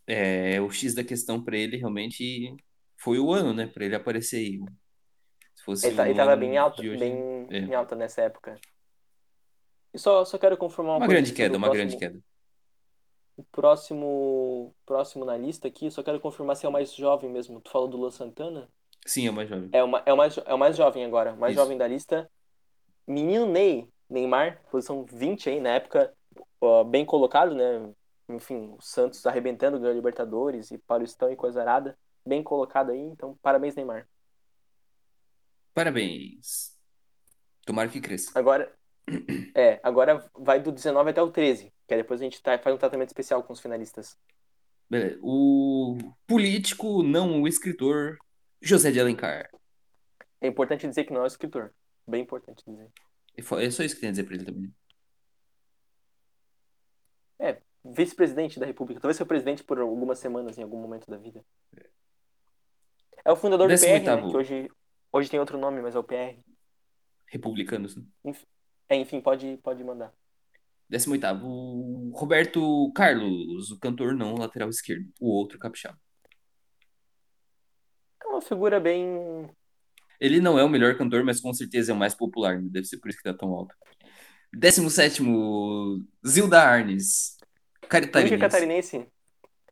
É, 0.08 0.60
o 0.62 0.70
X 0.70 0.94
da 0.94 1.04
questão 1.04 1.42
pra 1.44 1.58
ele 1.58 1.78
realmente 1.78 2.56
foi 2.98 3.20
o 3.20 3.32
ano, 3.32 3.54
né? 3.54 3.68
Pra 3.68 3.86
ele 3.86 3.96
aparecer 3.96 4.38
aí. 4.38 4.60
Se 5.56 5.64
fosse 5.64 5.88
Ele, 5.88 5.96
tá- 5.96 6.04
o 6.04 6.06
ele 6.08 6.16
tava 6.16 6.36
bem 6.36 6.58
alto, 6.58 6.82
hoje, 6.82 6.98
bem 6.98 7.48
é. 7.50 7.58
em 7.60 7.74
alta 7.76 7.96
nessa 7.96 8.22
época. 8.22 8.60
E 9.94 10.00
só, 10.00 10.24
só 10.26 10.38
quero 10.38 10.58
confirmar 10.58 10.94
uma, 10.94 11.00
Uma 11.06 11.08
grande 11.08 11.34
queda, 11.34 11.58
uma 11.58 11.68
próximo, 11.68 11.86
grande 11.90 11.98
queda. 11.98 12.20
O 13.38 13.44
próximo, 13.44 14.74
próximo 14.86 15.26
na 15.26 15.38
lista 15.38 15.68
aqui, 15.68 15.90
só 15.92 16.02
quero 16.04 16.20
confirmar 16.20 16.56
se 16.56 16.66
é 16.66 16.70
o 16.70 16.72
mais 16.72 16.94
jovem 16.94 17.30
mesmo. 17.30 17.60
Tu 17.62 17.70
falou 17.72 17.88
do 17.88 17.98
Luan 17.98 18.12
Santana? 18.12 18.70
Sim, 19.06 19.28
é 19.28 19.30
o 19.32 19.34
mais 19.34 19.50
jovem. 19.50 19.70
É 19.72 19.84
o, 19.84 19.88
ma- 19.88 20.04
é 20.06 20.14
o, 20.14 20.18
mais, 20.18 20.38
é 20.38 20.54
o 20.54 20.58
mais 20.60 20.78
jovem 20.78 21.04
agora. 21.06 21.34
O 21.34 21.38
mais 21.38 21.54
Isso. 21.54 21.62
jovem 21.62 21.78
da 21.78 21.88
lista. 21.88 22.30
Menino 23.08 23.46
Ney, 23.48 23.88
Neymar, 24.10 24.62
posição 24.70 25.04
20 25.06 25.50
aí, 25.50 25.60
na 25.60 25.72
época, 25.76 26.14
bem 26.90 27.06
colocado, 27.06 27.56
né? 27.56 27.92
Enfim, 28.30 28.74
o 28.78 28.82
Santos 28.82 29.26
arrebentando, 29.26 29.80
ganhou 29.80 29.96
Libertadores 29.96 30.72
e 30.72 30.78
Paulistão 30.78 31.32
e 31.32 31.36
coisa 31.36 31.62
arada. 31.62 31.98
Bem 32.26 32.44
colocado 32.44 32.92
aí, 32.92 33.00
então 33.00 33.38
parabéns, 33.42 33.76
Neymar. 33.76 34.08
Parabéns. 35.74 36.78
Tomara 37.66 37.90
que 37.90 38.00
cresça. 38.02 38.32
Agora, 38.36 38.72
é, 39.56 39.80
agora 39.84 40.24
vai 40.38 40.62
do 40.62 40.72
19 40.72 41.10
até 41.10 41.22
o 41.22 41.32
13, 41.32 41.74
que 41.88 41.94
aí 41.94 42.02
depois 42.02 42.22
a 42.22 42.24
gente 42.24 42.42
tá- 42.42 42.58
faz 42.60 42.76
um 42.76 42.80
tratamento 42.80 43.10
especial 43.10 43.44
com 43.44 43.54
os 43.54 43.60
finalistas. 43.60 44.18
Beleza. 44.90 45.20
O 45.24 45.98
político, 46.28 47.02
não 47.02 47.42
o 47.42 47.48
escritor, 47.48 48.18
José 48.62 48.92
de 48.92 49.00
Alencar. 49.00 49.50
É 50.42 50.48
importante 50.48 50.88
dizer 50.88 51.06
que 51.06 51.14
não 51.14 51.22
é 51.22 51.24
o 51.24 51.28
escritor. 51.28 51.74
Bem 52.06 52.24
importante 52.24 52.64
dizer. 52.68 52.90
É 53.38 53.66
é 53.66 53.72
só 53.72 53.84
isso 53.84 53.96
que 53.96 54.02
tem 54.02 54.10
a 54.10 54.12
dizer 54.12 54.26
pra 54.26 54.36
ele 54.36 54.46
também. 54.46 54.74
Né? 57.42 57.58
vice-presidente 57.84 58.60
da 58.60 58.66
República. 58.66 59.02
Talvez 59.02 59.18
foi 59.18 59.26
presidente 59.26 59.64
por 59.64 59.80
algumas 59.80 60.20
semanas 60.20 60.58
em 60.58 60.64
algum 60.64 60.80
momento 60.80 61.10
da 61.10 61.18
vida. 61.18 61.44
É 63.26 63.32
o 63.32 63.36
fundador 63.36 63.68
do 63.68 63.80
PR, 63.80 64.04
né? 64.04 64.30
Que 64.30 64.38
hoje, 64.38 64.72
hoje 65.12 65.30
tem 65.30 65.40
outro 65.40 65.58
nome, 65.58 65.82
mas 65.82 65.96
é 65.96 66.00
o 66.00 66.04
PR. 66.04 66.38
Republicanos. 67.28 67.96
né? 67.96 68.04
É, 68.90 68.96
enfim, 68.96 69.22
pode, 69.22 69.58
pode 69.64 69.84
mandar. 69.84 70.14
18 70.90 72.12
Roberto 72.14 72.92
Carlos, 72.94 73.72
o 73.72 73.80
cantor 73.80 74.14
não 74.14 74.36
lateral 74.36 74.70
esquerdo, 74.70 75.10
o 75.22 75.30
outro 75.30 75.58
capixaba. 75.58 75.98
É 78.22 78.28
uma 78.28 78.42
figura 78.42 78.80
bem. 78.80 79.50
Ele 80.20 80.42
não 80.42 80.60
é 80.60 80.64
o 80.64 80.70
melhor 80.70 80.98
cantor, 80.98 81.24
mas 81.24 81.40
com 81.40 81.54
certeza 81.54 81.92
é 81.92 81.96
o 81.96 81.98
mais 81.98 82.14
popular, 82.14 82.62
né? 82.62 82.68
deve 82.70 82.86
ser 82.86 82.98
por 82.98 83.10
isso 83.10 83.18
que 83.18 83.24
tá 83.24 83.34
tão 83.34 83.50
alto. 83.54 83.74
17 84.54 85.24
Zilda 86.28 86.62
Arnes, 86.62 87.38
Única 87.82 87.88
caritarinense. 87.88 88.38
catarinense. 88.38 89.08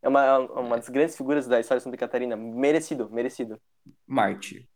É 0.01 0.07
uma, 0.07 0.37
uma 0.39 0.77
das 0.77 0.89
grandes 0.89 1.15
figuras 1.17 1.47
da 1.47 1.59
história 1.59 1.79
de 1.79 1.83
Santa 1.83 1.97
Catarina. 1.97 2.35
Merecido, 2.35 3.09
merecido. 3.09 3.59
Mártir. 4.07 4.67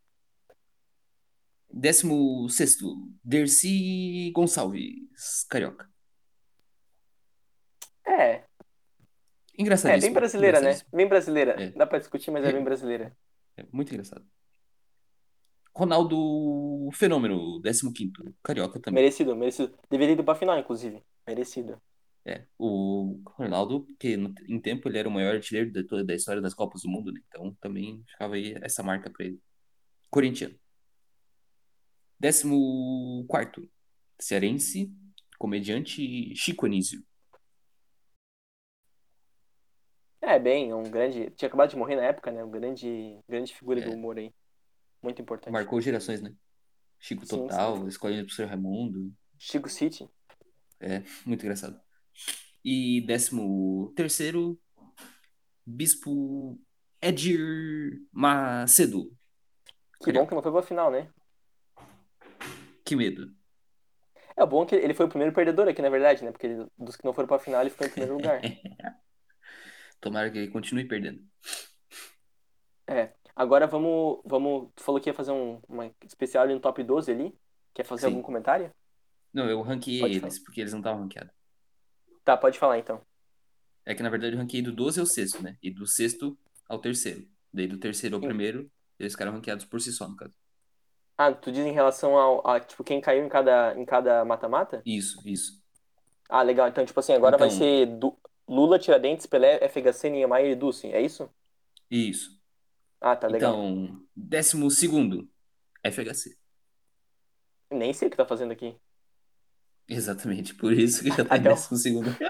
16 1.72 2.78
Dercy 3.24 4.32
Gonçalves, 4.36 5.44
carioca. 5.50 5.90
É, 8.06 8.14
é 8.32 8.44
Engraçadíssimo. 9.58 10.02
bem 10.02 10.14
brasileira, 10.14 10.62
né? 10.62 10.80
Bem 10.94 11.08
brasileira. 11.08 11.64
É. 11.64 11.70
Dá 11.72 11.88
pra 11.88 12.00
discutir, 12.00 12.32
mas 12.32 12.44
é 12.46 12.52
bem 12.52 12.64
brasileira. 12.64 13.16
É 13.56 13.64
muito 13.72 13.92
engraçado. 13.92 14.26
Ronaldo 15.76 16.90
Fenômeno, 16.94 17.62
15 17.62 18.12
carioca 18.44 18.80
também. 18.80 19.04
Merecido, 19.04 19.36
merecido. 19.36 19.74
Deveria 19.90 20.14
ir 20.14 20.24
pra 20.24 20.36
final, 20.36 20.58
inclusive. 20.58 21.04
Merecido. 21.28 21.82
É, 22.26 22.46
o 22.58 23.20
Ronaldo, 23.26 23.86
que 24.00 24.14
em 24.48 24.60
tempo 24.60 24.88
ele 24.88 24.98
era 24.98 25.10
o 25.10 25.12
maior 25.12 25.36
artilheiro 25.36 25.72
de 25.72 25.84
toda 25.84 26.04
da 26.06 26.14
história 26.14 26.42
das 26.42 26.54
Copas 26.54 26.84
do 26.84 26.90
Mundo, 26.90 27.12
né? 27.12 27.20
Então 27.28 27.54
também 27.60 28.04
ficava 28.08 28.36
aí 28.36 28.56
essa 28.62 28.82
marca 28.84 29.10
pra 29.10 29.26
ele. 29.26 29.40
Corintiano. 30.10 30.56
14 33.28 33.70
cearense, 34.20 34.90
comediante 35.38 36.34
Chico 36.36 36.66
Anísio. 36.66 37.04
É, 40.22 40.40
bem, 40.40 40.74
um 40.74 40.84
grande. 40.84 41.30
Tinha 41.32 41.48
acabado 41.48 41.72
de 41.72 41.76
morrer 41.76 41.98
na 41.98 42.04
época, 42.04 42.32
né? 42.32 42.42
Um 42.44 42.50
grande, 42.50 43.20
grande 43.28 43.54
figura 43.54 43.82
É. 43.82 43.84
do 43.84 43.92
humor 43.92 44.18
aí. 44.18 44.34
Muito 45.04 45.22
importante. 45.22 45.52
Marcou 45.52 45.82
gerações, 45.82 46.22
né? 46.22 46.34
Chico 46.98 47.26
Sim, 47.26 47.38
Total, 47.38 47.78
sim. 47.78 47.88
Escolinha 47.88 48.22
do 48.22 48.28
Professor 48.28 48.48
Raimundo. 48.48 49.14
Chico 49.38 49.68
City. 49.68 50.10
É, 50.80 51.04
muito 51.26 51.42
engraçado. 51.44 51.80
E 52.64 53.04
13 53.06 54.58
Bispo 55.66 56.58
Edir 57.02 58.02
Macedo. 58.12 59.12
Que 60.02 60.12
bom 60.14 60.26
que 60.26 60.34
não 60.34 60.42
foi 60.42 60.52
pra 60.52 60.62
final, 60.62 60.90
né? 60.90 61.10
Que 62.86 62.96
medo. 62.96 63.34
É 64.36 64.46
bom 64.46 64.66
que 64.66 64.76
ele 64.76 64.94
foi 64.94 65.06
o 65.06 65.10
primeiro 65.10 65.34
perdedor 65.34 65.68
aqui, 65.68 65.82
na 65.82 65.90
verdade, 65.90 66.24
né? 66.24 66.32
Porque 66.32 66.48
ele- 66.48 66.68
dos 66.78 66.96
que 66.96 67.06
não 67.06 67.14
foram 67.14 67.28
pra 67.28 67.40
final, 67.40 67.62
ele 67.62 67.70
ficou 67.70 67.86
em 67.86 67.90
primeiro 67.90 68.16
lugar. 68.16 68.42
Tomara 70.02 70.30
que 70.32 70.38
ele 70.38 70.52
continue 70.52 70.86
perdendo. 70.86 71.24
É. 72.88 73.14
Agora 73.36 73.66
vamos. 73.68 74.20
vamos 74.26 74.70
tu 74.76 74.84
falou 74.84 75.02
que 75.02 75.10
ia 75.10 75.14
fazer 75.14 75.32
um, 75.32 75.60
uma 75.68 75.92
especial 76.06 76.44
ali 76.44 76.54
no 76.54 76.60
top 76.60 76.84
12 76.84 77.12
ali. 77.12 77.36
Quer 77.74 77.84
fazer 77.84 78.02
Sim. 78.02 78.08
algum 78.14 78.22
comentário? 78.22 78.72
Não, 79.34 79.50
eu 79.50 79.62
ranqueei 79.62 80.04
eles, 80.04 80.38
porque 80.38 80.62
eles 80.62 80.72
não 80.74 80.80
estavam 80.80 81.02
ranqueados. 81.02 81.34
Tá, 82.24 82.38
pode 82.38 82.60
falar 82.60 82.78
então. 82.78 83.02
É 83.86 83.96
que 83.96 84.04
na 84.04 84.10
verdade 84.10 84.36
eu 84.36 84.40
ranqueei 84.40 84.62
do 84.62 84.72
12 84.72 85.00
ao 85.00 85.06
sexto, 85.06 85.42
né? 85.42 85.58
E 85.62 85.72
do 85.72 85.88
sexto 85.88 86.38
ao 86.70 86.78
terceiro. 86.80 87.28
Daí 87.52 87.68
do 87.68 87.78
terceiro 87.78 88.16
ao 88.16 88.22
Sim. 88.22 88.28
primeiro, 88.28 88.72
eles 89.00 89.14
ficaram 89.14 89.32
ranqueados 89.32 89.66
por 89.66 89.82
si 89.82 89.92
só, 89.92 90.08
no 90.08 90.16
caso. 90.16 90.34
Ah, 91.18 91.32
tu 91.32 91.52
diz 91.52 91.66
em 91.66 91.72
relação 91.74 92.18
ao. 92.18 92.48
A, 92.48 92.60
tipo, 92.60 92.84
quem 92.84 93.02
caiu 93.02 93.26
em 93.26 93.30
cada 93.30 93.74
em 93.78 93.86
cada 93.86 94.24
mata-mata? 94.24 94.82
Isso, 94.86 95.22
isso. 95.26 95.62
Ah, 96.30 96.42
legal. 96.44 96.68
Então, 96.68 96.86
tipo 96.86 97.00
assim, 97.00 97.14
agora 97.14 97.38
vai 97.38 97.48
Então- 97.48 97.58
ser 97.60 97.86
Du- 97.88 98.18
Lula, 98.48 98.78
Tiradentes, 98.80 99.26
Pelé, 99.26 99.64
FHC, 99.64 100.10
Niemeyer 100.10 100.52
e 100.52 100.56
Dulce. 100.56 100.88
É 100.92 101.02
isso? 101.02 101.30
Isso. 101.90 102.40
Ah, 103.06 103.18
tá 103.18 103.28
legal. 103.28 103.54
Então, 103.54 104.02
décimo 104.16 104.72
segundo, 104.72 105.30
FHC. 105.84 106.38
Nem 107.70 107.92
sei 107.94 108.08
o 108.08 108.12
que 108.12 108.16
tá 108.16 108.26
fazendo 108.26 108.52
aqui. 108.54 108.76
Exatamente, 109.90 110.56
por 110.56 110.72
isso 110.72 111.04
que 111.04 111.10
já 111.10 111.26
tá 111.26 111.36
em 111.36 111.40
Até 111.42 111.50
o- 111.52 111.54
décimo 111.54 111.78
segundo. 111.78 112.10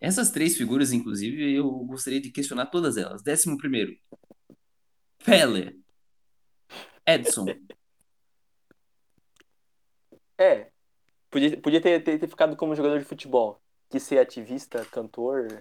Essas 0.00 0.30
três 0.30 0.56
figuras, 0.56 0.92
inclusive, 0.92 1.52
eu 1.54 1.68
gostaria 1.84 2.20
de 2.20 2.30
questionar 2.30 2.66
todas 2.66 2.96
elas. 2.96 3.22
Décimo 3.22 3.58
primeiro, 3.58 3.96
Pele, 5.24 5.80
Edson. 7.06 7.46
É. 10.38 10.70
Podia, 11.30 11.60
podia 11.60 11.80
ter, 11.80 12.02
ter, 12.02 12.18
ter 12.18 12.28
ficado 12.28 12.56
como 12.56 12.74
jogador 12.76 12.98
de 13.00 13.04
futebol. 13.04 13.60
Que 13.90 13.98
ser 13.98 14.18
ativista, 14.18 14.84
cantor. 14.86 15.58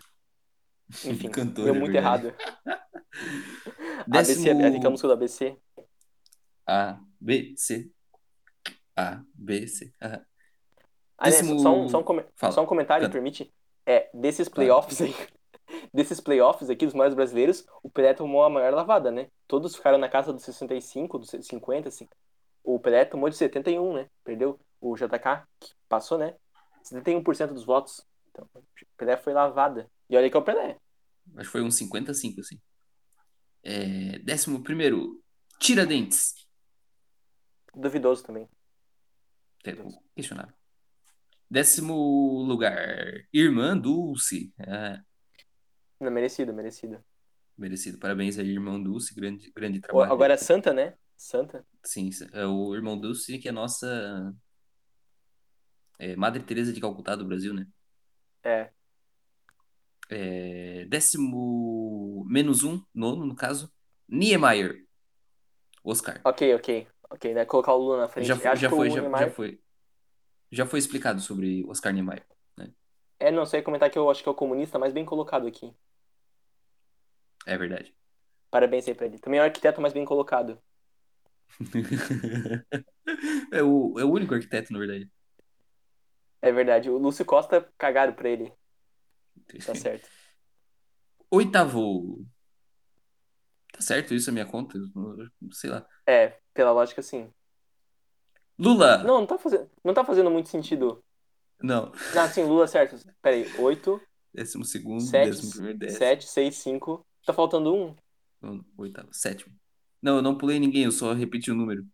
Enfim, 1.06 1.30
Cantor, 1.32 1.66
deu 1.66 1.76
é 1.76 1.80
muito 1.80 1.96
errado. 1.96 2.34
Décimo... 4.08 4.50
ABC, 4.52 4.78
aquela 4.78 4.90
música 4.90 5.08
do 5.08 5.14
ABC. 5.14 5.58
A, 6.66 7.00
B, 7.20 7.54
C. 7.58 7.92
A, 8.96 9.22
B, 9.34 9.68
C. 9.68 9.94
Aham. 10.02 10.26
Aliás, 11.18 11.42
Décimo- 11.42 11.60
só, 11.60 11.74
um, 11.74 11.90
só, 11.90 12.00
um, 12.00 12.24
Fala. 12.36 12.54
só 12.54 12.62
um 12.62 12.66
comentário, 12.66 13.06
Canta. 13.06 13.14
permite? 13.14 13.52
É, 13.86 14.10
desses 14.14 14.48
playoffs 14.48 15.02
aí, 15.02 15.16
desses 15.94 16.20
playoffs 16.20 16.70
aqui, 16.70 16.86
dos 16.86 16.94
maiores 16.94 17.16
brasileiros, 17.16 17.66
o 17.82 17.90
Pelé 17.90 18.14
tomou 18.14 18.44
a 18.44 18.50
maior 18.50 18.74
lavada, 18.74 19.12
né? 19.12 19.28
Todos 19.48 19.76
ficaram 19.76 19.98
na 19.98 20.10
casa 20.10 20.32
dos 20.32 20.44
65, 20.44 21.18
dos 21.18 21.30
50, 21.30 21.90
assim. 21.90 22.08
O 22.64 22.80
Pelé 22.80 23.06
tomou 23.06 23.30
de 23.30 23.36
71, 23.36 23.94
né? 23.94 24.10
Perdeu 24.24 24.60
o 24.80 24.96
JK, 24.96 25.44
que 25.60 25.72
passou, 25.90 26.18
né? 26.18 26.36
71% 26.84 27.54
dos 27.54 27.64
votos. 27.66 28.06
Então, 28.30 28.48
o 28.56 28.62
Pelé 28.98 29.18
foi 29.18 29.34
lavada. 29.34 29.90
E 30.10 30.16
olha 30.16 30.30
que 30.30 30.36
é 30.36 30.40
o 30.40 30.44
Pelé. 30.44 30.78
Acho 31.36 31.46
que 31.46 31.52
foi 31.52 31.62
uns 31.62 31.76
55, 31.76 32.40
assim. 32.40 32.60
É, 33.64 34.20
décimo 34.20 34.64
primeiro, 34.64 35.22
Tiradentes. 35.60 36.34
Duvidoso 37.76 38.24
também. 38.24 38.48
É, 39.66 39.74
questionável. 40.16 40.56
Décimo 41.50 42.44
lugar, 42.44 42.76
Irmã 43.34 43.78
Dulce. 43.78 44.54
É, 44.60 45.00
Não, 46.00 46.12
merecido, 46.12 46.54
merecido. 46.54 47.04
merecido. 47.58 47.98
Parabéns 47.98 48.38
aí, 48.38 48.50
Irmão 48.50 48.82
Dulce. 48.82 49.14
Grande, 49.16 49.52
grande 49.56 49.80
trabalho. 49.80 50.12
Agora 50.12 50.34
é 50.34 50.38
Santa, 50.38 50.74
né? 50.74 50.96
Santa. 51.16 51.66
Sim, 51.84 52.10
é 52.34 52.46
o 52.46 52.76
Irmão 52.76 53.00
Dulce, 53.00 53.40
que 53.40 53.50
é 53.50 53.52
nossa 53.52 54.34
é, 55.98 56.16
Madre 56.16 56.44
Teresa 56.44 56.72
de 56.72 56.80
Calcutá 56.82 57.16
do 57.16 57.26
Brasil, 57.26 57.54
né? 57.54 57.66
É. 58.44 58.72
É, 60.10 60.86
décimo 60.86 62.26
menos 62.28 62.64
um, 62.64 62.82
nono 62.94 63.26
no 63.26 63.36
caso, 63.36 63.72
Niemeyer. 64.08 64.86
Oscar. 65.84 66.22
Ok, 66.24 66.56
ok. 66.56 66.88
Ok, 67.10 67.34
né? 67.34 67.46
Colocar 67.46 67.74
o 67.74 67.78
Lula 67.78 67.98
na 68.02 68.08
frente. 68.08 68.28
Já 68.28 68.36
foi, 68.36 68.56
já 68.58 68.70
foi, 68.70 68.90
já, 68.90 69.02
Niemeyer- 69.02 69.30
já 69.30 69.36
foi. 69.36 69.60
Já 70.52 70.66
foi 70.66 70.80
explicado 70.80 71.22
sobre 71.22 71.66
Oscar 71.68 71.94
Niemeyer. 71.94 72.26
É, 73.20 73.32
não 73.32 73.46
sei 73.46 73.62
comentar 73.62 73.90
que 73.90 73.98
eu 73.98 74.10
acho 74.10 74.22
que 74.22 74.30
é 74.30 74.32
o 74.32 74.36
comunista 74.36 74.78
mais 74.78 74.94
bem 74.94 75.04
colocado 75.04 75.48
aqui. 75.48 75.74
É 77.46 77.58
verdade. 77.58 77.96
Parabéns 78.52 78.88
aí 78.88 78.94
pra 78.94 79.06
ele. 79.08 79.20
Também 79.20 79.40
é 79.40 79.44
o 79.44 79.46
arquiteto 79.46 79.82
mais 79.82 79.94
bem 79.94 80.06
colocado. 80.06 80.62
é, 83.52 83.64
o, 83.64 84.00
é 84.00 84.04
o 84.04 84.12
único 84.12 84.34
arquiteto, 84.34 84.72
na 84.72 84.80
verdade. 84.80 85.10
É 86.42 86.52
verdade. 86.52 86.90
O 86.90 86.98
Lúcio 86.98 87.26
Costa 87.26 87.68
cagaram 87.78 88.14
pra 88.14 88.30
ele. 88.30 88.54
Tá 89.66 89.76
certo. 89.76 90.08
Oitavo. 91.30 92.26
Tá 93.72 93.82
certo 93.82 94.14
isso, 94.14 94.30
a 94.30 94.34
minha 94.34 94.46
conta? 94.46 94.80
Sei 95.52 95.70
lá. 95.70 95.86
É, 96.06 96.40
pela 96.54 96.72
lógica, 96.72 97.02
sim. 97.02 97.32
Lula! 98.58 98.98
Não, 99.00 99.20
não 99.20 99.28
tá 99.28 99.38
fazendo, 99.38 99.70
não 99.84 99.94
tá 99.94 100.04
fazendo 100.04 100.32
muito 100.32 100.50
sentido. 100.50 101.04
Não. 101.62 101.92
Não, 102.16 102.28
sim, 102.28 102.44
Lula, 102.44 102.68
certo. 102.68 102.98
Pera 103.22 103.36
aí. 103.36 103.46
8, 103.60 104.02
Décimo 104.34 104.64
segundo, 104.66 105.02
7, 105.02 105.30
décimo 105.32 105.52
primeiro, 105.52 105.78
décimo. 105.80 105.98
7, 106.00 106.28
6, 106.28 106.56
5. 106.56 107.08
Tá 107.26 107.34
faltando 107.34 107.74
um. 107.74 107.96
Não, 108.42 108.64
Oitavo, 108.78 109.10
sétimo. 109.12 109.54
Não, 110.02 110.18
eu 110.18 110.22
não 110.22 110.38
pulei 110.38 110.60
ninguém, 110.60 110.84
eu 110.84 110.92
só 110.92 111.14
repeti 111.14 111.52
o 111.52 111.56
número. 111.56 111.86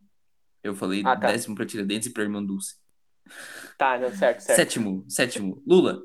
Eu 0.62 0.76
falei 0.76 1.02
Ah, 1.06 1.18
tá. 1.18 1.28
décimo 1.28 1.56
pra 1.56 1.66
Tiradentes 1.66 2.08
e 2.08 2.14
pra 2.14 2.24
Irmã 2.24 2.44
Dulce. 2.44 2.76
Tá, 3.78 3.98
não, 3.98 4.12
certo, 4.14 4.42
certo. 4.42 4.56
Sétimo, 4.58 5.06
sétimo, 5.10 5.64
Lula. 5.66 6.04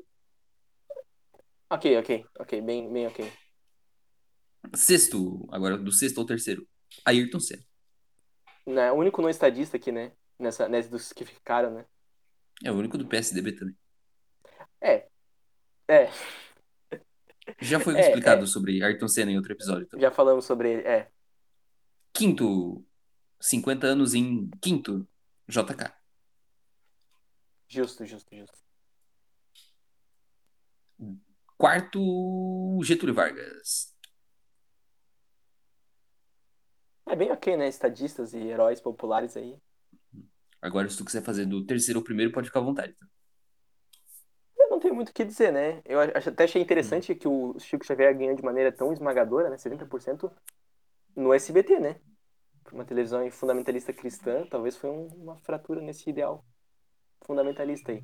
Ok, 1.69 1.97
ok, 1.97 2.25
ok. 2.39 2.61
Bem, 2.61 2.91
bem 2.91 3.07
ok. 3.07 3.31
Sexto, 4.75 5.47
agora 5.51 5.77
do 5.77 5.91
sexto 5.91 6.19
ao 6.19 6.25
terceiro, 6.25 6.67
Ayrton 7.05 7.39
Senna. 7.39 7.63
Né, 8.65 8.91
o 8.91 8.95
único 8.95 9.21
não 9.21 9.29
estadista 9.29 9.77
aqui, 9.77 9.91
né? 9.91 10.11
Nessa, 10.37 10.67
nessa 10.67 10.89
dos 10.89 11.11
que 11.11 11.25
ficaram, 11.25 11.71
né? 11.71 11.85
É 12.63 12.71
o 12.71 12.75
único 12.75 12.97
do 12.97 13.07
PSDB 13.07 13.53
também. 13.53 13.75
É, 14.81 15.07
é, 15.87 16.09
Já 17.61 17.79
foi 17.79 17.95
é, 17.97 18.01
explicado 18.01 18.43
é. 18.43 18.47
sobre 18.47 18.83
Ayrton 18.83 19.07
Senna 19.07 19.31
em 19.31 19.37
outro 19.37 19.51
episódio 19.51 19.87
também. 19.87 20.01
Já 20.01 20.11
falamos 20.11 20.45
sobre 20.45 20.71
ele. 20.71 20.87
É, 20.87 21.09
Quinto, 22.13 22.85
50 23.39 23.87
anos 23.87 24.13
em 24.13 24.49
quinto, 24.61 25.07
JK. 25.47 25.93
justo, 27.67 28.05
justo, 28.05 28.35
justo. 28.35 28.68
Quarto, 31.63 32.79
Getúlio 32.85 33.13
Vargas. 33.13 33.93
É 37.05 37.17
bem 37.17 37.29
ok, 37.33 37.57
né? 37.57 37.67
Estadistas 37.67 38.33
e 38.33 38.37
heróis 38.37 38.79
populares 38.79 39.35
aí. 39.35 39.57
Agora, 40.61 40.87
se 40.87 40.95
tu 40.97 41.03
quiser 41.03 41.21
fazer 41.21 41.45
do 41.45 41.65
terceiro 41.65 41.99
ao 41.99 42.03
primeiro, 42.03 42.31
pode 42.31 42.47
ficar 42.47 42.61
à 42.61 42.63
vontade. 42.63 42.93
tá? 42.93 43.05
Eu 44.57 44.69
não 44.69 44.79
tenho 44.79 44.95
muito 44.95 45.09
o 45.09 45.13
que 45.13 45.25
dizer, 45.25 45.51
né? 45.51 45.81
Eu 45.83 45.99
até 45.99 46.45
achei 46.45 46.61
interessante 46.61 47.13
que 47.13 47.27
o 47.27 47.59
Chico 47.59 47.85
Xavier 47.85 48.17
ganhou 48.17 48.37
de 48.37 48.43
maneira 48.43 48.71
tão 48.71 48.93
esmagadora, 48.93 49.49
né? 49.49 49.57
70% 49.57 50.31
no 51.13 51.33
SBT, 51.33 51.77
né? 51.81 51.99
Uma 52.71 52.85
televisão 52.85 53.29
fundamentalista 53.31 53.91
cristã, 53.91 54.45
talvez 54.49 54.77
foi 54.77 54.89
um- 54.89 55.07
uma 55.07 55.35
fratura 55.39 55.81
nesse 55.81 56.09
ideal 56.09 56.45
fundamentalista 57.25 57.91
aí. 57.91 58.01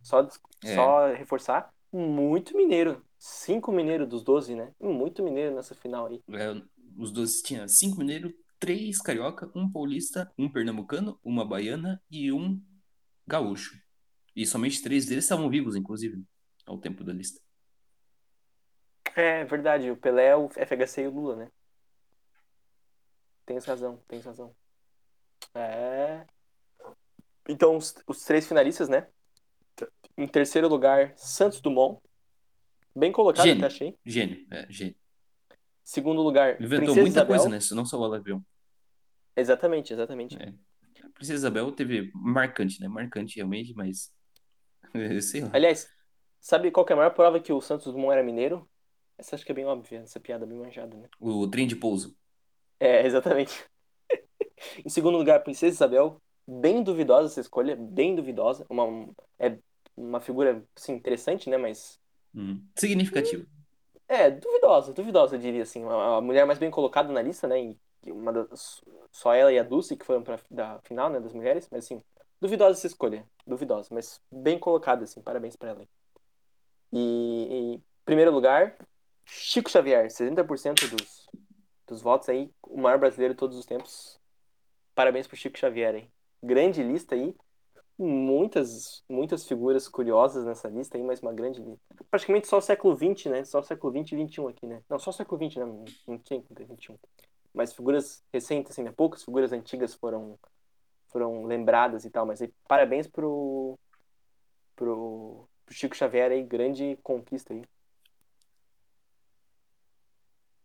Só, 0.00 0.20
É. 0.64 0.74
só 0.74 1.12
reforçar, 1.12 1.73
muito 1.94 2.56
mineiro. 2.56 3.04
Cinco 3.18 3.72
mineiros 3.72 4.08
dos 4.08 4.22
12, 4.22 4.54
né? 4.54 4.72
Muito 4.80 5.22
mineiro 5.22 5.54
nessa 5.54 5.74
final 5.74 6.06
aí. 6.06 6.22
É, 6.32 6.60
os 6.98 7.12
dois 7.12 7.40
tinham 7.40 7.66
cinco 7.68 7.98
mineiros, 7.98 8.32
três 8.58 9.00
carioca, 9.00 9.50
um 9.54 9.70
paulista, 9.70 10.30
um 10.36 10.50
pernambucano, 10.50 11.18
uma 11.22 11.44
baiana 11.44 12.02
e 12.10 12.32
um 12.32 12.60
gaúcho. 13.26 13.80
E 14.34 14.44
somente 14.44 14.82
três 14.82 15.06
deles 15.06 15.24
estavam 15.24 15.48
vivos, 15.48 15.76
inclusive, 15.76 16.22
ao 16.66 16.78
tempo 16.78 17.04
da 17.04 17.12
lista. 17.12 17.40
É 19.14 19.44
verdade, 19.44 19.90
o 19.90 19.96
Pelé, 19.96 20.34
o 20.34 20.48
FHC 20.48 21.02
e 21.02 21.06
o 21.06 21.12
Lula, 21.12 21.36
né? 21.36 21.50
Tens 23.46 23.64
razão, 23.64 24.02
tens 24.08 24.24
razão. 24.24 24.54
É. 25.54 26.26
Então, 27.48 27.76
os, 27.76 27.94
os 28.06 28.24
três 28.24 28.46
finalistas, 28.46 28.88
né? 28.88 29.06
Em 30.16 30.26
terceiro 30.26 30.68
lugar, 30.68 31.12
Santos 31.16 31.60
Dumont. 31.60 32.00
Bem 32.94 33.10
colocado, 33.10 33.44
Gênio. 33.44 33.64
até 33.64 33.66
achei. 33.74 33.98
Gênio, 34.06 34.46
é, 34.50 34.66
gênio. 34.70 34.94
Segundo 35.82 36.22
lugar, 36.22 36.54
inventou 36.54 36.94
Princesa 36.94 37.00
muita 37.00 37.10
Isabel. 37.18 37.36
coisa, 37.36 37.48
né? 37.48 37.58
Não 37.76 37.84
só 37.84 37.98
o 37.98 38.14
avião. 38.14 38.44
Exatamente, 39.36 39.92
exatamente. 39.92 40.36
É. 40.40 40.54
A 41.04 41.08
Princesa 41.10 41.34
Isabel 41.34 41.70
teve 41.72 42.10
marcante, 42.14 42.80
né? 42.80 42.88
Marcante 42.88 43.36
realmente, 43.36 43.74
mas. 43.74 44.12
Sei 45.22 45.40
lá. 45.40 45.50
Aliás, 45.52 45.90
sabe 46.40 46.70
qual 46.70 46.86
que 46.86 46.92
é 46.92 46.94
a 46.94 46.96
maior 46.96 47.10
prova 47.10 47.40
que 47.40 47.52
o 47.52 47.60
Santos 47.60 47.92
Dumont 47.92 48.12
era 48.12 48.22
mineiro? 48.22 48.68
Essa 49.18 49.34
acho 49.34 49.44
que 49.44 49.52
é 49.52 49.54
bem 49.54 49.64
óbvia, 49.66 49.98
essa 50.00 50.18
piada 50.18 50.46
bem 50.46 50.58
manjada, 50.58 50.96
né? 50.96 51.08
O 51.20 51.46
trem 51.48 51.66
de 51.66 51.76
pouso. 51.76 52.16
É, 52.80 53.04
exatamente. 53.06 53.64
em 54.84 54.88
segundo 54.88 55.18
lugar, 55.18 55.42
Princesa 55.42 55.74
Isabel. 55.74 56.20
Bem 56.46 56.82
duvidosa 56.82 57.26
essa 57.28 57.40
escolha, 57.40 57.74
bem 57.74 58.14
duvidosa. 58.14 58.66
Uma, 58.68 58.84
um- 58.84 59.12
é 59.38 59.58
uma 59.96 60.20
figura, 60.20 60.64
assim, 60.76 60.94
interessante, 60.94 61.48
né? 61.48 61.56
Mas 61.56 62.00
Hum. 62.34 62.60
Significativo. 62.74 63.46
É, 64.08 64.30
duvidosa, 64.30 64.92
duvidosa, 64.92 65.36
eu 65.36 65.40
diria 65.40 65.62
assim. 65.62 65.84
A, 65.84 66.16
a 66.16 66.20
mulher 66.20 66.44
mais 66.44 66.58
bem 66.58 66.70
colocada 66.70 67.12
na 67.12 67.22
lista, 67.22 67.46
né? 67.46 67.60
E 67.60 67.78
uma 68.12 68.32
das, 68.32 68.82
só 69.10 69.32
ela 69.32 69.52
e 69.52 69.58
a 69.58 69.62
Dulce 69.62 69.96
que 69.96 70.04
foram 70.04 70.22
pra 70.22 70.38
da 70.50 70.78
final, 70.80 71.08
né? 71.08 71.20
Das 71.20 71.32
mulheres, 71.32 71.68
mas 71.70 71.84
assim, 71.84 72.02
duvidosa 72.40 72.78
essa 72.78 72.86
escolha. 72.86 73.24
Duvidosa, 73.46 73.88
mas 73.92 74.20
bem 74.30 74.58
colocada, 74.58 75.04
assim. 75.04 75.22
Parabéns 75.22 75.56
pra 75.56 75.70
ela. 75.70 75.88
E, 76.92 76.98
em 77.76 77.84
primeiro 78.04 78.30
lugar, 78.30 78.76
Chico 79.24 79.70
Xavier, 79.70 80.10
60% 80.10 80.86
dos, 80.88 81.26
dos 81.86 82.02
votos 82.02 82.28
aí, 82.28 82.50
o 82.62 82.80
maior 82.80 82.98
brasileiro 82.98 83.34
de 83.34 83.38
todos 83.38 83.56
os 83.56 83.64
tempos. 83.64 84.20
Parabéns 84.94 85.26
pro 85.26 85.36
Chico 85.36 85.58
Xavier, 85.58 85.94
hein? 85.94 86.12
Grande 86.42 86.82
lista 86.82 87.14
aí. 87.14 87.34
Muitas, 87.96 89.04
muitas 89.08 89.46
figuras 89.46 89.88
curiosas 89.88 90.44
nessa 90.44 90.68
lista 90.68 90.96
aí, 90.98 91.02
mas 91.02 91.20
uma 91.20 91.32
grande 91.32 91.60
lista. 91.62 92.04
Praticamente 92.10 92.48
só 92.48 92.58
o 92.58 92.60
século 92.60 92.96
XX, 92.96 93.26
né? 93.26 93.44
Só 93.44 93.60
o 93.60 93.62
século 93.62 93.92
XX 93.92 94.16
e 94.16 94.26
XXI 94.26 94.48
aqui, 94.48 94.66
né? 94.66 94.82
Não, 94.88 94.98
só 94.98 95.10
o 95.10 95.12
século 95.12 95.38
XX, 95.38 95.56
né? 95.60 95.84
Não, 96.08 96.18
tinha 96.18 96.42
XXI. 96.42 96.98
Mas 97.52 97.72
figuras 97.72 98.24
recentes, 98.32 98.72
assim, 98.72 98.82
né? 98.82 98.90
Poucas 98.90 99.22
figuras 99.22 99.52
antigas 99.52 99.94
foram, 99.94 100.36
foram 101.06 101.44
lembradas 101.44 102.04
e 102.04 102.10
tal. 102.10 102.26
Mas 102.26 102.42
aí, 102.42 102.52
parabéns 102.66 103.06
pro, 103.06 103.78
pro, 104.74 105.48
pro 105.64 105.74
Chico 105.74 105.94
Xavier 105.94 106.32
aí, 106.32 106.42
grande 106.42 106.98
conquista 107.00 107.54
aí. 107.54 107.62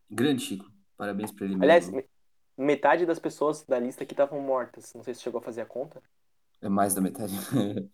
Grande 0.09 0.41
Chico. 0.43 0.65
Parabéns 0.97 1.31
pra 1.31 1.45
ele 1.45 1.55
mesmo. 1.55 1.63
Aliás, 1.63 1.89
me- 1.91 2.09
metade 2.57 3.05
das 3.05 3.19
pessoas 3.19 3.63
da 3.63 3.77
lista 3.77 4.03
aqui 4.03 4.13
estavam 4.13 4.41
mortas. 4.41 4.95
Não 4.95 5.03
sei 5.03 5.13
se 5.13 5.21
chegou 5.21 5.39
a 5.39 5.43
fazer 5.43 5.61
a 5.61 5.65
conta. 5.67 6.01
É 6.61 6.69
mais 6.69 6.93
da 6.93 7.01
metade. 7.01 7.33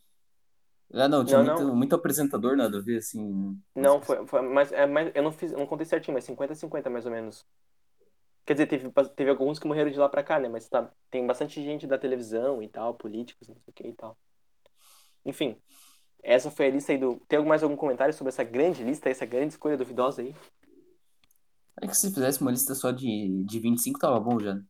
ah, 0.93 1.07
não, 1.07 1.25
tinha 1.25 1.37
Não, 1.39 1.45
muito, 1.45 1.63
não. 1.67 1.75
muito 1.75 1.95
apresentador, 1.95 2.55
nada 2.55 2.77
a 2.77 2.81
ver, 2.81 2.97
assim. 2.97 3.59
Não, 3.75 4.01
foi, 4.01 4.25
foi 4.25 4.41
mas, 4.41 4.71
é, 4.71 4.85
mas 4.85 5.11
eu 5.13 5.21
não 5.23 5.31
fiz, 5.31 5.51
eu 5.51 5.59
não 5.59 5.67
contei 5.67 5.85
certinho, 5.85 6.13
mas 6.13 6.23
50-50 6.23 6.89
mais 6.89 7.05
ou 7.05 7.11
menos. 7.11 7.45
Quer 8.45 8.53
dizer, 8.53 8.67
teve, 8.67 8.91
teve 9.15 9.29
alguns 9.29 9.57
que 9.57 9.67
morreram 9.67 9.89
de 9.91 9.97
lá 9.97 10.07
pra 10.07 10.23
cá, 10.23 10.39
né? 10.39 10.47
Mas 10.47 10.69
tá, 10.69 10.91
tem 11.09 11.25
bastante 11.25 11.63
gente 11.63 11.87
da 11.87 11.97
televisão 11.97 12.61
e 12.61 12.67
tal, 12.69 12.93
políticos, 12.93 13.47
não 13.47 13.55
sei 13.55 13.71
o 13.71 13.73
que 13.73 13.87
e 13.87 13.93
tal. 13.93 14.17
Enfim, 15.25 15.57
essa 16.23 16.51
foi 16.51 16.67
a 16.67 16.71
lista 16.71 16.91
aí 16.91 16.97
do. 16.97 17.19
Tem 17.27 17.43
mais 17.43 17.63
algum 17.63 17.75
comentário 17.75 18.13
sobre 18.13 18.29
essa 18.29 18.43
grande 18.43 18.83
lista, 18.83 19.09
essa 19.09 19.25
grande 19.25 19.53
escolha 19.53 19.77
duvidosa 19.77 20.21
aí? 20.21 20.35
É 21.81 21.87
que 21.87 21.95
se 21.95 22.13
fizesse 22.13 22.41
uma 22.41 22.51
lista 22.51 22.75
só 22.75 22.91
de, 22.91 23.43
de 23.45 23.59
25, 23.59 23.99
tava 23.99 24.19
bom 24.19 24.39
já. 24.39 24.55
né? 24.55 24.65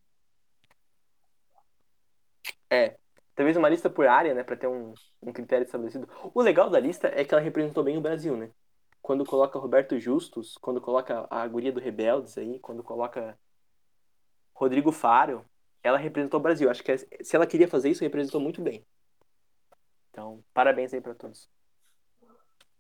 É. 2.70 2.98
Talvez 3.36 3.58
uma 3.58 3.68
lista 3.68 3.90
por 3.90 4.08
área, 4.08 4.34
né? 4.34 4.44
Pra 4.44 4.56
ter 4.56 4.68
um, 4.68 4.94
um 5.22 5.34
critério 5.34 5.66
estabelecido. 5.66 6.08
O 6.34 6.42
legal 6.42 6.70
da 6.70 6.80
lista 6.80 7.08
é 7.14 7.26
que 7.26 7.34
ela 7.34 7.44
representou 7.44 7.84
bem 7.84 7.98
o 7.98 8.02
Brasil, 8.02 8.38
né? 8.38 8.50
Quando 9.02 9.26
coloca 9.26 9.60
Roberto 9.60 10.00
Justus, 10.00 10.58
quando 10.58 10.80
coloca 10.80 11.28
a 11.30 11.46
guria 11.48 11.72
do 11.72 11.80
Rebeldes 11.80 12.38
aí, 12.38 12.60
quando 12.60 12.82
coloca 12.82 13.38
Rodrigo 14.54 14.92
Faro, 14.92 15.46
ela 15.84 15.98
representou 15.98 16.40
o 16.40 16.44
Brasil. 16.44 16.70
Acho 16.70 16.82
que 16.82 16.94
é- 16.94 16.98
se 16.98 17.36
ela 17.36 17.46
queria 17.46 17.68
fazer 17.68 17.90
isso, 17.90 18.04
representou 18.04 18.40
muito 18.40 18.62
bem. 18.62 18.86
Então, 20.10 20.42
parabéns 20.54 20.94
aí 20.94 21.02
pra 21.02 21.14
todos. 21.14 21.50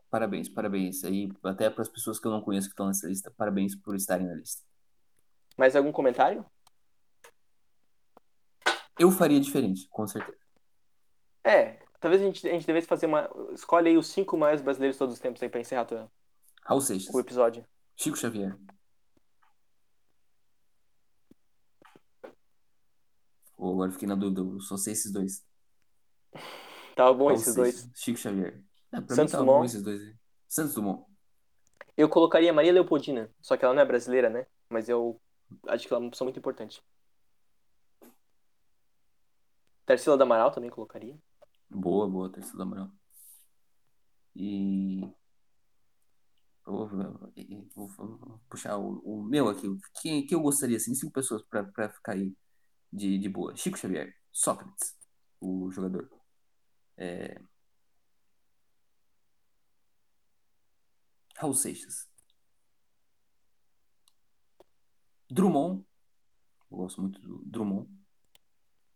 Parabéns, 0.09 0.47
parabéns. 0.47 1.03
Aí, 1.03 1.29
até 1.43 1.69
para 1.69 1.81
as 1.81 1.89
pessoas 1.89 2.17
que 2.17 2.25
eu 2.25 2.31
não 2.31 2.41
conheço 2.41 2.69
que 2.69 2.73
estão 2.73 2.87
nessa 2.87 3.05
lista, 3.05 3.29
parabéns 3.29 3.75
por 3.75 3.93
estarem 3.93 4.25
na 4.25 4.33
lista. 4.33 4.63
Mais 5.57 5.75
algum 5.75 5.91
comentário? 5.91 6.45
Eu 8.97 9.11
faria 9.11 9.41
diferente, 9.41 9.85
com 9.89 10.07
certeza. 10.07 10.44
É, 11.45 11.79
talvez 11.99 12.21
a 12.21 12.25
gente, 12.25 12.47
a 12.47 12.51
gente 12.51 12.65
devesse 12.65 12.87
fazer 12.87 13.05
uma. 13.05 13.29
Escolhe 13.53 13.89
aí 13.89 13.97
os 13.97 14.07
cinco 14.07 14.35
maiores 14.37 14.61
brasileiros 14.61 14.95
de 14.95 14.99
todos 14.99 15.13
os 15.13 15.19
tempos 15.21 15.41
aí 15.43 15.49
pra 15.49 15.59
encerrar 15.61 15.85
tua- 15.85 16.11
Raul 16.63 16.81
Seixas, 16.81 17.13
o 17.13 17.19
episódio. 17.19 17.63
Chico 17.95 18.17
Xavier. 18.17 18.57
Ou 23.57 23.73
agora 23.73 23.91
fiquei 23.91 24.07
na 24.07 24.15
dúvida, 24.15 24.41
eu 24.41 24.59
só 24.59 24.75
sei 24.77 24.93
esses 24.93 25.11
dois. 25.11 25.45
Tava 26.95 27.13
bom 27.13 27.25
Raul 27.27 27.35
esses 27.39 27.53
Seixas, 27.53 27.83
dois. 27.85 27.91
Chico 27.99 28.17
Xavier. 28.19 28.63
É, 28.91 29.01
pra 29.01 29.15
Santos 29.15 29.17
mim 29.25 29.31
tava 29.31 29.43
Dumont. 29.43 29.59
bom 29.59 29.65
esses 29.65 29.83
dois 29.83 30.01
aí. 30.01 30.15
Santos 30.47 30.73
Dumont. 30.73 31.05
Eu 31.95 32.09
colocaria 32.09 32.51
Maria 32.51 32.73
Leopoldina, 32.73 33.29
só 33.41 33.55
que 33.55 33.63
ela 33.63 33.73
não 33.73 33.81
é 33.81 33.85
brasileira, 33.85 34.29
né? 34.29 34.45
Mas 34.69 34.89
eu 34.89 35.19
acho 35.67 35.87
que 35.87 35.93
ela 35.93 36.01
é 36.01 36.05
uma 36.05 36.11
pessoa 36.11 36.25
muito 36.25 36.39
importante. 36.39 36.83
Tarsila 39.85 40.17
do 40.17 40.23
Amaral 40.23 40.51
também 40.51 40.69
colocaria. 40.69 41.15
Boa, 41.69 42.07
boa, 42.09 42.31
terceira 42.31 42.57
da 42.59 42.65
moral. 42.65 42.91
E. 44.35 45.01
Vou, 46.65 46.89
puxar 48.49 48.77
o, 48.77 48.99
o 48.99 49.23
meu 49.23 49.47
aqui. 49.49 49.67
Quem, 50.01 50.25
quem 50.25 50.35
eu 50.37 50.41
gostaria, 50.41 50.77
assim, 50.77 50.95
cinco 50.95 51.13
pessoas 51.13 51.43
pra 51.43 51.89
ficar 51.89 52.13
aí 52.13 52.35
de, 52.91 53.17
de 53.19 53.29
boa. 53.29 53.55
Chico 53.55 53.77
Xavier, 53.77 54.15
Sócrates, 54.31 54.97
o 55.39 55.71
jogador. 55.71 56.09
É... 56.97 57.39
Raul 61.37 61.53
Seixas. 61.53 62.07
Drummond. 65.29 65.85
Eu 66.71 66.77
gosto 66.77 67.01
muito 67.01 67.19
do 67.21 67.43
Drummond. 67.45 67.89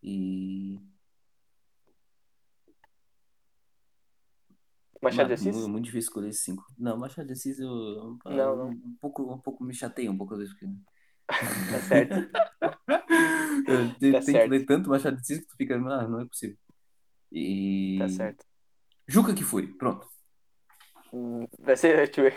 E. 0.02 0.80
Machado 5.02 5.28
de 5.28 5.34
Assis? 5.34 5.56
mu- 5.56 5.70
Muito 5.70 5.86
difícil 5.86 6.10
escolher 6.10 6.34
cinco. 6.34 6.66
Não, 6.78 6.98
Machado 6.98 7.26
de 7.28 7.34
Assis 7.34 7.60
eu, 7.60 7.68
eu- 7.70 8.18
Não, 8.26 8.56
não. 8.56 8.70
um 8.70 8.98
pouco, 9.00 9.34
um 9.34 9.38
pouco 9.40 9.64
me 9.64 9.74
chateia 9.74 10.12
um 10.12 10.18
pouco 10.18 10.34
às 10.34 10.40
vezes. 10.40 10.54
Porque... 10.54 10.68
Tá 11.72 11.80
certo. 11.82 12.16
Eu 13.68 13.94
te- 13.94 13.94
Tá 13.94 13.98
tem 14.00 14.12
que 14.20 14.22
certo. 14.32 14.50
ler 14.52 14.66
tanto 14.66 14.90
Machado 14.90 15.16
de 15.16 15.22
Assis 15.22 15.40
que 15.40 15.48
tu 15.48 15.56
fica, 15.56 15.76
ah, 15.76 16.08
não 16.08 16.22
é 16.22 16.26
possível. 16.26 16.58
E 17.32 17.98
Tá 18.00 18.10
certo. 18.10 18.46
Juca 19.08 19.34
Kifuri, 19.34 19.68
pronto. 19.68 20.08
Hum, 21.14 21.48
Vai 21.60 21.76
ser, 21.78 21.96
deixa 21.98 22.20
eu 22.22 22.26
ver. 22.26 22.36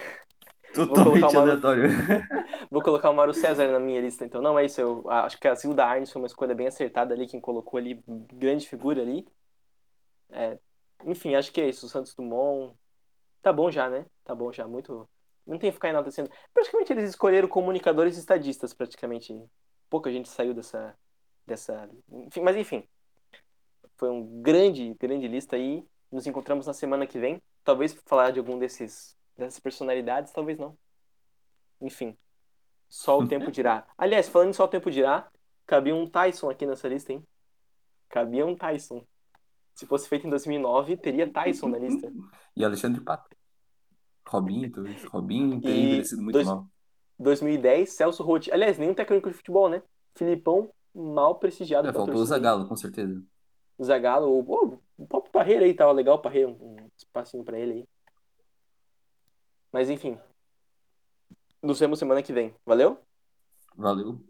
Totalmente 0.74 1.36
aleatório. 1.36 1.84
Vou 2.70 2.82
colocar 2.82 3.10
o 3.10 3.14
Mário 3.14 3.34
César 3.34 3.70
na 3.70 3.78
minha 3.78 4.00
lista, 4.00 4.24
então. 4.24 4.40
Não, 4.40 4.58
é 4.58 4.64
isso. 4.64 4.80
Eu 4.80 5.10
acho 5.10 5.38
que 5.38 5.46
a 5.46 5.54
Zilda 5.54 5.84
Arnes 5.84 6.10
foi 6.10 6.22
uma 6.22 6.26
escolha 6.26 6.54
bem 6.54 6.66
acertada 6.66 7.12
ali, 7.12 7.26
quem 7.26 7.40
colocou 7.40 7.76
ali, 7.78 8.02
grande 8.32 8.66
figura 8.66 9.02
ali. 9.02 9.26
É, 10.30 10.58
enfim, 11.04 11.34
acho 11.34 11.52
que 11.52 11.60
é 11.60 11.68
isso. 11.68 11.86
O 11.86 11.88
Santos 11.88 12.14
Dumont. 12.14 12.76
Tá 13.40 13.52
bom 13.52 13.70
já, 13.70 13.88
né? 13.88 14.06
Tá 14.24 14.34
bom 14.34 14.52
já. 14.52 14.66
Muito. 14.66 15.08
Não 15.46 15.58
tem 15.58 15.70
que 15.70 15.74
ficar 15.74 15.88
enaltecendo. 15.88 16.30
Praticamente 16.54 16.92
eles 16.92 17.10
escolheram 17.10 17.48
comunicadores 17.48 18.16
e 18.16 18.20
estadistas, 18.20 18.72
praticamente. 18.72 19.38
Pouca 19.90 20.10
gente 20.10 20.28
saiu 20.28 20.54
dessa. 20.54 20.96
dessa... 21.46 21.88
Enfim, 22.10 22.40
mas 22.40 22.56
enfim. 22.56 22.88
Foi 23.96 24.10
um 24.10 24.40
grande, 24.40 24.94
grande 24.94 25.28
lista 25.28 25.56
aí. 25.56 25.84
Nos 26.10 26.26
encontramos 26.26 26.66
na 26.66 26.72
semana 26.72 27.06
que 27.06 27.18
vem. 27.18 27.42
Talvez 27.64 27.92
falar 28.06 28.30
de 28.30 28.38
algum 28.38 28.58
desses 28.58 29.16
dessas 29.36 29.60
personalidades, 29.60 30.32
talvez 30.32 30.58
não. 30.58 30.76
Enfim. 31.80 32.16
Só 32.88 33.18
o 33.18 33.26
tempo 33.26 33.50
dirá. 33.50 33.86
Aliás, 33.96 34.28
falando 34.28 34.50
em 34.50 34.52
só 34.52 34.64
o 34.64 34.68
tempo 34.68 34.90
dirá, 34.90 35.30
cabia 35.66 35.94
um 35.94 36.08
Tyson 36.08 36.50
aqui 36.50 36.66
nessa 36.66 36.88
lista, 36.88 37.12
hein? 37.12 37.26
Cabia 38.08 38.46
um 38.46 38.54
Tyson. 38.54 39.04
Se 39.74 39.86
fosse 39.86 40.08
feito 40.08 40.26
em 40.26 40.30
2009, 40.30 40.96
teria 40.96 41.30
Tyson 41.30 41.68
na 41.68 41.78
lista. 41.78 42.12
E 42.54 42.62
Alexandre 42.62 43.00
Pato. 43.00 43.34
Robinho, 44.28 44.70
talvez. 44.70 45.02
Robinho 45.04 45.54
E 45.64 45.84
envelhecido 45.84 46.20
muito 46.22 46.34
dois- 46.34 46.46
mal. 46.46 46.66
2010, 47.18 47.90
Celso 47.92 48.22
Rotti. 48.22 48.52
Aliás, 48.52 48.76
nenhum 48.76 48.92
técnico 48.92 49.30
de 49.30 49.34
futebol, 49.36 49.70
né? 49.70 49.82
Filipão, 50.14 50.70
mal 50.94 51.36
prestigiado. 51.36 51.88
É, 51.88 51.92
faltou 51.92 52.16
o. 52.16 52.26
Zagallo, 52.26 52.68
com 52.68 52.76
certeza. 52.76 53.24
O 53.78 53.84
Zagallo, 53.84 54.28
o, 54.28 54.78
o, 54.98 55.06
próprio 55.06 55.32
Parreira 55.32 55.64
aí 55.64 55.72
tava 55.72 55.92
legal, 55.92 56.16
o 56.16 56.18
Parreira, 56.18 56.48
um, 56.48 56.52
um 56.52 56.90
espacinho 56.96 57.42
pra 57.42 57.58
ele 57.58 57.72
aí. 57.72 57.88
Mas 59.72 59.88
enfim. 59.88 60.18
Nos 61.62 61.80
vemos 61.80 61.98
semana 61.98 62.22
que 62.22 62.32
vem. 62.32 62.54
Valeu? 62.66 62.98
Valeu. 63.76 64.20